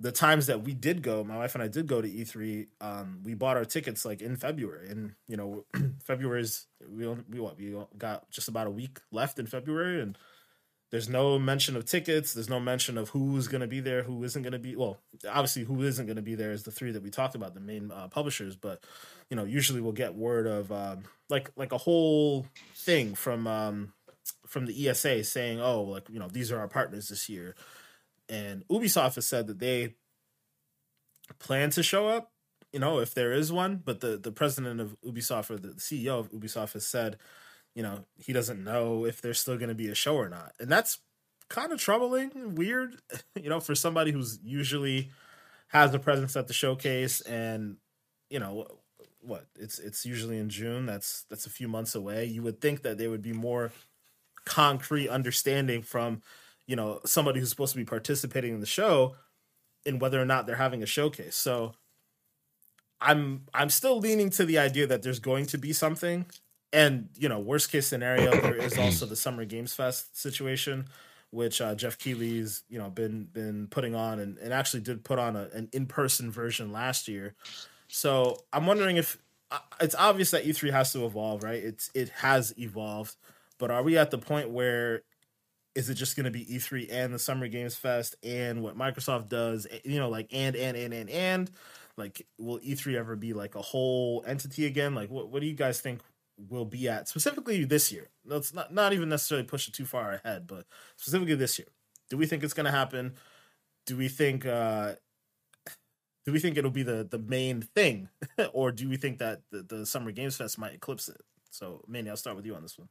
the 0.00 0.12
times 0.12 0.46
that 0.46 0.62
we 0.62 0.72
did 0.72 1.02
go, 1.02 1.24
my 1.24 1.36
wife 1.36 1.54
and 1.54 1.62
I 1.62 1.68
did 1.68 1.86
go 1.86 2.00
to 2.00 2.08
E3. 2.08 2.68
Um, 2.80 3.20
we 3.24 3.34
bought 3.34 3.56
our 3.56 3.64
tickets 3.64 4.04
like 4.04 4.22
in 4.22 4.36
February, 4.36 4.88
and 4.88 5.12
you 5.26 5.36
know, 5.36 5.64
February's 6.04 6.66
we 6.88 7.06
only, 7.06 7.24
we 7.28 7.40
what 7.40 7.58
we 7.58 7.76
got 7.98 8.30
just 8.30 8.48
about 8.48 8.66
a 8.66 8.70
week 8.70 9.00
left 9.10 9.38
in 9.38 9.46
February, 9.46 10.00
and 10.00 10.16
there's 10.90 11.08
no 11.08 11.38
mention 11.38 11.76
of 11.76 11.84
tickets. 11.84 12.32
There's 12.32 12.48
no 12.48 12.60
mention 12.60 12.96
of 12.96 13.10
who's 13.10 13.46
going 13.46 13.60
to 13.60 13.66
be 13.66 13.80
there, 13.80 14.02
who 14.02 14.24
isn't 14.24 14.42
going 14.42 14.52
to 14.52 14.58
be. 14.58 14.74
Well, 14.74 14.98
obviously, 15.28 15.64
who 15.64 15.82
isn't 15.82 16.06
going 16.06 16.16
to 16.16 16.22
be 16.22 16.34
there 16.34 16.52
is 16.52 16.62
the 16.62 16.70
three 16.70 16.92
that 16.92 17.02
we 17.02 17.10
talked 17.10 17.34
about, 17.34 17.54
the 17.54 17.60
main 17.60 17.90
uh, 17.90 18.08
publishers. 18.08 18.56
But 18.56 18.82
you 19.28 19.36
know, 19.36 19.44
usually 19.44 19.80
we'll 19.82 19.92
get 19.92 20.14
word 20.14 20.46
of 20.46 20.72
um, 20.72 21.04
like 21.28 21.50
like 21.56 21.72
a 21.72 21.78
whole 21.78 22.46
thing 22.74 23.14
from 23.14 23.46
um, 23.46 23.92
from 24.46 24.64
the 24.64 24.88
ESA 24.88 25.24
saying, 25.24 25.60
"Oh, 25.60 25.82
like 25.82 26.08
you 26.08 26.18
know, 26.18 26.28
these 26.28 26.50
are 26.50 26.58
our 26.58 26.68
partners 26.68 27.08
this 27.08 27.28
year." 27.28 27.54
And 28.30 28.66
Ubisoft 28.68 29.16
has 29.16 29.26
said 29.26 29.46
that 29.48 29.58
they 29.58 29.94
plan 31.38 31.70
to 31.70 31.82
show 31.82 32.08
up. 32.08 32.32
You 32.72 32.80
know, 32.80 32.98
if 32.98 33.12
there 33.12 33.32
is 33.32 33.52
one, 33.52 33.82
but 33.84 34.00
the 34.00 34.16
the 34.16 34.32
president 34.32 34.80
of 34.80 34.96
Ubisoft 35.04 35.50
or 35.50 35.58
the 35.58 35.74
CEO 35.74 36.18
of 36.18 36.32
Ubisoft 36.32 36.72
has 36.72 36.86
said 36.86 37.18
you 37.74 37.82
know, 37.82 38.04
he 38.16 38.32
doesn't 38.32 38.62
know 38.62 39.04
if 39.04 39.20
there's 39.20 39.38
still 39.38 39.56
going 39.56 39.68
to 39.68 39.74
be 39.74 39.88
a 39.88 39.94
show 39.94 40.16
or 40.16 40.28
not. 40.28 40.52
And 40.58 40.70
that's 40.70 40.98
kind 41.48 41.72
of 41.72 41.80
troubling, 41.80 42.54
weird, 42.54 42.96
you 43.34 43.48
know, 43.48 43.60
for 43.60 43.74
somebody 43.74 44.12
who's 44.12 44.38
usually 44.42 45.10
has 45.68 45.92
a 45.94 45.98
presence 45.98 46.36
at 46.36 46.46
the 46.46 46.54
showcase, 46.54 47.20
and 47.22 47.76
you 48.30 48.38
know 48.38 48.66
what 49.20 49.46
it's 49.58 49.78
it's 49.78 50.04
usually 50.06 50.38
in 50.38 50.48
June. 50.48 50.86
That's 50.86 51.24
that's 51.28 51.46
a 51.46 51.50
few 51.50 51.68
months 51.68 51.94
away. 51.94 52.24
You 52.24 52.42
would 52.42 52.60
think 52.60 52.82
that 52.82 52.98
there 52.98 53.10
would 53.10 53.22
be 53.22 53.32
more 53.32 53.72
concrete 54.44 55.08
understanding 55.08 55.82
from 55.82 56.22
you 56.66 56.74
know 56.74 57.00
somebody 57.04 57.38
who's 57.40 57.50
supposed 57.50 57.72
to 57.72 57.78
be 57.78 57.84
participating 57.84 58.54
in 58.54 58.60
the 58.60 58.66
show 58.66 59.14
in 59.84 59.98
whether 59.98 60.20
or 60.20 60.24
not 60.24 60.46
they're 60.46 60.56
having 60.56 60.82
a 60.82 60.86
showcase. 60.86 61.36
So 61.36 61.74
I'm 63.00 63.42
I'm 63.54 63.70
still 63.70 63.98
leaning 63.98 64.30
to 64.30 64.44
the 64.44 64.58
idea 64.58 64.86
that 64.86 65.02
there's 65.02 65.20
going 65.20 65.46
to 65.46 65.58
be 65.58 65.72
something. 65.72 66.26
And 66.72 67.08
you 67.16 67.28
know, 67.28 67.38
worst 67.38 67.70
case 67.70 67.86
scenario, 67.86 68.30
there 68.40 68.56
is 68.56 68.78
also 68.78 69.06
the 69.06 69.16
Summer 69.16 69.44
Games 69.44 69.74
Fest 69.74 70.20
situation, 70.20 70.86
which 71.30 71.60
uh, 71.60 71.74
Geoff 71.74 71.98
Keighley's 71.98 72.62
you 72.68 72.78
know 72.78 72.90
been 72.90 73.24
been 73.32 73.68
putting 73.68 73.94
on 73.94 74.20
and, 74.20 74.38
and 74.38 74.52
actually 74.52 74.80
did 74.80 75.04
put 75.04 75.18
on 75.18 75.36
a, 75.36 75.48
an 75.54 75.68
in 75.72 75.86
person 75.86 76.30
version 76.30 76.72
last 76.72 77.08
year. 77.08 77.34
So 77.88 78.38
I'm 78.52 78.66
wondering 78.66 78.98
if 78.98 79.18
uh, 79.50 79.58
it's 79.80 79.94
obvious 79.94 80.30
that 80.32 80.44
E3 80.44 80.70
has 80.70 80.92
to 80.92 81.06
evolve, 81.06 81.42
right? 81.42 81.62
It's 81.62 81.90
it 81.94 82.10
has 82.10 82.52
evolved, 82.58 83.16
but 83.58 83.70
are 83.70 83.82
we 83.82 83.96
at 83.96 84.10
the 84.10 84.18
point 84.18 84.50
where 84.50 85.02
is 85.74 85.88
it 85.88 85.94
just 85.94 86.16
going 86.16 86.24
to 86.24 86.30
be 86.30 86.44
E3 86.44 86.88
and 86.90 87.14
the 87.14 87.18
Summer 87.18 87.46
Games 87.46 87.76
Fest 87.76 88.16
and 88.24 88.62
what 88.62 88.76
Microsoft 88.76 89.28
does, 89.28 89.66
you 89.84 89.98
know, 89.98 90.08
like 90.08 90.28
and 90.32 90.56
and 90.56 90.76
and 90.76 90.92
and 90.92 91.08
and 91.08 91.50
like 91.96 92.26
will 92.38 92.58
E3 92.60 92.96
ever 92.96 93.16
be 93.16 93.32
like 93.32 93.54
a 93.54 93.62
whole 93.62 94.24
entity 94.26 94.66
again? 94.66 94.94
Like 94.94 95.10
what 95.10 95.30
what 95.30 95.40
do 95.40 95.46
you 95.46 95.54
guys 95.54 95.80
think 95.80 96.00
will 96.48 96.64
be 96.64 96.88
at 96.88 97.08
specifically 97.08 97.64
this 97.64 97.92
year? 97.92 98.08
Let's 98.24 98.54
not 98.54 98.72
not 98.72 98.92
even 98.92 99.08
necessarily 99.08 99.46
push 99.46 99.68
it 99.68 99.74
too 99.74 99.84
far 99.84 100.12
ahead, 100.12 100.46
but 100.46 100.66
specifically 100.96 101.34
this 101.34 101.58
year. 101.58 101.68
Do 102.10 102.16
we 102.16 102.26
think 102.26 102.42
it's 102.42 102.54
going 102.54 102.66
to 102.66 102.72
happen? 102.72 103.14
Do 103.86 103.96
we 103.96 104.08
think 104.08 104.46
uh 104.46 104.94
do 106.24 106.32
we 106.32 106.38
think 106.38 106.56
it'll 106.56 106.70
be 106.70 106.82
the 106.82 107.06
the 107.08 107.18
main 107.18 107.62
thing 107.62 108.08
or 108.52 108.72
do 108.72 108.88
we 108.88 108.96
think 108.96 109.18
that 109.18 109.42
the, 109.50 109.62
the 109.62 109.86
Summer 109.86 110.12
Games 110.12 110.36
Fest 110.36 110.58
might 110.58 110.74
eclipse 110.74 111.08
it? 111.08 111.20
So, 111.50 111.82
Manny, 111.88 112.10
I'll 112.10 112.16
start 112.16 112.36
with 112.36 112.46
you 112.46 112.54
on 112.54 112.62
this 112.62 112.78
one 112.78 112.88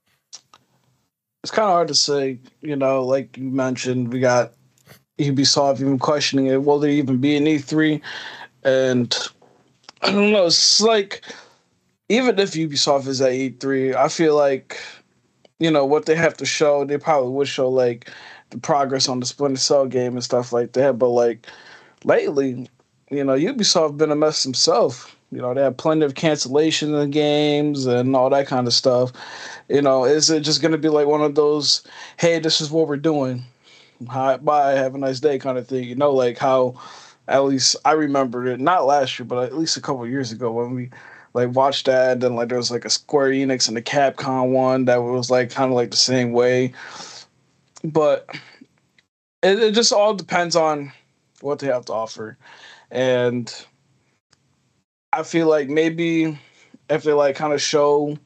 it's 1.48 1.56
kind 1.56 1.70
of 1.70 1.72
hard 1.72 1.88
to 1.88 1.95
say. 1.95 2.39
You 2.60 2.76
know, 2.76 3.04
like 3.04 3.38
you 3.38 3.50
mentioned, 3.50 4.12
we 4.12 4.20
got 4.20 4.52
Ubisoft 5.18 5.80
even 5.80 5.98
questioning 5.98 6.48
it. 6.48 6.62
Will 6.62 6.78
there 6.78 6.89
even 6.91 7.20
be 7.20 7.38
an 7.38 7.45
E3? 7.45 8.02
And 8.64 9.18
I 10.02 10.12
don't 10.12 10.34
know. 10.34 10.48
It's 10.48 10.82
like 10.82 11.24
even 12.10 12.39
if 12.39 12.51
Ubisoft 12.51 13.08
is 13.08 13.22
at 13.22 13.32
E3, 13.32 13.95
I 13.95 14.08
feel 14.08 14.36
like 14.36 14.80
you 15.60 15.72
know 15.72 15.86
what 15.86 16.05
they 16.05 16.16
have 16.16 16.38
to 16.38 16.45
show. 16.45 16.86
They 16.86 16.97
probably 16.97 17.32
would 17.32 17.47
show 17.47 17.70
like 17.70 18.10
the 18.49 18.58
progress 18.58 19.10
on 19.10 19.20
the 19.20 19.26
Splinter 19.26 19.60
Cell 19.60 19.88
game 19.88 20.14
and 20.14 20.24
stuff 20.24 20.53
like 20.53 20.74
that. 20.74 20.97
But 20.97 21.10
like 21.10 21.47
lately, 22.03 22.70
you 23.10 23.24
know, 23.24 23.34
Ubisoft 23.34 23.97
been 23.97 24.12
a 24.12 24.16
mess 24.16 24.43
himself. 24.43 25.16
You 25.32 25.41
know, 25.41 25.53
they 25.53 25.62
have 25.62 25.76
plenty 25.76 26.05
of 26.05 26.14
cancellations 26.14 27.03
in 27.03 27.12
games 27.12 27.86
and 27.86 28.16
all 28.16 28.30
that 28.30 28.47
kind 28.47 28.66
of 28.66 28.74
stuff. 28.74 29.12
You 29.68 29.82
know, 29.82 30.05
is 30.05 30.30
it 30.30 30.41
just 30.41 30.62
going 30.62 30.72
to 30.72 30.78
be 30.78 30.88
like 30.88 31.08
one 31.08 31.22
of 31.22 31.36
those, 31.36 31.84
hey, 32.18 32.39
this 32.39 32.62
is 32.62 32.72
what 32.72 32.88
we're 32.88 32.95
doing, 32.95 33.43
hi, 34.08 34.38
bye, 34.38 34.72
have 34.72 34.95
a 34.95 34.97
nice 34.97 35.20
day 35.20 35.38
kind 35.38 35.58
of 35.58 35.68
thing? 35.68 35.84
You 35.84 35.95
know, 35.95 36.12
like 36.14 36.38
how 36.38 36.80
at 37.28 37.43
least 37.43 37.76
I 37.84 37.91
remember 37.91 38.47
it, 38.47 38.62
not 38.62 38.86
last 38.86 39.20
year, 39.20 39.26
but 39.26 39.43
at 39.43 39.58
least 39.58 39.76
a 39.76 39.82
couple 39.82 40.08
years 40.08 40.32
ago 40.32 40.49
when 40.51 40.74
we 40.74 40.91
like 41.38 41.55
watched 41.55 41.85
that. 41.85 42.13
And 42.13 42.21
then 42.21 42.35
like 42.35 42.49
there 42.49 42.57
was 42.57 42.71
like 42.71 42.83
a 42.83 42.89
Square 42.89 43.29
Enix 43.29 43.67
and 43.67 43.77
the 43.77 43.81
Capcom 43.81 44.49
one 44.49 44.85
that 44.85 44.97
was 44.97 45.29
like 45.29 45.51
kind 45.51 45.71
of 45.71 45.75
like 45.75 45.91
the 45.91 45.97
same 45.97 46.31
way. 46.31 46.73
But 47.83 48.27
it, 49.43 49.59
it 49.59 49.75
just 49.75 49.93
all 49.93 50.15
depends 50.15 50.55
on 50.55 50.91
what 51.41 51.59
they 51.59 51.67
have 51.67 51.85
to 51.85 51.93
offer. 51.93 52.38
And 52.89 53.53
I 55.13 55.21
feel 55.21 55.47
like 55.47 55.69
maybe 55.69 56.39
if 56.89 57.03
they 57.03 57.13
like 57.13 57.35
kind 57.35 57.53
of 57.53 57.61
show, 57.61 58.17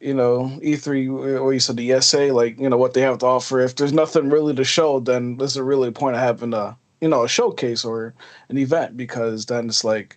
you 0.00 0.14
know, 0.14 0.58
E3 0.60 1.40
or 1.40 1.52
you 1.52 1.60
said 1.60 1.76
the 1.76 1.92
ESA, 1.92 2.32
like 2.32 2.58
you 2.58 2.68
know 2.68 2.78
what 2.78 2.94
they 2.94 3.02
have 3.02 3.18
to 3.18 3.26
offer. 3.26 3.60
If 3.60 3.76
there's 3.76 3.92
nothing 3.92 4.28
really 4.28 4.56
to 4.56 4.64
show, 4.64 4.98
then 4.98 5.36
there's 5.36 5.56
a 5.56 5.62
really 5.62 5.92
point 5.92 6.16
of 6.16 6.22
having 6.22 6.52
a 6.52 6.76
you 7.00 7.06
know 7.06 7.22
a 7.22 7.28
showcase 7.28 7.84
or 7.84 8.12
an 8.48 8.58
event 8.58 8.96
because 8.96 9.46
then 9.46 9.68
it's 9.68 9.84
like 9.84 10.16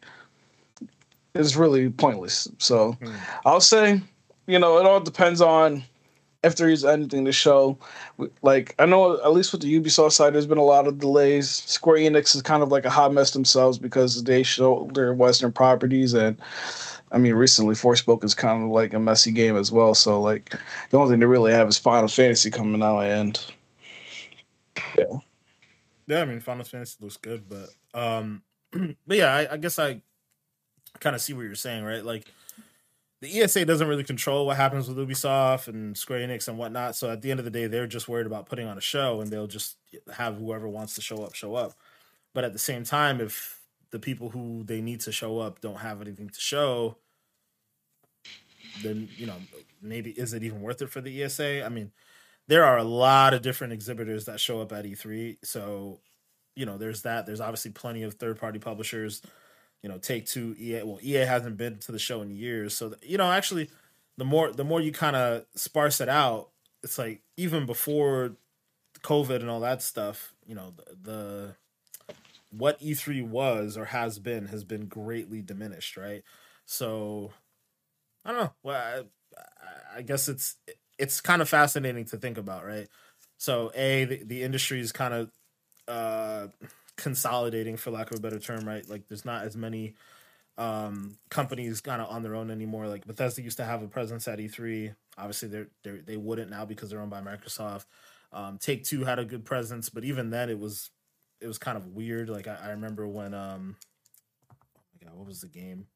it's 1.34 1.56
really 1.56 1.90
pointless. 1.90 2.48
So 2.60 2.94
mm. 3.02 3.16
I'll 3.46 3.62
say, 3.62 4.02
you 4.48 4.60
know, 4.60 4.78
it 4.78 4.86
all 4.86 5.00
depends 5.00 5.42
on 5.42 5.84
if 6.44 6.58
there 6.58 6.70
is 6.70 6.84
anything 6.84 7.26
to 7.26 7.32
show. 7.32 7.78
Like 8.42 8.76
I 8.78 8.86
know 8.86 9.16
at 9.24 9.34
least 9.34 9.52
with 9.52 9.62
the 9.62 9.80
Ubisoft 9.80 10.12
side, 10.12 10.34
there's 10.34 10.46
been 10.46 10.58
a 10.58 10.64
lot 10.64 10.88
of 10.88 11.00
delays. 11.00 11.50
Square 11.50 11.98
Enix 11.98 12.36
is 12.36 12.42
kind 12.42 12.62
of 12.62 12.70
like 12.70 12.86
a 12.86 12.90
hot 12.90 13.14
mess 13.14 13.32
themselves 13.32 13.78
because 13.80 14.24
they 14.24 14.44
show 14.44 14.90
their 14.94 15.14
Western 15.14 15.52
properties, 15.52 16.14
and 16.14 16.38
I 17.12 17.18
mean 17.18 17.34
recently 17.34 17.76
Forspoken 17.76 18.26
is 18.26 18.36
kind 18.36 18.64
of 18.64 18.70
like 18.70 18.94
a 18.94 19.00
messy 19.00 19.32
game 19.32 19.56
as 19.56 19.72
well. 19.72 19.96
So 19.96 20.22
like 20.22 20.54
the 20.90 20.98
only 20.98 21.12
thing 21.12 21.20
they 21.20 21.26
really 21.26 21.54
have 21.54 21.68
is 21.70 21.78
Final 21.78 22.10
Fantasy 22.10 22.52
coming 22.52 22.84
out, 22.84 23.00
and 23.00 23.40
yeah, 24.98 25.06
yeah. 26.08 26.22
I 26.22 26.26
mean 26.26 26.42
Final 26.42 26.66
Fantasy 26.66 26.98
looks 27.00 27.18
good, 27.18 27.46
but 27.48 27.70
um, 28.00 28.44
but 28.72 29.18
yeah, 29.18 29.34
I, 29.34 29.54
I 29.54 29.58
guess 29.58 29.80
I 29.80 30.02
kind 31.00 31.16
of 31.16 31.22
see 31.22 31.34
what 31.34 31.44
you're 31.44 31.56
saying, 31.56 31.84
right? 31.84 32.04
Like 32.04 32.26
the 33.24 33.42
ESA 33.42 33.64
doesn't 33.66 33.88
really 33.88 34.04
control 34.04 34.46
what 34.46 34.58
happens 34.58 34.90
with 34.90 34.98
Ubisoft 34.98 35.70
and 35.70 35.98
Square 35.98 36.28
Enix 36.28 36.50
and 36.50 36.58
whatnot. 36.58 36.96
So 36.96 37.10
at 37.10 37.22
the 37.22 37.32
end 37.32 37.40
of 37.40 37.46
the 37.46 37.52
day, 37.52 37.68
they're 37.68 37.88
just 37.88 38.10
worried 38.10 38.28
about 38.28 38.48
putting 38.48 38.68
on 38.68 38.78
a 38.78 38.82
show, 38.82 39.22
and 39.22 39.32
they'll 39.32 39.48
just 39.48 39.78
have 40.14 40.38
whoever 40.38 40.68
wants 40.68 40.96
to 40.96 41.02
show 41.02 41.24
up 41.24 41.34
show 41.34 41.56
up. 41.56 41.74
But 42.34 42.44
at 42.44 42.52
the 42.54 42.60
same 42.60 42.84
time, 42.84 43.22
if 43.22 43.62
the 43.92 44.00
people 44.00 44.30
who 44.30 44.64
they 44.66 44.82
need 44.82 45.00
to 45.02 45.12
show 45.12 45.40
up 45.40 45.62
don't 45.62 45.80
have 45.80 46.02
anything 46.02 46.30
to 46.30 46.40
show, 46.40 46.98
then 48.82 49.08
you 49.16 49.26
know 49.26 49.38
maybe 49.82 50.12
is 50.12 50.34
it 50.34 50.44
even 50.44 50.62
worth 50.62 50.82
it 50.82 50.90
for 50.90 51.00
the 51.00 51.24
ESA? 51.24 51.64
I 51.64 51.70
mean, 51.70 51.92
there 52.48 52.66
are 52.66 52.78
a 52.78 52.84
lot 52.84 53.34
of 53.34 53.42
different 53.42 53.72
exhibitors 53.72 54.26
that 54.26 54.42
show 54.42 54.62
up 54.62 54.74
at 54.74 54.84
E3, 54.84 55.38
so 55.44 56.02
you 56.56 56.66
know 56.66 56.78
there's 56.78 57.04
that. 57.04 57.26
There's 57.26 57.42
obviously 57.42 57.72
plenty 57.72 58.04
of 58.04 58.16
third 58.16 58.38
party 58.38 58.60
publishers 58.60 59.22
you 59.84 59.90
know, 59.90 59.98
Take 60.00 60.26
Two, 60.26 60.56
EA. 60.58 60.84
Well, 60.84 61.00
EA 61.04 61.26
hasn't 61.26 61.58
been 61.58 61.78
to 61.80 61.92
the 61.92 62.00
show 62.00 62.22
in 62.22 62.32
years, 62.32 62.76
so 62.76 62.96
you 63.04 63.18
know, 63.18 63.32
actually, 63.32 63.70
the 64.18 64.26
more 64.26 64.52
the 64.52 64.64
more 64.64 64.82
you 64.82 64.92
kind 64.92 65.16
of 65.16 65.46
sparse 65.56 66.02
it 66.02 66.10
out, 66.10 66.50
it's 66.82 66.98
like 66.98 67.22
even 67.38 67.66
before 67.66 68.38
COVID 69.02 69.42
and 69.42 69.50
all 69.50 69.60
that 69.60 69.82
stuff, 69.82 70.34
you 70.48 70.56
know, 70.56 70.74
the, 70.76 70.96
the 71.12 71.56
what 72.52 72.80
E3 72.80 73.28
was 73.28 73.78
or 73.78 73.86
has 73.86 74.20
been 74.20 74.48
has 74.48 74.64
been 74.64 74.86
greatly 74.86 75.42
diminished, 75.42 75.98
right? 75.98 76.24
So 76.66 77.32
I 78.24 78.32
don't 78.32 78.42
know. 78.42 78.54
Well, 78.64 79.06
I, 79.36 79.98
I 79.98 80.02
guess 80.02 80.28
it's 80.28 80.56
it's 80.98 81.22
kind 81.22 81.42
of 81.42 81.50
fascinating 81.50 82.06
to 82.06 82.18
think 82.18 82.38
about, 82.38 82.66
right? 82.66 82.88
So 83.38 83.72
a 83.76 84.06
the, 84.06 84.24
the 84.24 84.44
industry 84.44 84.80
is 84.80 84.92
kind 84.92 85.14
of 85.14 85.32
uh 85.88 86.48
consolidating 86.98 87.78
for 87.78 87.92
lack 87.92 88.12
of 88.12 88.18
a 88.18 88.22
better 88.22 88.40
term 88.40 88.68
right? 88.68 88.88
Like 88.88 89.08
there's 89.08 89.26
not 89.26 89.44
as 89.46 89.56
many 89.56 89.96
um 90.58 91.18
companies 91.30 91.82
kind 91.82 92.02
of 92.02 92.10
on 92.10 92.22
their 92.24 92.36
own 92.36 92.52
anymore. 92.52 92.88
Like 92.88 93.06
bethesda 93.06 93.42
used 93.42 93.58
to 93.58 93.66
have 93.66 93.82
a 93.82 93.88
presence 93.88 94.28
at 94.28 94.40
e3 94.40 94.96
obviously 95.18 95.50
they're, 95.50 95.68
they're 95.84 96.02
they 96.02 96.18
wouldn't 96.18 96.50
now 96.52 96.66
because 96.66 96.90
they're 96.90 97.02
owned 97.02 97.12
by 97.12 97.22
microsoft. 97.22 97.86
Um 98.32 98.58
take 98.60 98.84
two 98.84 99.04
had 99.04 99.20
a 99.20 99.26
good 99.26 99.46
presence 99.46 99.90
but 99.90 100.04
even 100.04 100.30
then 100.30 100.50
it 100.50 100.60
was 100.60 100.92
it 101.42 101.48
was 101.48 101.58
kind 101.58 101.78
of 101.78 101.88
weird. 101.88 102.30
Like 102.30 102.48
i, 102.48 102.58
I 102.64 102.70
remember 102.70 103.08
when 103.08 103.34
um 103.34 103.76
oh 104.52 104.56
my 104.94 105.08
god 105.08 105.18
what 105.18 105.28
was 105.28 105.42
the 105.42 105.48
game? 105.48 105.88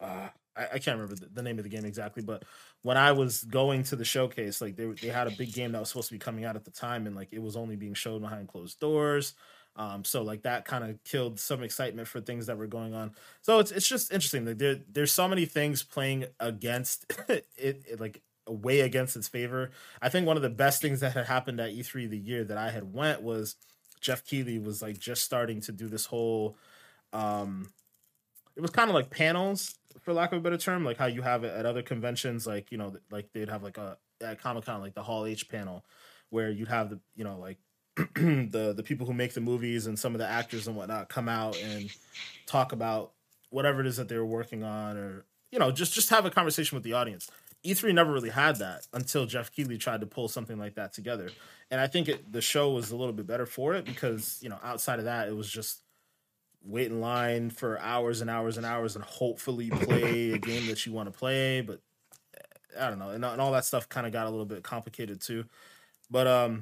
Uh 0.00 0.28
I, 0.56 0.64
I 0.74 0.78
can't 0.78 0.98
remember 0.98 1.14
the, 1.14 1.28
the, 1.32 1.42
name 1.42 1.58
of 1.58 1.64
the 1.64 1.70
game 1.70 1.84
exactly, 1.84 2.22
but 2.22 2.44
when 2.82 2.96
I 2.96 3.12
was 3.12 3.44
going 3.44 3.82
to 3.84 3.96
the 3.96 4.04
showcase, 4.04 4.60
like 4.60 4.76
they 4.76 4.86
they 4.86 5.08
had 5.08 5.26
a 5.26 5.30
big 5.30 5.52
game 5.52 5.72
that 5.72 5.80
was 5.80 5.88
supposed 5.88 6.08
to 6.08 6.14
be 6.14 6.18
coming 6.18 6.44
out 6.44 6.56
at 6.56 6.64
the 6.64 6.70
time, 6.70 7.06
and 7.06 7.14
like 7.14 7.32
it 7.32 7.42
was 7.42 7.56
only 7.56 7.76
being 7.76 7.94
shown 7.94 8.20
behind 8.20 8.48
closed 8.48 8.80
doors. 8.80 9.34
Um, 9.76 10.04
so 10.04 10.22
like 10.22 10.42
that 10.42 10.64
kind 10.64 10.84
of 10.84 11.02
killed 11.04 11.38
some 11.38 11.62
excitement 11.62 12.08
for 12.08 12.20
things 12.20 12.46
that 12.46 12.56
were 12.56 12.66
going 12.66 12.94
on. 12.94 13.12
So 13.42 13.58
it's 13.58 13.70
it's 13.70 13.86
just 13.86 14.12
interesting. 14.12 14.46
Like 14.46 14.58
there 14.58 14.80
there's 14.90 15.12
so 15.12 15.28
many 15.28 15.44
things 15.44 15.82
playing 15.82 16.26
against 16.40 17.12
it, 17.28 17.46
it 17.56 18.00
like 18.00 18.22
way 18.48 18.80
against 18.80 19.16
its 19.16 19.28
favor. 19.28 19.70
I 20.00 20.08
think 20.08 20.26
one 20.26 20.36
of 20.36 20.42
the 20.42 20.48
best 20.48 20.80
things 20.80 21.00
that 21.00 21.12
had 21.12 21.26
happened 21.26 21.60
at 21.60 21.72
E3 21.72 22.08
the 22.08 22.18
year 22.18 22.44
that 22.44 22.56
I 22.56 22.70
had 22.70 22.94
went 22.94 23.22
was 23.22 23.56
Geoff 24.00 24.24
Keighley 24.24 24.58
was 24.58 24.82
like 24.82 24.98
just 24.98 25.24
starting 25.24 25.60
to 25.62 25.72
do 25.72 25.88
this 25.88 26.06
whole 26.06 26.56
um 27.12 27.72
it 28.56 28.60
was 28.60 28.70
kind 28.70 28.90
of 28.90 28.94
like 28.94 29.10
panels 29.10 29.74
for 30.02 30.12
lack 30.12 30.32
of 30.32 30.38
a 30.38 30.40
better 30.40 30.56
term, 30.56 30.84
like 30.84 30.96
how 30.96 31.06
you 31.06 31.22
have 31.22 31.44
it 31.44 31.54
at 31.54 31.66
other 31.66 31.82
conventions, 31.82 32.46
like 32.46 32.70
you 32.72 32.78
know, 32.78 32.94
like 33.10 33.32
they'd 33.32 33.48
have 33.48 33.62
like 33.62 33.78
a 33.78 33.98
at 34.20 34.40
Comic 34.40 34.64
Con, 34.64 34.80
like 34.80 34.94
the 34.94 35.02
Hall 35.02 35.26
H 35.26 35.48
panel, 35.48 35.84
where 36.30 36.50
you'd 36.50 36.68
have 36.68 36.90
the 36.90 37.00
you 37.14 37.24
know 37.24 37.38
like 37.38 37.58
the 38.14 38.74
the 38.76 38.82
people 38.82 39.06
who 39.06 39.12
make 39.12 39.34
the 39.34 39.40
movies 39.40 39.86
and 39.86 39.98
some 39.98 40.14
of 40.14 40.18
the 40.18 40.26
actors 40.26 40.66
and 40.66 40.76
whatnot 40.76 41.08
come 41.08 41.28
out 41.28 41.60
and 41.62 41.90
talk 42.46 42.72
about 42.72 43.12
whatever 43.50 43.80
it 43.80 43.86
is 43.86 43.96
that 43.96 44.08
they 44.08 44.18
were 44.18 44.26
working 44.26 44.62
on, 44.62 44.96
or 44.96 45.24
you 45.50 45.58
know, 45.58 45.70
just 45.70 45.92
just 45.94 46.10
have 46.10 46.26
a 46.26 46.30
conversation 46.30 46.76
with 46.76 46.84
the 46.84 46.92
audience. 46.92 47.30
E3 47.64 47.94
never 47.94 48.12
really 48.12 48.30
had 48.30 48.56
that 48.56 48.86
until 48.92 49.26
Geoff 49.26 49.50
Keighley 49.50 49.78
tried 49.78 50.00
to 50.00 50.06
pull 50.06 50.28
something 50.28 50.58
like 50.58 50.74
that 50.74 50.92
together, 50.92 51.30
and 51.70 51.80
I 51.80 51.86
think 51.86 52.08
it, 52.08 52.32
the 52.32 52.42
show 52.42 52.70
was 52.70 52.90
a 52.90 52.96
little 52.96 53.14
bit 53.14 53.26
better 53.26 53.46
for 53.46 53.74
it 53.74 53.84
because 53.84 54.38
you 54.42 54.48
know 54.48 54.58
outside 54.62 54.98
of 54.98 55.06
that, 55.06 55.28
it 55.28 55.34
was 55.34 55.50
just 55.50 55.80
wait 56.66 56.88
in 56.88 57.00
line 57.00 57.50
for 57.50 57.78
hours 57.80 58.20
and 58.20 58.28
hours 58.28 58.56
and 58.56 58.66
hours 58.66 58.96
and 58.96 59.04
hopefully 59.04 59.70
play 59.70 60.32
a 60.32 60.38
game 60.38 60.66
that 60.66 60.84
you 60.84 60.92
want 60.92 61.12
to 61.12 61.16
play. 61.16 61.60
But 61.60 61.80
I 62.78 62.90
don't 62.90 62.98
know, 62.98 63.10
and, 63.10 63.24
and 63.24 63.40
all 63.40 63.52
that 63.52 63.64
stuff 63.64 63.88
kind 63.88 64.06
of 64.06 64.12
got 64.12 64.26
a 64.26 64.30
little 64.30 64.44
bit 64.44 64.62
complicated 64.62 65.20
too. 65.20 65.44
But 66.10 66.26
um, 66.26 66.60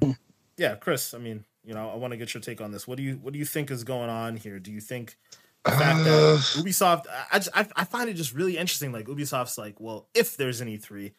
yeah, 0.57 0.75
Chris, 0.75 1.13
I 1.13 1.17
mean, 1.17 1.43
you 1.63 1.73
know, 1.73 1.89
I 1.89 1.95
want 1.95 2.11
to 2.11 2.17
get 2.17 2.33
your 2.33 2.41
take 2.41 2.61
on 2.61 2.71
this. 2.71 2.87
What 2.87 2.97
do 2.97 3.03
you 3.03 3.15
what 3.15 3.33
do 3.33 3.39
you 3.39 3.45
think 3.45 3.71
is 3.71 3.83
going 3.83 4.09
on 4.09 4.37
here? 4.37 4.59
Do 4.59 4.71
you 4.71 4.79
think 4.81 5.17
the 5.63 5.71
fact 5.71 6.03
that 6.03 6.13
Uh, 6.13 6.37
Ubisoft, 6.61 7.05
I, 7.31 7.39
just, 7.39 7.57
I 7.57 7.67
I 7.75 7.85
find 7.85 8.09
it 8.09 8.13
just 8.13 8.33
really 8.33 8.57
interesting. 8.57 8.91
Like 8.91 9.07
Ubisoft's 9.07 9.57
like, 9.57 9.79
well, 9.79 10.07
if 10.13 10.37
there's 10.37 10.61
an 10.61 10.67
E3, 10.67 11.11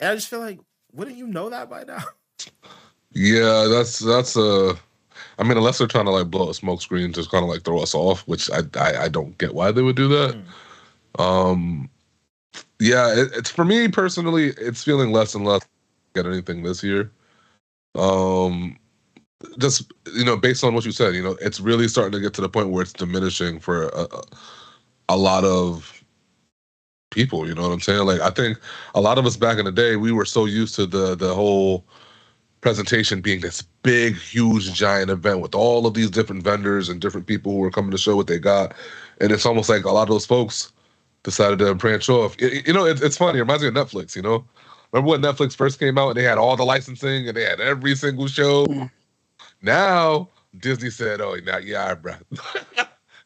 and 0.00 0.10
I 0.10 0.14
just 0.14 0.28
feel 0.28 0.40
like, 0.40 0.58
wouldn't 0.92 1.16
you 1.16 1.26
know 1.26 1.50
that 1.50 1.68
by 1.68 1.84
now? 1.84 2.02
Yeah, 3.12 3.68
that's 3.70 3.98
that's 4.00 4.36
uh 4.36 4.74
I 5.38 5.42
mean, 5.42 5.56
unless 5.56 5.78
they're 5.78 5.86
trying 5.86 6.06
to 6.06 6.10
like 6.10 6.30
blow 6.30 6.50
a 6.50 6.54
smoke 6.54 6.82
screen 6.82 7.12
to 7.12 7.24
kind 7.28 7.44
of 7.44 7.50
like 7.50 7.62
throw 7.62 7.80
us 7.80 7.94
off, 7.94 8.22
which 8.26 8.50
I 8.50 8.60
I, 8.78 9.04
I 9.04 9.08
don't 9.08 9.36
get 9.38 9.54
why 9.54 9.72
they 9.72 9.82
would 9.82 9.96
do 9.96 10.08
that. 10.08 10.36
Um, 11.18 11.88
yeah, 12.80 13.12
it, 13.12 13.30
it's 13.34 13.50
for 13.50 13.64
me 13.64 13.88
personally, 13.88 14.48
it's 14.58 14.84
feeling 14.84 15.12
less 15.12 15.34
and 15.34 15.44
less 15.44 15.62
get 16.14 16.26
anything 16.26 16.62
this 16.62 16.82
year. 16.82 17.10
Um, 17.94 18.78
just 19.58 19.92
you 20.14 20.24
know, 20.24 20.36
based 20.36 20.64
on 20.64 20.74
what 20.74 20.84
you 20.84 20.92
said, 20.92 21.14
you 21.14 21.22
know, 21.22 21.36
it's 21.40 21.60
really 21.60 21.88
starting 21.88 22.12
to 22.12 22.20
get 22.20 22.34
to 22.34 22.40
the 22.40 22.48
point 22.48 22.70
where 22.70 22.82
it's 22.82 22.92
diminishing 22.92 23.60
for 23.60 23.88
a- 23.88 24.22
a 25.10 25.16
lot 25.16 25.44
of 25.44 26.02
people. 27.10 27.46
You 27.46 27.54
know 27.54 27.62
what 27.62 27.72
I'm 27.72 27.80
saying? 27.80 28.04
Like, 28.06 28.20
I 28.20 28.30
think 28.30 28.58
a 28.94 29.00
lot 29.00 29.18
of 29.18 29.26
us 29.26 29.36
back 29.36 29.58
in 29.58 29.64
the 29.64 29.72
day, 29.72 29.96
we 29.96 30.12
were 30.12 30.24
so 30.24 30.44
used 30.46 30.74
to 30.76 30.86
the 30.86 31.14
the 31.14 31.34
whole 31.34 31.84
presentation 32.64 33.20
being 33.20 33.42
this 33.42 33.60
big, 33.82 34.16
huge, 34.16 34.72
giant 34.72 35.10
event 35.10 35.40
with 35.40 35.54
all 35.54 35.86
of 35.86 35.92
these 35.92 36.10
different 36.10 36.42
vendors 36.42 36.88
and 36.88 36.98
different 36.98 37.26
people 37.26 37.52
who 37.52 37.58
were 37.58 37.70
coming 37.70 37.90
to 37.90 37.98
show 37.98 38.16
what 38.16 38.26
they 38.26 38.38
got, 38.38 38.72
and 39.20 39.30
it's 39.30 39.44
almost 39.44 39.68
like 39.68 39.84
a 39.84 39.90
lot 39.90 40.04
of 40.04 40.08
those 40.08 40.24
folks 40.24 40.72
decided 41.24 41.58
to 41.58 41.74
branch 41.74 42.08
off. 42.08 42.34
Y- 42.40 42.62
You 42.66 42.72
know, 42.72 42.86
it's 42.86 43.02
it's 43.02 43.18
funny. 43.18 43.38
It 43.38 43.42
reminds 43.42 43.62
me 43.62 43.68
of 43.68 43.74
Netflix. 43.74 44.16
You 44.16 44.22
know, 44.22 44.46
remember 44.92 45.10
when 45.10 45.20
Netflix 45.20 45.54
first 45.54 45.78
came 45.78 45.98
out 45.98 46.08
and 46.08 46.16
they 46.16 46.22
had 46.22 46.38
all 46.38 46.56
the 46.56 46.64
licensing 46.64 47.28
and 47.28 47.36
they 47.36 47.44
had 47.44 47.60
every 47.60 47.94
single 47.94 48.28
show. 48.28 48.64
Now 49.60 50.30
Disney 50.58 50.88
said, 50.88 51.20
"Oh, 51.20 51.36
now 51.44 51.58
yeah, 51.58 51.82
all 51.82 51.88
right, 51.90 52.02
bro, 52.02 52.14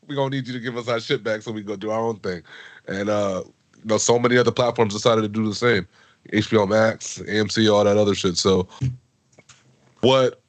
we 0.09 0.17
gonna 0.17 0.31
need 0.31 0.49
you 0.49 0.53
to 0.53 0.61
give 0.61 0.77
us 0.77 0.89
our 0.89 0.99
shit 0.99 1.23
back 1.23 1.43
so 1.43 1.53
we 1.53 1.61
can 1.61 1.69
go 1.69 1.77
do 1.77 1.91
our 1.93 2.01
own 2.01 2.19
thing." 2.19 2.43
And 2.89 3.09
uh, 3.09 3.45
you 3.77 3.83
know, 3.85 3.99
so 3.99 4.19
many 4.19 4.37
other 4.37 4.51
platforms 4.51 4.95
decided 4.95 5.23
to 5.23 5.29
do 5.29 5.47
the 5.49 5.55
same. 5.55 5.87
HBO 6.33 6.69
Max, 6.69 7.19
AMC, 7.21 7.73
all 7.73 7.85
that 7.85 7.97
other 7.97 8.17
shit. 8.17 8.37
So, 8.37 8.69
what 10.01 10.41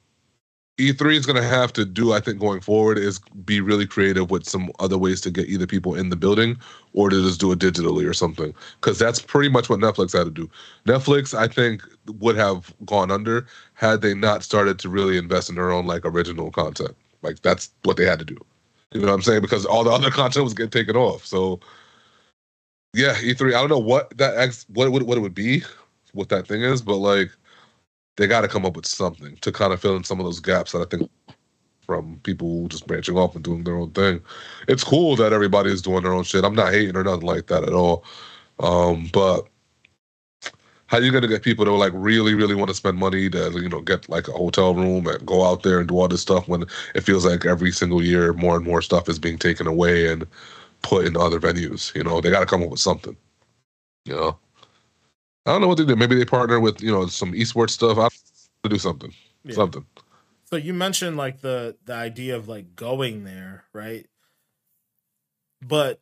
E3 0.80 1.18
is 1.18 1.26
going 1.26 1.42
to 1.42 1.48
have 1.48 1.74
to 1.74 1.84
do, 1.84 2.14
I 2.14 2.22
think, 2.22 2.40
going 2.40 2.62
forward 2.62 2.98
is 2.98 3.20
be 3.44 3.60
really 3.60 3.86
creative 3.86 4.32
with 4.32 4.46
some 4.46 4.72
other 4.80 4.98
ways 4.98 5.20
to 5.22 5.32
get 5.32 5.50
either 5.50 5.68
people 5.68 5.94
in 5.94 6.10
the 6.10 6.16
building 6.16 6.58
or 6.94 7.10
to 7.10 7.22
just 7.22 7.40
do 7.40 7.52
it 7.52 7.60
digitally 7.60 8.10
or 8.10 8.14
something. 8.14 8.54
Because 8.80 8.98
that's 8.98 9.20
pretty 9.22 9.50
much 9.50 9.70
what 9.70 9.80
Netflix 9.80 10.18
had 10.18 10.24
to 10.24 10.32
do. 10.32 10.50
Netflix, 10.86 11.38
I 11.38 11.48
think, 11.48 11.84
would 12.20 12.38
have 12.38 12.74
gone 12.86 13.12
under 13.12 13.46
had 13.74 14.02
they 14.02 14.14
not 14.14 14.42
started 14.42 14.80
to 14.80 14.90
really 14.90 15.18
invest 15.18 15.50
in 15.50 15.56
their 15.56 15.70
own 15.70 15.86
like 15.86 16.06
original 16.06 16.50
content. 16.50 16.96
Like 17.22 17.42
that's 17.42 17.70
what 17.84 17.98
they 17.98 18.06
had 18.06 18.20
to 18.20 18.26
do. 18.26 18.38
You 18.94 19.02
know 19.02 19.08
what 19.08 19.14
I'm 19.16 19.22
saying? 19.22 19.42
Because 19.42 19.66
all 19.66 19.84
the 19.84 19.92
other 19.92 20.10
content 20.12 20.46
was 20.46 20.54
getting 20.54 20.72
taken 20.72 20.96
off. 20.96 21.26
So 21.26 21.60
yeah, 22.94 23.16
E3. 23.16 23.50
I 23.50 23.60
don't 23.60 23.70
know 23.70 23.78
what 23.78 24.18
that 24.18 24.38
ex 24.38 24.66
what 24.70 24.92
what, 24.92 25.04
what 25.04 25.18
it 25.18 25.22
would 25.22 25.36
be, 25.36 25.64
what 26.14 26.30
that 26.30 26.48
thing 26.48 26.62
is, 26.62 26.82
but 26.82 26.96
like 26.96 27.32
they 28.20 28.28
got 28.28 28.42
to 28.42 28.50
come 28.50 28.66
up 28.66 28.76
with 28.76 28.86
something 28.86 29.38
to 29.38 29.52
kind 29.52 29.72
of 29.72 29.80
fill 29.80 29.96
in 29.96 30.04
some 30.04 30.20
of 30.20 30.26
those 30.26 30.42
gaps 30.42 30.74
that 30.74 30.82
I 30.82 30.86
think 30.86 31.10
from 31.86 32.20
people 32.24 32.68
just 32.68 32.86
branching 32.86 33.18
off 33.18 33.34
and 33.34 33.44
doing 33.44 33.64
their 33.64 33.78
own 33.78 33.92
thing. 33.92 34.20
It's 34.68 34.84
cool 34.84 35.16
that 35.16 35.32
everybody 35.32 35.72
is 35.72 35.82
doing 35.82 36.04
their 36.04 36.14
own 36.14 36.24
shit. 36.24 36.44
I'm 36.44 36.54
not 36.54 36.74
hating 36.74 36.98
or 36.98 37.04
nothing 37.04 37.26
like 37.26 37.48
that 37.48 37.64
at 37.64 37.72
all. 37.72 38.04
Um, 38.60 39.10
but 39.14 39.48
how 40.88 40.98
are 40.98 41.02
you 41.02 41.14
gonna 41.14 41.30
get 41.30 41.44
people 41.44 41.64
to 41.64 41.72
like 41.72 41.94
really, 41.96 42.34
really 42.34 42.56
want 42.56 42.68
to 42.68 42.76
spend 42.76 42.98
money 42.98 43.30
to 43.30 43.52
you 43.54 43.70
know 43.70 43.80
get 43.80 44.10
like 44.10 44.28
a 44.28 44.34
hotel 44.34 44.76
room 44.76 45.08
and 45.08 45.26
go 45.26 45.46
out 45.46 45.64
there 45.64 45.80
and 45.80 45.88
do 45.88 45.98
all 45.98 46.10
this 46.10 46.22
stuff 46.22 46.46
when 46.50 46.66
it 46.96 47.02
feels 47.02 47.26
like 47.26 47.46
every 47.46 47.72
single 47.72 48.04
year 48.04 48.34
more 48.34 48.58
and 48.58 48.66
more 48.66 48.82
stuff 48.82 49.08
is 49.08 49.18
being 49.18 49.38
taken 49.38 49.66
away 49.66 50.12
and 50.12 50.28
put 50.82 51.06
in 51.06 51.16
other 51.16 51.40
venues. 51.40 51.96
You 51.96 52.04
know, 52.04 52.20
they 52.20 52.32
got 52.32 52.42
to 52.42 52.46
come 52.46 52.64
up 52.64 52.70
with 52.70 52.82
something. 52.82 53.16
You 54.04 54.16
know, 54.16 54.38
I 55.50 55.54
don't 55.54 55.62
know 55.62 55.68
what 55.68 55.78
they 55.80 55.86
do. 55.86 55.96
Maybe 55.96 56.16
they 56.16 56.26
partner 56.26 56.60
with 56.60 56.82
you 56.82 56.92
know 56.92 57.08
some 57.08 57.32
esports 57.34 57.72
stuff. 57.72 57.98
I 57.98 58.08
to 58.64 58.70
do 58.70 58.78
something, 58.78 59.12
Yeah. 59.44 59.56
something. 59.56 59.86
So 60.46 60.56
you 60.58 60.74
mentioned 60.74 61.18
like 61.18 61.42
the 61.42 61.76
the 61.86 61.94
idea 61.94 62.36
of 62.36 62.48
like 62.48 62.76
going 62.76 63.24
there, 63.24 63.66
right? 63.74 64.06
But 65.62 66.02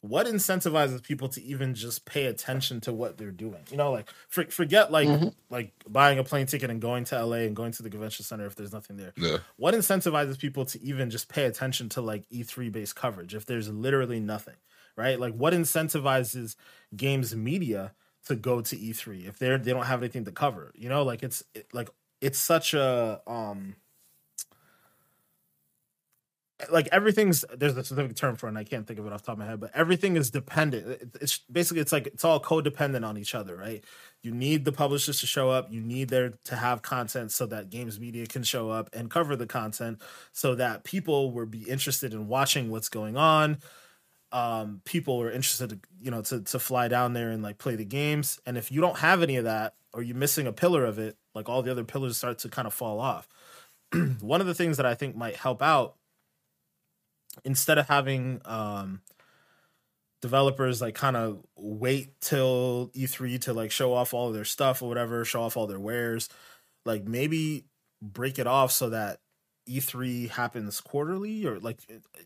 what 0.00 0.26
incentivizes 0.26 1.02
people 1.02 1.28
to 1.30 1.42
even 1.42 1.74
just 1.74 2.04
pay 2.04 2.26
attention 2.26 2.80
to 2.82 2.92
what 2.92 3.18
they're 3.18 3.30
doing? 3.30 3.62
You 3.70 3.76
know, 3.76 3.90
like 3.92 4.08
for, 4.28 4.44
forget 4.44 4.90
like 4.92 5.08
Mhm. 5.08 5.34
like 5.50 5.72
buying 5.88 6.18
a 6.18 6.24
plane 6.24 6.46
ticket 6.46 6.70
and 6.70 6.80
going 6.80 7.04
to 7.04 7.16
LA 7.16 7.46
and 7.46 7.56
going 7.56 7.72
to 7.72 7.82
the 7.82 7.90
convention 7.90 8.24
center 8.24 8.46
if 8.46 8.54
there's 8.54 8.72
nothing 8.72 8.96
there. 8.96 9.12
Yeah, 9.16 9.38
What 9.56 9.74
incentivizes 9.74 10.38
people 10.38 10.64
to 10.66 10.80
even 10.82 11.10
just 11.10 11.28
pay 11.28 11.44
attention 11.46 11.88
to 11.90 12.00
like 12.00 12.24
E3 12.30 12.70
based 12.70 12.96
coverage 12.96 13.34
if 13.34 13.44
there's 13.46 13.68
literally 13.68 14.20
nothing, 14.20 14.56
right? 14.96 15.18
Like 15.18 15.34
what 15.34 15.52
incentivizes 15.52 16.54
games 16.96 17.34
media 17.34 17.92
to 18.28 18.36
go 18.36 18.60
to 18.60 18.76
E3 18.76 19.28
if 19.28 19.38
they're 19.38 19.58
they 19.58 19.72
don't 19.72 19.86
have 19.86 20.02
anything 20.02 20.24
to 20.26 20.32
cover? 20.32 20.72
You 20.74 20.88
know, 20.88 21.02
like 21.02 21.22
it's 21.22 21.42
it, 21.54 21.66
like 21.72 21.90
it's 22.20 22.38
such 22.38 22.74
a 22.74 23.20
um 23.26 23.76
like 26.70 26.88
everything's 26.90 27.44
there's 27.56 27.76
a 27.76 27.84
specific 27.84 28.16
term 28.16 28.34
for 28.34 28.46
it 28.46 28.50
and 28.50 28.58
I 28.58 28.64
can't 28.64 28.86
think 28.86 28.98
of 28.98 29.06
it 29.06 29.12
off 29.12 29.22
the 29.22 29.26
top 29.26 29.34
of 29.34 29.38
my 29.38 29.46
head, 29.46 29.60
but 29.60 29.70
everything 29.74 30.16
is 30.16 30.30
dependent. 30.30 31.14
It's 31.20 31.38
basically 31.50 31.80
it's 31.80 31.92
like 31.92 32.08
it's 32.08 32.24
all 32.24 32.40
codependent 32.40 33.06
on 33.06 33.16
each 33.16 33.34
other, 33.34 33.56
right? 33.56 33.84
You 34.22 34.32
need 34.34 34.64
the 34.64 34.72
publishers 34.72 35.20
to 35.20 35.26
show 35.26 35.50
up, 35.50 35.70
you 35.70 35.80
need 35.80 36.08
there 36.08 36.34
to 36.44 36.56
have 36.56 36.82
content 36.82 37.30
so 37.30 37.46
that 37.46 37.70
games 37.70 38.00
media 38.00 38.26
can 38.26 38.42
show 38.42 38.70
up 38.70 38.90
and 38.92 39.08
cover 39.08 39.36
the 39.36 39.46
content 39.46 40.02
so 40.32 40.56
that 40.56 40.82
people 40.82 41.30
will 41.30 41.46
be 41.46 41.62
interested 41.62 42.12
in 42.12 42.26
watching 42.26 42.70
what's 42.70 42.88
going 42.88 43.16
on. 43.16 43.58
Um, 44.30 44.82
people 44.84 45.20
are 45.22 45.30
interested 45.30 45.70
to 45.70 45.78
you 46.00 46.10
know 46.10 46.22
to 46.22 46.40
to 46.42 46.58
fly 46.58 46.88
down 46.88 47.14
there 47.14 47.30
and 47.30 47.42
like 47.42 47.58
play 47.58 47.76
the 47.76 47.84
games. 47.84 48.40
And 48.46 48.58
if 48.58 48.70
you 48.70 48.80
don't 48.80 48.98
have 48.98 49.22
any 49.22 49.36
of 49.36 49.44
that 49.44 49.74
or 49.92 50.02
you're 50.02 50.16
missing 50.16 50.46
a 50.46 50.52
pillar 50.52 50.84
of 50.84 50.98
it, 50.98 51.16
like 51.34 51.48
all 51.48 51.62
the 51.62 51.70
other 51.70 51.84
pillars 51.84 52.16
start 52.16 52.38
to 52.40 52.48
kind 52.48 52.66
of 52.66 52.74
fall 52.74 53.00
off. 53.00 53.28
One 54.20 54.40
of 54.40 54.46
the 54.46 54.54
things 54.54 54.76
that 54.76 54.86
I 54.86 54.94
think 54.94 55.16
might 55.16 55.36
help 55.36 55.62
out 55.62 55.96
instead 57.44 57.78
of 57.78 57.88
having 57.88 58.40
um 58.44 59.00
developers 60.20 60.80
like 60.80 60.94
kind 60.94 61.16
of 61.16 61.44
wait 61.56 62.20
till 62.20 62.90
E3 62.94 63.40
to 63.42 63.52
like 63.52 63.70
show 63.70 63.94
off 63.94 64.12
all 64.12 64.28
of 64.28 64.34
their 64.34 64.44
stuff 64.44 64.82
or 64.82 64.88
whatever, 64.88 65.24
show 65.24 65.42
off 65.42 65.56
all 65.56 65.66
their 65.66 65.80
wares, 65.80 66.28
like 66.84 67.04
maybe 67.04 67.64
break 68.02 68.38
it 68.38 68.46
off 68.46 68.72
so 68.72 68.90
that 68.90 69.20
E3 69.68 70.28
happens 70.28 70.80
quarterly 70.80 71.44
or 71.46 71.58
like 71.60 71.78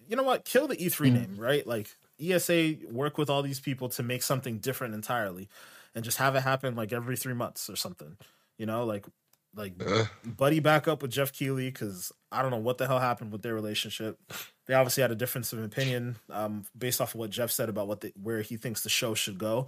you 0.08 0.16
know 0.16 0.22
what, 0.22 0.44
kill 0.44 0.66
the 0.68 0.76
E3 0.76 1.10
Mm. 1.10 1.12
name, 1.14 1.34
right? 1.38 1.66
Like 1.66 1.96
ESA 2.20 2.74
work 2.90 3.18
with 3.18 3.28
all 3.30 3.42
these 3.42 3.60
people 3.60 3.88
to 3.90 4.02
make 4.02 4.22
something 4.22 4.58
different 4.58 4.94
entirely 4.94 5.48
and 5.94 6.04
just 6.04 6.18
have 6.18 6.36
it 6.36 6.42
happen 6.42 6.74
like 6.76 6.92
every 6.92 7.16
3 7.16 7.34
months 7.34 7.68
or 7.68 7.76
something. 7.76 8.16
You 8.58 8.66
know, 8.66 8.84
like 8.84 9.06
like 9.54 9.74
Uh, 9.84 10.06
buddy 10.24 10.60
back 10.60 10.88
up 10.88 11.02
with 11.02 11.10
Geoff 11.10 11.32
Keighley 11.32 11.70
because 11.70 12.12
I 12.30 12.40
don't 12.42 12.50
know 12.50 12.56
what 12.58 12.78
the 12.78 12.86
hell 12.86 13.00
happened 13.00 13.32
with 13.32 13.42
their 13.42 13.54
relationship. 13.54 14.18
They 14.66 14.74
obviously 14.74 15.02
had 15.02 15.10
a 15.10 15.16
difference 15.16 15.52
of 15.52 15.58
opinion 15.62 16.16
um, 16.30 16.64
based 16.78 17.00
off 17.00 17.14
of 17.14 17.20
what 17.20 17.30
Geoff 17.30 17.50
said 17.50 17.68
about 17.68 17.88
what 17.88 18.00
the, 18.00 18.12
where 18.22 18.40
he 18.42 18.56
thinks 18.56 18.82
the 18.82 18.88
show 18.88 19.12
should 19.14 19.36
go. 19.38 19.66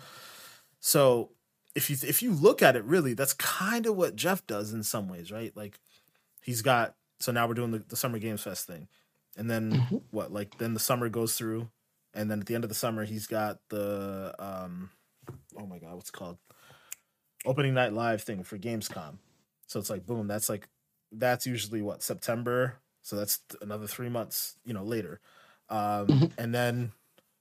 So 0.80 1.30
if 1.74 1.90
you 1.90 1.96
if 2.06 2.22
you 2.22 2.32
look 2.32 2.62
at 2.62 2.76
it, 2.76 2.84
really, 2.84 3.14
that's 3.14 3.32
kind 3.34 3.86
of 3.86 3.96
what 3.96 4.16
Jeff 4.16 4.46
does 4.46 4.72
in 4.72 4.82
some 4.82 5.08
ways, 5.08 5.32
right? 5.32 5.54
Like 5.56 5.78
he's 6.42 6.62
got 6.62 6.94
so 7.24 7.32
now 7.32 7.48
we're 7.48 7.54
doing 7.54 7.70
the, 7.70 7.78
the 7.88 7.96
summer 7.96 8.18
games 8.18 8.42
fest 8.42 8.66
thing, 8.66 8.86
and 9.36 9.50
then 9.50 9.82
Mhm. 9.90 10.02
what? 10.10 10.32
Like 10.32 10.58
then 10.58 10.74
the 10.74 10.80
summer 10.80 11.08
goes 11.08 11.36
through, 11.36 11.70
and 12.12 12.30
then 12.30 12.40
at 12.40 12.46
the 12.46 12.54
end 12.54 12.64
of 12.64 12.68
the 12.68 12.74
summer 12.74 13.04
he's 13.04 13.26
got 13.26 13.58
the 13.70 14.34
um, 14.38 14.90
oh 15.58 15.66
my 15.66 15.78
god, 15.78 15.94
what's 15.94 16.10
it 16.10 16.12
called? 16.12 16.38
Opening 17.46 17.74
night 17.74 17.92
live 17.92 18.22
thing 18.22 18.42
for 18.42 18.56
Gamescom. 18.58 19.18
So 19.66 19.78
it's 19.78 19.90
like 19.90 20.06
boom, 20.06 20.26
that's 20.26 20.48
like 20.48 20.68
that's 21.12 21.46
usually 21.46 21.82
what 21.82 22.02
September. 22.02 22.76
So 23.02 23.16
that's 23.16 23.40
another 23.60 23.86
three 23.86 24.08
months, 24.08 24.56
you 24.64 24.72
know, 24.72 24.82
later. 24.82 25.20
Um, 25.68 26.08
Mhm. 26.14 26.32
and 26.38 26.54
then 26.54 26.92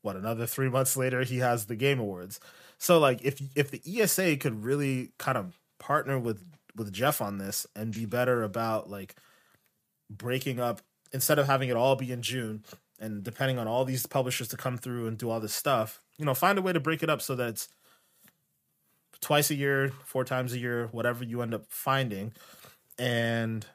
what? 0.02 0.16
Another 0.18 0.46
three 0.46 0.70
months 0.70 0.98
later, 0.98 1.24
he 1.24 1.38
has 1.40 1.66
the 1.66 1.76
Game 1.76 2.00
Awards. 2.00 2.40
So 2.78 3.00
like, 3.00 3.24
if 3.24 3.42
if 3.56 3.72
the 3.72 3.82
ESA 3.86 4.38
could 4.38 4.64
really 4.64 5.12
kind 5.20 5.38
of 5.38 5.60
partner 5.80 6.20
with 6.20 6.44
with 6.76 6.92
Geoff 6.92 7.22
on 7.22 7.38
this 7.38 7.66
and 7.76 7.94
be 7.94 8.06
better 8.06 8.44
about 8.44 8.90
like 8.90 9.16
breaking 10.18 10.60
up 10.60 10.82
instead 11.12 11.40
of 11.40 11.48
having 11.48 11.70
it 11.70 11.76
all 11.76 11.96
be 11.96 12.12
in 12.12 12.22
June 12.22 12.64
and 13.00 13.24
depending 13.24 13.60
on 13.60 13.68
all 13.68 13.86
these 13.86 14.06
publishers 14.06 14.48
to 14.50 14.58
come 14.58 14.78
through 14.78 15.08
and 15.08 15.18
do 15.18 15.30
all 15.30 15.40
this 15.40 15.54
stuff, 15.54 16.02
you 16.18 16.26
know, 16.26 16.34
find 16.34 16.58
a 16.58 16.62
way 16.62 16.74
to 16.74 16.80
break 16.80 17.04
it 17.04 17.10
up 17.10 17.22
so 17.22 17.36
that 17.36 17.50
it's 17.50 17.70
twice 19.20 19.50
a 19.50 19.56
year, 19.56 19.92
four 20.06 20.24
times 20.24 20.54
a 20.54 20.60
year, 20.60 20.88
whatever 20.92 21.24
you 21.24 21.42
end 21.42 21.54
up 21.54 21.66
finding, 21.70 22.34
and 22.98 23.66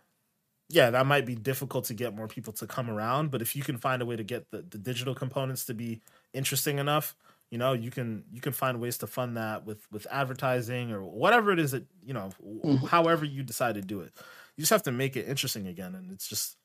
yeah, 0.69 0.91
that 0.91 1.07
might 1.07 1.25
be 1.25 1.35
difficult 1.35 1.87
to 1.87 1.95
get 1.95 2.15
more 2.15 2.29
people 2.29 2.53
to 2.55 2.67
come 2.67 2.91
around. 2.91 3.31
But 3.31 3.41
if 3.41 3.57
you 3.57 3.63
can 3.63 3.79
find 3.79 4.03
a 4.03 4.07
way 4.07 4.17
to 4.17 4.23
get 4.23 4.51
the, 4.51 4.59
the 4.63 4.77
digital 4.79 5.15
components 5.15 5.65
to 5.67 5.75
be 5.75 6.01
interesting 6.35 6.79
enough, 6.79 7.17
you 7.51 7.57
know, 7.57 7.73
you 7.73 7.91
can 7.91 8.25
you 8.31 8.41
can 8.41 8.53
find 8.53 8.81
ways 8.81 8.99
to 8.99 9.07
fund 9.07 9.37
that 9.39 9.65
with 9.65 9.87
with 9.91 10.07
advertising 10.11 10.93
or 10.93 11.03
whatever 11.03 11.51
it 11.51 11.59
is 11.59 11.71
that 11.71 11.85
you 12.05 12.13
know, 12.13 12.31
mm-hmm. 12.45 12.87
however 12.87 13.25
you 13.25 13.43
decide 13.43 13.77
to 13.77 13.83
do 13.83 14.01
it. 14.01 14.13
You 14.59 14.63
just 14.63 14.71
have 14.71 14.83
to 14.83 14.93
make 14.93 15.17
it 15.17 15.29
interesting 15.29 15.69
again, 15.69 15.95
and 15.95 16.11
it's 16.11 16.27
just 16.27 16.57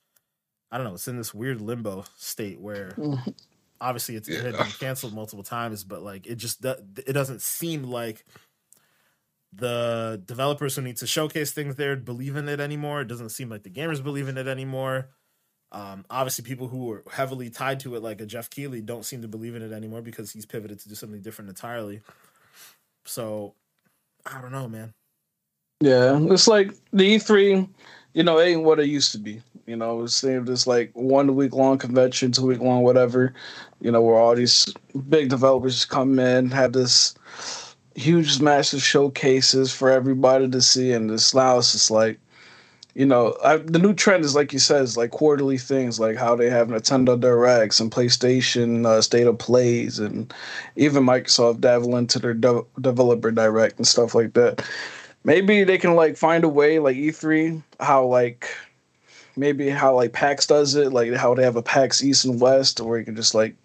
I 0.72 0.78
don't 0.78 0.88
know. 0.88 0.96
It's 0.96 1.08
in 1.08 1.18
this 1.18 1.32
weird 1.36 1.62
limbo 1.62 2.04
state 2.18 2.60
where 2.60 2.98
obviously 3.80 4.16
it's, 4.16 4.28
yeah. 4.28 4.40
it 4.40 4.46
had 4.46 4.58
been 4.58 4.72
canceled 4.80 5.14
multiple 5.14 5.44
times, 5.44 5.84
but 5.84 6.02
like 6.02 6.26
it 6.26 6.36
just 6.36 6.66
it 6.66 7.14
doesn't 7.14 7.44
seem 7.44 7.84
like 7.84 8.26
the 9.54 10.20
developers 10.26 10.76
who 10.76 10.82
need 10.82 10.98
to 10.98 11.06
showcase 11.06 11.52
things 11.52 11.76
there 11.76 11.96
believe 11.96 12.36
in 12.36 12.50
it 12.50 12.60
anymore. 12.60 13.02
It 13.02 13.08
doesn't 13.08 13.30
seem 13.30 13.50
like 13.50 13.62
the 13.62 13.70
gamers 13.70 14.04
believe 14.04 14.28
in 14.28 14.40
it 14.40 14.48
anymore. 14.48 15.10
Um, 15.72 16.04
obviously, 16.10 16.44
people 16.44 16.68
who 16.68 16.92
are 16.92 17.04
heavily 17.12 17.52
tied 17.52 17.80
to 17.82 17.96
it, 17.96 18.02
like 18.02 18.22
a 18.22 18.26
Geoff 18.26 18.50
Keighley, 18.50 18.82
don't 18.82 19.06
seem 19.06 19.22
to 19.22 19.28
believe 19.28 19.54
in 19.54 19.62
it 19.62 19.72
anymore 19.72 20.02
because 20.02 20.32
he's 20.32 20.48
pivoted 20.48 20.80
to 20.80 20.90
do 20.90 20.96
something 20.96 21.22
different 21.22 21.50
entirely. 21.50 22.02
So, 23.06 23.54
I 24.26 24.42
don't 24.42 24.52
know, 24.52 24.68
man. 24.68 24.94
Yeah, 25.84 26.18
it's 26.32 26.48
like 26.48 26.72
the 26.94 27.16
E3, 27.16 27.68
you 28.14 28.24
know, 28.24 28.40
ain't 28.40 28.64
what 28.64 28.80
it 28.80 28.88
used 28.88 29.12
to 29.12 29.18
be. 29.18 29.42
You 29.66 29.76
know, 29.76 30.04
it's 30.04 30.22
this 30.22 30.66
like 30.66 30.92
one 30.94 31.36
week 31.36 31.54
long 31.54 31.78
convention, 31.78 32.32
two 32.32 32.46
week 32.46 32.62
long, 32.62 32.84
whatever. 32.84 33.34
You 33.82 33.92
know, 33.92 34.02
where 34.02 34.16
all 34.16 34.34
these 34.34 34.74
big 35.10 35.28
developers 35.28 35.84
come 35.84 36.20
in, 36.20 36.52
have 36.52 36.72
this 36.72 37.16
huge, 37.96 38.40
massive 38.40 38.82
showcases 38.82 39.74
for 39.74 39.92
everybody 39.92 40.48
to 40.50 40.62
see, 40.62 40.94
and 40.94 41.10
this 41.10 41.36
now 41.36 41.58
it's 41.58 41.74
just 41.74 41.92
like, 41.92 42.18
you 42.94 43.06
know, 43.06 43.36
I, 43.44 43.58
the 43.58 43.80
new 43.80 43.94
trend 43.94 44.24
is 44.24 44.36
like 44.36 44.54
you 44.54 44.60
said, 44.60 44.84
is 44.84 44.96
like 44.96 45.12
quarterly 45.12 45.58
things, 45.58 46.00
like 46.00 46.16
how 46.16 46.34
they 46.34 46.50
have 46.50 46.70
Nintendo 46.70 47.20
Directs 47.20 47.82
and 47.82 47.92
PlayStation 47.92 48.86
uh, 48.86 49.02
State 49.02 49.28
of 49.28 49.38
Plays, 49.38 50.00
and 50.00 50.34
even 50.78 51.04
Microsoft 51.04 51.60
dabble 51.60 51.98
into 51.98 52.20
their 52.20 52.34
de- 52.34 52.64
developer 52.80 53.32
direct 53.32 53.80
and 53.80 53.88
stuff 53.88 54.16
like 54.16 54.32
that. 54.36 54.66
Maybe 55.24 55.64
they 55.64 55.78
can 55.78 55.96
like 55.96 56.18
find 56.18 56.44
a 56.44 56.50
way, 56.50 56.80
like 56.80 56.98
E3, 56.98 57.64
how 57.80 58.06
like 58.06 58.48
maybe 59.36 59.70
how 59.70 59.96
like 59.96 60.14
PAX 60.14 60.46
does 60.46 60.76
it, 60.76 60.92
like 60.92 61.14
how 61.14 61.34
they 61.34 61.44
have 61.44 61.56
a 61.56 61.64
PAX 61.64 62.04
East 62.04 62.26
and 62.26 62.40
West, 62.42 62.82
where 62.82 63.00
you 63.00 63.06
can 63.06 63.16
just 63.16 63.34
like, 63.34 63.56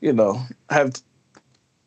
you 0.00 0.12
know, 0.12 0.40
have 0.70 0.94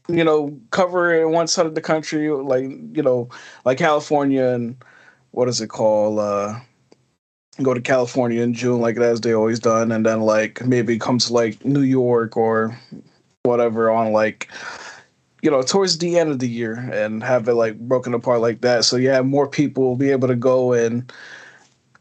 you 0.08 0.24
know, 0.24 0.60
cover 0.72 1.28
one 1.30 1.48
side 1.48 1.66
of 1.66 1.76
the 1.76 1.82
country, 1.82 2.30
like 2.30 2.64
you 2.64 3.04
know, 3.04 3.30
like 3.66 3.78
California 3.78 4.48
and 4.48 4.76
what 5.32 5.48
is 5.48 5.62
it 5.62 5.68
called? 5.68 6.20
Uh, 6.20 6.60
go 7.62 7.74
to 7.74 7.82
California 7.82 8.42
in 8.42 8.54
June, 8.54 8.82
like 8.82 8.98
as 8.98 9.22
they 9.22 9.34
always 9.34 9.60
done, 9.60 9.92
and 9.92 10.06
then 10.06 10.22
like 10.22 10.66
maybe 10.66 10.98
come 10.98 11.18
to 11.20 11.34
like 11.34 11.64
New 11.64 11.82
York 11.82 12.36
or 12.36 12.78
whatever 13.44 13.90
on 13.90 14.12
like 14.12 14.50
you 15.42 15.50
know 15.50 15.62
towards 15.62 15.98
the 15.98 16.18
end 16.18 16.30
of 16.30 16.40
the 16.40 16.48
year 16.48 16.74
and 16.74 17.24
have 17.24 17.48
it 17.48 17.54
like 17.54 17.80
broken 17.80 18.14
apart 18.14 18.42
like 18.42 18.62
that. 18.62 18.86
So 18.86 18.98
yeah, 18.98 19.22
more 19.22 19.48
people 19.48 19.84
will 19.84 19.96
be 19.96 20.12
able 20.12 20.28
to 20.28 20.36
go 20.36 20.74
and 20.74 21.12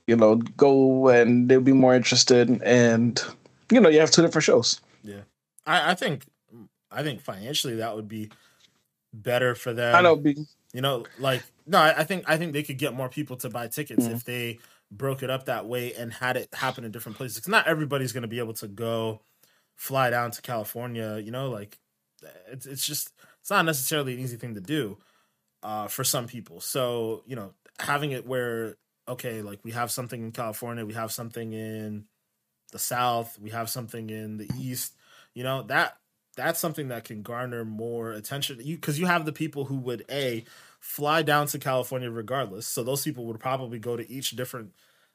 you 0.06 0.16
know 0.16 0.36
go 0.36 1.08
and 1.08 1.48
they'll 1.48 1.60
be 1.60 1.72
more 1.72 1.94
interested 1.94 2.50
and 2.62 3.22
you 3.70 3.80
know 3.80 3.88
you 3.88 4.00
have 4.00 4.10
two 4.10 4.22
different 4.22 4.44
shows. 4.44 4.80
Yeah, 5.02 5.22
I, 5.66 5.92
I 5.92 5.94
think 5.94 6.24
I 6.90 7.02
think 7.02 7.20
financially 7.20 7.76
that 7.76 7.96
would 7.96 8.08
be 8.08 8.30
better 9.12 9.54
for 9.54 9.72
them. 9.72 9.94
I 9.94 10.00
know. 10.00 10.16
Be- 10.16 10.46
you 10.72 10.80
know, 10.80 11.04
like 11.18 11.42
no, 11.66 11.78
I, 11.78 12.00
I, 12.00 12.04
think 12.04 12.24
I 12.28 12.36
think 12.36 12.52
they 12.52 12.62
could 12.62 12.78
get 12.78 12.94
more 12.94 13.08
people 13.08 13.36
to 13.38 13.50
buy 13.50 13.68
tickets 13.68 14.04
mm-hmm. 14.04 14.14
if 14.14 14.24
they 14.24 14.58
broke 14.90 15.22
it 15.22 15.30
up 15.30 15.46
that 15.46 15.66
way 15.66 15.94
and 15.94 16.12
had 16.12 16.36
it 16.36 16.48
happen 16.52 16.84
in 16.84 16.92
different 16.92 17.18
places. 17.18 17.38
Because 17.38 17.48
not 17.48 17.66
everybody's 17.66 18.12
going 18.12 18.22
to 18.22 18.28
be 18.28 18.38
able 18.38 18.54
to 18.54 18.68
go 18.68 19.20
fly 19.76 20.10
down 20.10 20.30
to 20.32 20.42
California. 20.42 21.18
You 21.18 21.32
know, 21.32 21.50
like 21.50 21.78
it's 22.50 22.66
it's 22.66 22.86
just 22.86 23.12
it's 23.50 23.56
not 23.56 23.64
necessarily 23.64 24.14
an 24.14 24.20
easy 24.20 24.36
thing 24.36 24.54
to 24.54 24.60
do 24.60 24.96
uh, 25.64 25.88
for 25.88 26.04
some 26.04 26.28
people. 26.28 26.60
So 26.60 27.24
you 27.26 27.34
know, 27.34 27.52
having 27.80 28.12
it 28.12 28.24
where 28.24 28.76
okay, 29.08 29.42
like 29.42 29.58
we 29.64 29.72
have 29.72 29.90
something 29.90 30.22
in 30.22 30.30
California, 30.30 30.86
we 30.86 30.92
have 30.92 31.10
something 31.10 31.52
in 31.52 32.04
the 32.70 32.78
South, 32.78 33.36
we 33.40 33.50
have 33.50 33.68
something 33.68 34.08
in 34.08 34.36
the 34.36 34.48
East. 34.56 34.94
You 35.34 35.42
know 35.42 35.64
that 35.64 35.96
that's 36.36 36.60
something 36.60 36.88
that 36.88 37.02
can 37.02 37.22
garner 37.22 37.64
more 37.64 38.12
attention. 38.12 38.60
You 38.62 38.76
because 38.76 39.00
you 39.00 39.06
have 39.06 39.24
the 39.24 39.32
people 39.32 39.64
who 39.64 39.78
would 39.78 40.04
a 40.08 40.44
fly 40.78 41.22
down 41.22 41.48
to 41.48 41.58
California 41.58 42.08
regardless. 42.08 42.68
So 42.68 42.84
those 42.84 43.02
people 43.02 43.26
would 43.26 43.40
probably 43.40 43.80
go 43.80 43.96
to 43.96 44.08
each 44.08 44.30
different 44.30 44.74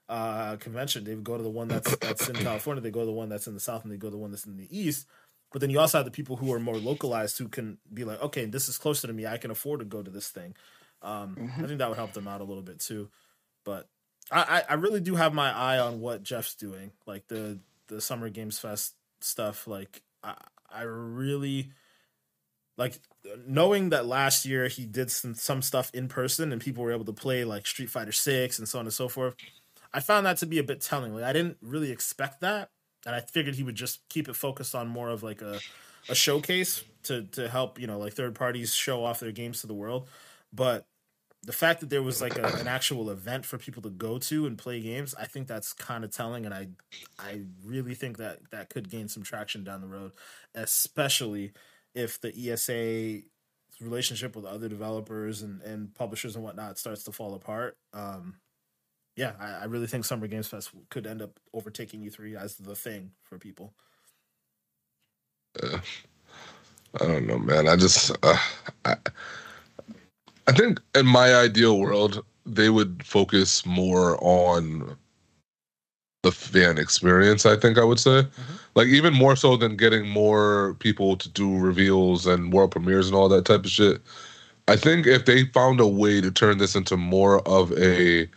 uh, 0.10 0.58
convention. 0.58 1.06
They 1.06 1.16
would 1.16 1.24
go 1.24 1.38
to 1.38 1.44
the 1.44 1.50
one 1.50 1.70
that's 1.70 1.96
that's 2.00 2.28
in 2.28 2.36
California. 2.36 2.82
They 2.82 2.92
go 2.92 3.00
to 3.00 3.06
the 3.06 3.14
one 3.14 3.30
that's 3.30 3.48
in 3.48 3.54
the 3.54 3.62
south, 3.62 3.84
and 3.84 3.94
they 3.94 3.98
go 3.98 4.08
to 4.08 4.12
the 4.12 4.18
one 4.18 4.32
that's 4.32 4.46
in 4.46 4.58
the 4.58 4.68
east. 4.78 5.08
But 5.56 5.62
then 5.62 5.70
you 5.70 5.80
also 5.80 6.00
have 6.00 6.04
the 6.04 6.12
people 6.12 6.36
who 6.36 6.52
are 6.52 6.60
more 6.60 6.76
localized 6.76 7.38
who 7.38 7.48
can 7.48 7.78
be 7.94 8.04
like, 8.04 8.22
okay, 8.22 8.44
this 8.44 8.68
is 8.68 8.78
closer 8.78 9.08
to 9.08 9.14
me. 9.14 9.26
I 9.26 9.38
can 9.38 9.52
afford 9.52 9.80
to 9.80 9.86
go 9.86 10.04
to 10.04 10.12
this 10.12 10.28
thing. 10.28 10.54
Um, 11.02 11.38
mm-hmm. 11.40 11.64
I 11.64 11.68
think 11.68 11.80
that 11.80 11.88
would 11.88 11.98
help 11.98 12.12
them 12.12 12.28
out 12.28 12.42
a 12.42 12.44
little 12.44 12.62
bit 12.62 12.80
too. 12.80 13.08
But 13.64 13.88
I, 14.30 14.64
I 14.70 14.74
really 14.74 15.00
do 15.00 15.16
have 15.16 15.34
my 15.34 15.50
eye 15.50 15.80
on 15.80 16.02
what 16.02 16.24
Geoff's 16.24 16.56
doing, 16.56 16.92
like 17.08 17.30
the 17.30 17.60
the 17.88 18.02
Summer 18.02 18.28
Games 18.28 18.60
Fest 18.60 18.96
stuff. 19.22 19.66
Like 19.66 20.02
I, 20.22 20.36
I 20.70 20.82
really 20.82 21.72
like 22.76 23.00
knowing 23.48 23.92
that 23.92 24.06
last 24.06 24.46
year 24.46 24.68
he 24.68 24.86
did 24.86 25.10
some 25.10 25.36
some 25.36 25.62
stuff 25.62 25.90
in 25.94 26.10
person 26.10 26.52
and 26.52 26.60
people 26.60 26.84
were 26.84 26.92
able 26.92 27.06
to 27.06 27.14
play 27.14 27.46
like 27.46 27.66
Street 27.66 27.90
Fighter 27.90 28.12
Six 28.12 28.60
and 28.60 28.68
so 28.68 28.80
on 28.80 28.88
and 28.88 28.94
so 28.94 29.08
forth. 29.08 29.38
I 29.94 30.02
found 30.02 30.26
that 30.26 30.36
to 30.40 30.46
be 30.46 30.60
a 30.60 30.64
bit 30.64 30.82
telling. 30.82 31.16
Like 31.16 31.24
I 31.24 31.32
didn't 31.32 31.60
really 31.62 31.92
expect 31.92 32.42
that, 32.42 32.72
and 33.06 33.16
I 33.16 33.22
figured 33.22 33.56
he 33.56 33.64
would 33.64 33.76
just 33.76 34.08
keep 34.10 34.28
it 34.28 34.36
focused 34.36 34.76
on 34.76 34.88
more 34.88 35.10
of 35.10 35.24
like 35.24 35.42
a 35.42 35.60
a 36.10 36.16
showcase 36.16 36.84
to 37.04 37.24
to 37.24 37.48
help 37.48 37.80
you 37.80 37.88
know 37.88 38.00
like 38.00 38.14
third 38.14 38.36
parties 38.36 38.74
show 38.74 39.04
off 39.04 39.20
their 39.20 39.32
games 39.32 39.62
to 39.62 39.68
the 39.68 39.74
world. 39.74 40.08
But 40.54 40.86
the 41.44 41.54
fact 41.54 41.80
that 41.82 41.92
there 41.92 42.02
was 42.02 42.22
like 42.22 42.38
a, 42.38 42.46
an 42.58 42.68
actual 42.68 43.12
event 43.12 43.46
for 43.46 43.58
people 43.58 43.82
to 43.84 43.90
go 43.90 44.18
to 44.18 44.48
and 44.48 44.58
play 44.58 44.82
games, 44.82 45.14
I 45.14 45.26
think 45.26 45.48
that's 45.48 45.74
kind 45.74 46.04
of 46.04 46.12
telling, 46.12 46.46
and 46.46 46.54
I 46.54 46.70
I 47.20 47.42
really 47.64 47.94
think 47.94 48.18
that 48.18 48.40
that 48.52 48.70
could 48.70 48.90
gain 48.90 49.08
some 49.08 49.24
traction 49.24 49.64
down 49.64 49.82
the 49.82 49.88
road, 49.88 50.12
especially 50.56 51.54
if 51.94 52.20
the 52.20 52.34
ESA 52.52 53.22
relationship 53.82 54.36
with 54.36 54.46
other 54.46 54.70
developers 54.70 55.42
and, 55.42 55.62
and 55.62 55.94
publishers 55.94 56.36
and 56.36 56.44
whatnot 56.44 56.78
starts 56.78 57.04
to 57.04 57.12
fall 57.12 57.36
apart. 57.36 57.78
Um, 57.94 58.36
yeah, 59.16 59.34
I, 59.40 59.52
I 59.52 59.64
really 59.66 59.88
think 59.88 60.06
Summer 60.06 60.28
Games 60.28 60.48
Fest 60.48 60.72
could 60.90 61.08
end 61.08 61.22
up 61.22 61.40
overtaking 61.54 62.02
E3 62.02 62.36
as 62.36 62.56
the 62.56 62.76
thing 62.76 63.12
for 63.24 63.38
people. 63.38 63.74
Uh, 65.62 65.80
I 67.02 67.06
don't 67.06 67.28
know, 67.28 67.40
man. 67.40 67.68
I 67.68 67.76
just 67.76 68.12
uh, 68.24 68.38
I 68.84 68.96
I 70.48 70.52
think 70.52 70.82
in 70.94 71.06
my 71.06 71.34
ideal 71.34 71.80
world, 71.80 72.24
they 72.46 72.70
would 72.70 73.04
focus 73.06 73.66
more 73.66 74.18
on 74.22 74.96
the 76.24 76.32
fan 76.32 76.78
experience. 76.78 77.46
I 77.46 77.56
think 77.56 77.78
I 77.78 77.84
would 77.84 78.00
say, 78.00 78.24
mm-hmm. 78.24 78.56
like 78.76 78.88
even 78.88 79.14
more 79.14 79.36
so 79.36 79.56
than 79.56 79.78
getting 79.78 80.08
more 80.08 80.76
people 80.80 81.16
to 81.18 81.30
do 81.30 81.58
reveals 81.58 82.26
and 82.26 82.52
world 82.52 82.72
premieres 82.72 83.08
and 83.08 83.16
all 83.16 83.30
that 83.30 83.46
type 83.46 83.64
of 83.64 83.72
shit. 83.72 84.02
I 84.68 84.76
think 84.76 85.06
if 85.06 85.26
they 85.26 85.46
found 85.46 85.80
a 85.80 85.88
way 85.88 86.22
to 86.22 86.32
turn 86.32 86.58
this 86.58 86.76
into 86.76 86.98
more 86.98 87.48
of 87.48 87.72
a 87.74 88.28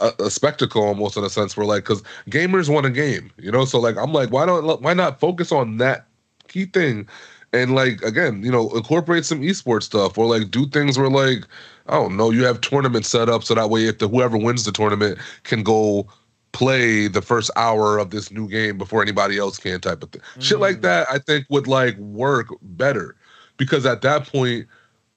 a, 0.00 0.12
a, 0.24 0.30
spectacle 0.30 0.82
almost 0.82 1.16
in 1.16 1.24
a 1.24 1.30
sense 1.30 1.56
where 1.56 1.66
like 1.66 1.84
because 1.84 2.02
gamers 2.28 2.72
want 2.72 2.86
a 2.86 2.90
game 2.90 3.30
you 3.38 3.50
know 3.50 3.64
so 3.64 3.78
like 3.78 3.96
i'm 3.96 4.12
like 4.12 4.30
why 4.30 4.46
don't 4.46 4.80
why 4.82 4.94
not 4.94 5.20
focus 5.20 5.52
on 5.52 5.76
that 5.78 6.06
key 6.48 6.64
thing 6.64 7.06
and 7.54 7.74
like 7.74 8.02
again, 8.02 8.42
you 8.42 8.50
know, 8.50 8.68
incorporate 8.70 9.24
some 9.24 9.40
esports 9.40 9.84
stuff 9.84 10.18
or 10.18 10.26
like 10.26 10.50
do 10.50 10.66
things 10.66 10.98
where 10.98 11.08
like 11.08 11.46
I 11.86 11.94
don't 11.94 12.16
know, 12.16 12.30
you 12.30 12.44
have 12.44 12.60
tournaments 12.60 13.08
set 13.08 13.28
up 13.28 13.44
so 13.44 13.54
that 13.54 13.70
way 13.70 13.86
if 13.86 13.98
the 13.98 14.08
whoever 14.08 14.36
wins 14.36 14.64
the 14.64 14.72
tournament 14.72 15.18
can 15.44 15.62
go 15.62 16.06
play 16.52 17.06
the 17.08 17.22
first 17.22 17.50
hour 17.56 17.98
of 17.98 18.10
this 18.10 18.30
new 18.30 18.48
game 18.48 18.76
before 18.76 19.02
anybody 19.02 19.38
else 19.38 19.58
can 19.58 19.80
type 19.80 20.02
of 20.02 20.10
thing. 20.10 20.22
Mm. 20.36 20.42
Shit 20.42 20.58
like 20.58 20.78
mm. 20.78 20.82
that 20.82 21.06
I 21.10 21.18
think 21.18 21.46
would 21.48 21.68
like 21.68 21.96
work 21.98 22.48
better 22.62 23.14
because 23.56 23.86
at 23.86 24.02
that 24.02 24.26
point 24.26 24.66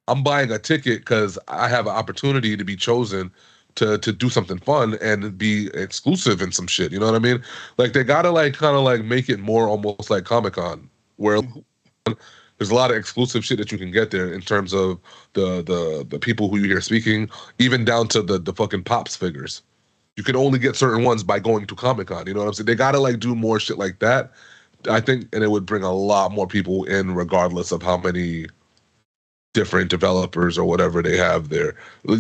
I'm 0.08 0.24
buying 0.24 0.52
a 0.52 0.60
ticket 0.60 1.06
cuz 1.06 1.40
I 1.48 1.68
have 1.68 1.88
an 1.88 1.94
opportunity 1.94 2.56
to 2.56 2.64
be 2.64 2.76
chosen 2.76 3.32
to 3.78 3.98
to 3.98 4.12
do 4.12 4.30
something 4.30 4.60
fun 4.60 4.98
and 5.02 5.38
be 5.38 5.70
exclusive 5.74 6.42
in 6.42 6.52
some 6.52 6.68
shit, 6.68 6.92
you 6.92 7.00
know 7.00 7.08
what 7.08 7.16
I 7.16 7.20
mean? 7.20 7.42
Like 7.78 7.94
they 7.94 8.04
got 8.04 8.24
to 8.24 8.32
like 8.32 8.54
kind 8.54 8.76
of 8.76 8.84
like 8.84 9.04
make 9.04 9.30
it 9.30 9.40
more 9.40 9.68
almost 9.68 10.10
like 10.10 10.26
Comic-Con 10.26 10.90
where 11.16 11.42
mm-hmm 11.42 11.60
there's 12.58 12.72
a 12.72 12.76
lot 12.76 12.92
of 12.92 12.98
exclusive 12.98 13.46
shit 13.46 13.58
that 13.60 13.72
you 13.72 13.78
can 13.78 13.92
get 13.92 14.12
there 14.12 14.34
in 14.34 14.42
terms 14.42 14.74
of 14.74 15.00
the 15.34 15.62
the 15.64 16.06
the 16.10 16.20
people 16.20 16.50
who 16.50 16.58
you 16.58 16.66
hear 16.66 16.82
speaking, 16.82 17.30
even 17.60 17.86
down 17.86 18.08
to 18.10 18.22
the 18.22 18.40
the 18.40 18.54
fucking 18.54 18.84
pops 18.84 19.16
figures. 19.16 19.62
You 20.16 20.24
can 20.24 20.36
only 20.36 20.58
get 20.58 20.76
certain 20.76 21.04
ones 21.04 21.24
by 21.24 21.40
going 21.40 21.68
to 21.68 21.76
Comic 21.76 22.08
Con. 22.08 22.26
You 22.26 22.34
know 22.34 22.40
what 22.40 22.48
I'm 22.48 22.54
saying? 22.54 22.66
They 22.66 22.76
gotta 22.76 23.00
like 23.00 23.20
do 23.20 23.36
more 23.36 23.60
shit 23.60 23.78
like 23.78 24.00
that. 24.00 24.32
I 24.90 25.02
think, 25.02 25.28
and 25.34 25.44
it 25.44 25.52
would 25.52 25.66
bring 25.66 25.84
a 25.84 25.94
lot 25.94 26.32
more 26.32 26.48
people 26.48 26.84
in, 26.86 27.14
regardless 27.14 27.72
of 27.72 27.82
how 27.82 27.98
many 27.98 28.48
different 29.58 29.90
developers 29.90 30.56
or 30.56 30.66
whatever 30.66 31.02
they 31.02 31.18
have 31.18 31.50
there. 31.50 31.74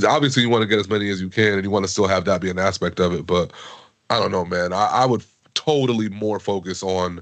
Obviously, 0.07 0.41
you 0.41 0.49
want 0.49 0.63
to 0.63 0.67
get 0.67 0.79
as 0.79 0.89
many 0.89 1.11
as 1.11 1.21
you 1.21 1.29
can, 1.29 1.53
and 1.53 1.63
you 1.63 1.69
want 1.69 1.85
to 1.85 1.91
still 1.91 2.07
have 2.07 2.25
that 2.25 2.41
be 2.41 2.49
an 2.49 2.57
aspect 2.57 2.99
of 2.99 3.13
it. 3.13 3.27
But 3.27 3.53
I 4.09 4.19
don't 4.19 4.31
know, 4.31 4.43
man. 4.43 4.73
I, 4.73 4.87
I 4.87 5.05
would 5.05 5.23
totally 5.53 6.09
more 6.09 6.39
focus 6.39 6.81
on 6.81 7.21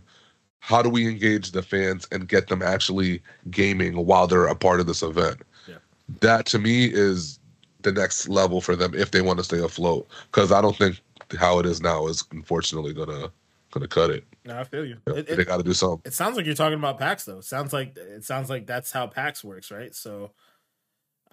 how 0.60 0.82
do 0.82 0.90
we 0.90 1.06
engage 1.06 1.52
the 1.52 1.62
fans 1.62 2.08
and 2.14 2.30
get 2.30 2.48
them 2.48 2.62
actually 2.62 3.22
gaming 3.52 4.06
while 4.06 4.26
they're 4.26 4.48
a 4.48 4.56
part 4.56 4.80
of 4.80 4.88
this 4.88 5.04
event. 5.04 5.42
Yeah. 5.68 5.76
That 6.22 6.46
to 6.48 6.60
me 6.60 6.86
is 6.86 7.38
the 7.82 7.92
next 7.92 8.30
level 8.30 8.62
for 8.62 8.78
them 8.78 8.94
if 8.96 9.12
they 9.12 9.22
want 9.22 9.40
to 9.40 9.44
stay 9.44 9.60
afloat. 9.60 10.08
Because 10.32 10.54
I 10.54 10.62
don't 10.62 10.78
think 10.78 10.98
how 11.38 11.60
it 11.60 11.66
is 11.66 11.82
now 11.82 12.08
is 12.08 12.24
unfortunately 12.32 12.94
gonna 12.94 13.30
gonna 13.72 13.90
cut 13.90 14.12
it. 14.12 14.24
No, 14.46 14.60
I 14.60 14.64
feel 14.64 14.86
you. 14.86 14.98
Yeah, 15.08 15.16
It, 15.16 15.28
they 15.28 15.44
got 15.44 15.58
to 15.58 15.64
do 15.64 15.74
something. 15.74 16.02
it 16.06 16.14
sounds 16.14 16.38
like 16.38 16.46
you're 16.46 16.56
talking 16.56 16.78
about 16.78 17.00
PAX 17.00 17.26
though. 17.26 17.40
It 17.40 17.46
sounds 17.46 17.74
like 17.74 17.98
it 17.98 18.24
sounds 18.24 18.50
like 18.50 18.68
that's 18.68 18.92
how 18.92 19.08
PAX 19.08 19.44
works, 19.44 19.72
right? 19.72 19.94
So 19.96 20.32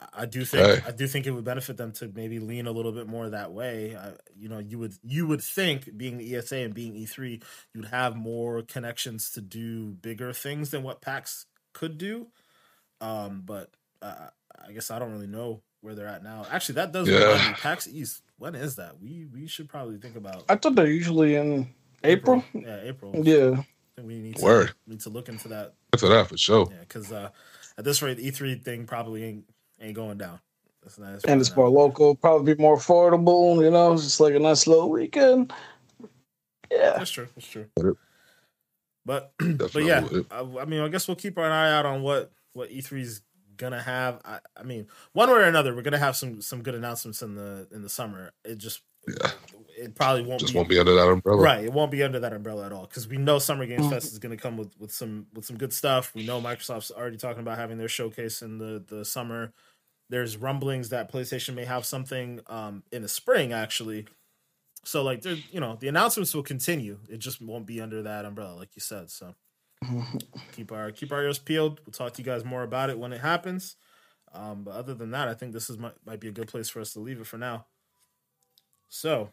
I- 0.01 0.23
I 0.23 0.27
do 0.27 0.45
think 0.45 0.67
Hey. 0.67 0.89
I 0.89 0.93
do 0.93 1.07
think 1.07 1.27
it 1.27 1.31
would 1.33 1.45
benefit 1.45 1.77
them 1.77 1.93
to 1.93 2.11
maybe 2.15 2.39
lean 2.41 2.67
a 2.67 2.73
little 2.73 2.91
bit 2.93 3.07
more 3.07 3.29
that 3.29 3.53
way. 3.53 3.95
I, 3.97 4.13
you 4.37 4.49
know, 4.49 4.59
you 4.59 4.79
would 4.79 4.95
you 5.05 5.27
would 5.27 5.43
think 5.43 5.97
being 5.97 6.17
the 6.19 6.35
ESA 6.37 6.57
and 6.57 6.75
being 6.75 6.95
E3, 6.95 7.43
you'd 7.75 7.85
have 7.87 8.17
more 8.17 8.63
connections 8.63 9.31
to 9.33 9.41
do 9.41 9.93
bigger 9.93 10.33
things 10.33 10.71
than 10.71 10.83
what 10.83 11.01
PAX 11.03 11.47
could 11.75 11.99
do. 11.99 12.29
Um, 13.01 13.43
but 13.45 13.71
uh, 14.01 14.29
I 14.67 14.73
guess 14.73 14.91
I 14.91 14.99
don't 14.99 15.13
really 15.13 15.27
know 15.27 15.63
where 15.83 15.95
they're 15.95 16.07
at 16.07 16.23
now. 16.23 16.47
Actually, 16.51 16.77
that 16.77 16.93
does 16.93 17.09
Yeah. 17.09 17.55
PAX 17.59 17.87
East. 17.89 18.23
When 18.39 18.55
is 18.55 18.77
that? 18.77 19.01
We 19.01 19.27
we 19.33 19.47
should 19.47 19.69
probably 19.69 19.99
think 19.99 20.17
about 20.17 20.45
I 20.49 20.57
thought 20.57 20.75
they're 20.75 20.87
usually 20.87 21.37
in 21.37 21.69
April. 22.05 22.45
Yeah, 22.53 22.81
April. 22.83 23.13
Yeah. 23.25 23.63
We 24.03 24.19
need 24.19 24.37
to 24.37 24.45
Word. 24.45 24.73
need 24.87 25.01
to 25.01 25.11
look 25.11 25.29
into 25.29 25.49
that. 25.49 25.75
That's 25.93 26.03
that 26.03 26.29
for 26.29 26.37
sure. 26.37 26.69
Yeah, 26.71 26.81
because 26.81 27.13
uh, 27.13 27.29
at 27.79 27.85
this 27.85 28.03
rate, 28.03 28.17
the 28.17 28.31
E3 28.31 28.63
thing 28.63 28.87
probably 28.87 29.25
ain't 29.25 29.45
ain't 29.81 29.95
going 29.95 30.19
down. 30.19 30.41
That's 30.83 30.99
not, 30.99 31.13
that's 31.13 31.25
And 31.25 31.41
it's 31.41 31.51
probably 31.51 31.75
more 31.75 31.87
local, 31.87 32.15
probably 32.15 32.55
be 32.55 32.61
more 32.61 32.77
affordable, 32.77 33.63
you 33.63 33.71
know, 33.71 33.93
it's 33.93 34.03
just 34.03 34.21
like 34.21 34.35
a 34.35 34.39
nice 34.39 34.67
little 34.67 34.91
weekend. 34.91 35.53
Yeah. 36.71 36.95
That's 36.97 37.11
true. 37.11 37.29
That's 37.37 37.47
true. 37.47 37.67
Yep. 37.77 37.95
But 39.05 39.33
but 39.39 39.85
yeah. 39.85 40.07
I, 40.31 40.41
I 40.61 40.65
mean, 40.65 40.81
I 40.81 40.89
guess 40.89 41.07
we'll 41.07 41.17
keep 41.17 41.39
our 41.39 41.51
eye 41.51 41.73
out 41.73 41.87
on 41.87 42.03
what 42.03 42.33
what 42.55 42.71
E3's 42.71 43.23
gonna 43.57 43.83
have. 43.83 44.21
I, 44.25 44.41
I 44.57 44.63
mean, 44.63 44.87
one 45.13 45.29
way 45.29 45.37
or 45.37 45.43
another, 45.43 45.75
we're 45.75 45.83
gonna 45.83 45.99
have 45.99 46.17
some 46.17 46.41
some 46.41 46.63
good 46.63 46.75
announcements 46.75 47.23
in 47.23 47.35
the 47.35 47.69
in 47.73 47.83
the 47.83 47.89
summer. 47.89 48.33
It 48.45 48.59
just 48.59 48.81
Yeah. 49.07 49.31
It 49.83 49.95
probably 49.95 50.23
won't 50.25 50.41
Just 50.41 50.53
be 50.53 50.57
won't 50.59 50.69
be 50.69 50.79
under 50.79 50.95
that 50.95 51.09
umbrella. 51.09 51.43
Right, 51.43 51.65
it 51.65 51.73
won't 51.73 51.91
be 51.91 52.03
under 52.03 52.21
that 52.21 52.33
umbrella 52.33 52.67
at 52.67 52.73
all 52.73 52.87
because 52.87 53.07
we 53.09 53.17
know 53.19 53.39
Summer 53.39 53.67
Games 53.67 53.85
Mhm. 53.87 53.91
Fest 53.91 54.13
is 54.13 54.19
going 54.19 54.37
to 54.37 54.41
come 54.43 54.57
with, 54.57 54.71
with 54.79 54.93
some 54.93 55.27
with 55.33 55.45
some 55.45 55.57
good 55.57 55.73
stuff. 55.73 56.15
We 56.15 56.25
know 56.25 56.41
Microsoft's 56.41 56.91
already 56.91 57.17
talking 57.17 57.41
about 57.41 57.59
having 57.59 57.79
their 57.79 57.89
showcase 57.89 58.43
in 58.43 58.59
the 58.59 58.85
the 58.87 59.05
summer. 59.05 59.53
There's 60.09 60.37
rumblings 60.37 60.91
that 60.91 61.11
PlayStation 61.11 61.55
may 61.55 61.65
have 61.65 61.85
something 61.87 62.41
um, 62.47 62.83
in 62.93 63.03
the 63.03 63.09
spring 63.09 63.53
actually. 63.53 64.07
So 64.85 65.03
like 65.03 65.23
there, 65.23 65.37
you 65.51 65.61
know, 65.61 65.77
the 65.81 65.89
announcements 65.89 66.35
will 66.35 66.43
continue. 66.43 66.99
It 67.09 67.19
just 67.19 67.41
won't 67.41 67.67
be 67.67 67.81
under 67.81 68.03
that 68.03 68.25
umbrella, 68.25 68.55
like 68.55 68.75
you 68.75 68.81
said. 68.81 69.11
So 69.11 69.35
keep 70.53 70.71
our 70.73 70.91
keep 70.93 71.13
our 71.13 71.23
ears 71.23 71.39
peeled. 71.39 71.81
We'll 71.87 71.93
talk 71.93 72.13
to 72.15 72.23
you 72.23 72.27
guys 72.27 72.45
more 72.45 72.63
about 72.63 72.91
it 72.91 72.99
when 72.99 73.13
it 73.13 73.21
happens. 73.21 73.77
Um, 74.35 74.65
but 74.65 74.73
other 74.73 74.95
than 74.95 75.11
that, 75.11 75.29
I 75.29 75.35
think 75.35 75.53
this 75.53 75.69
is 75.69 75.79
might, 75.79 75.93
might 76.07 76.21
be 76.21 76.29
a 76.29 76.33
good 76.33 76.49
place 76.49 76.69
for 76.69 76.81
us 76.81 76.93
to 76.95 77.01
leave 77.01 77.21
it 77.21 77.27
for 77.27 77.37
now. 77.37 77.67
So, 78.89 79.31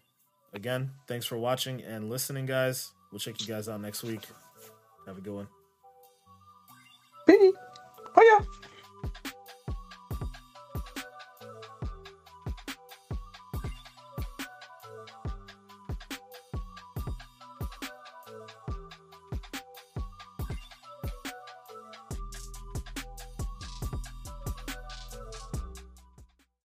again, 0.54 0.92
thanks 1.08 1.26
for 1.26 1.38
watching 1.38 1.82
and 1.82 2.10
listening, 2.10 2.46
guys. 2.46 2.92
We'll 3.12 3.20
check 3.20 3.40
you 3.42 3.48
guys 3.48 3.68
out 3.70 3.82
next 3.82 4.04
week. 4.04 4.22
Have 5.08 5.18
a 5.18 5.22
good 5.22 5.34
one. 5.34 5.48
Bye. 8.16 8.24
Yeah. 8.24 8.40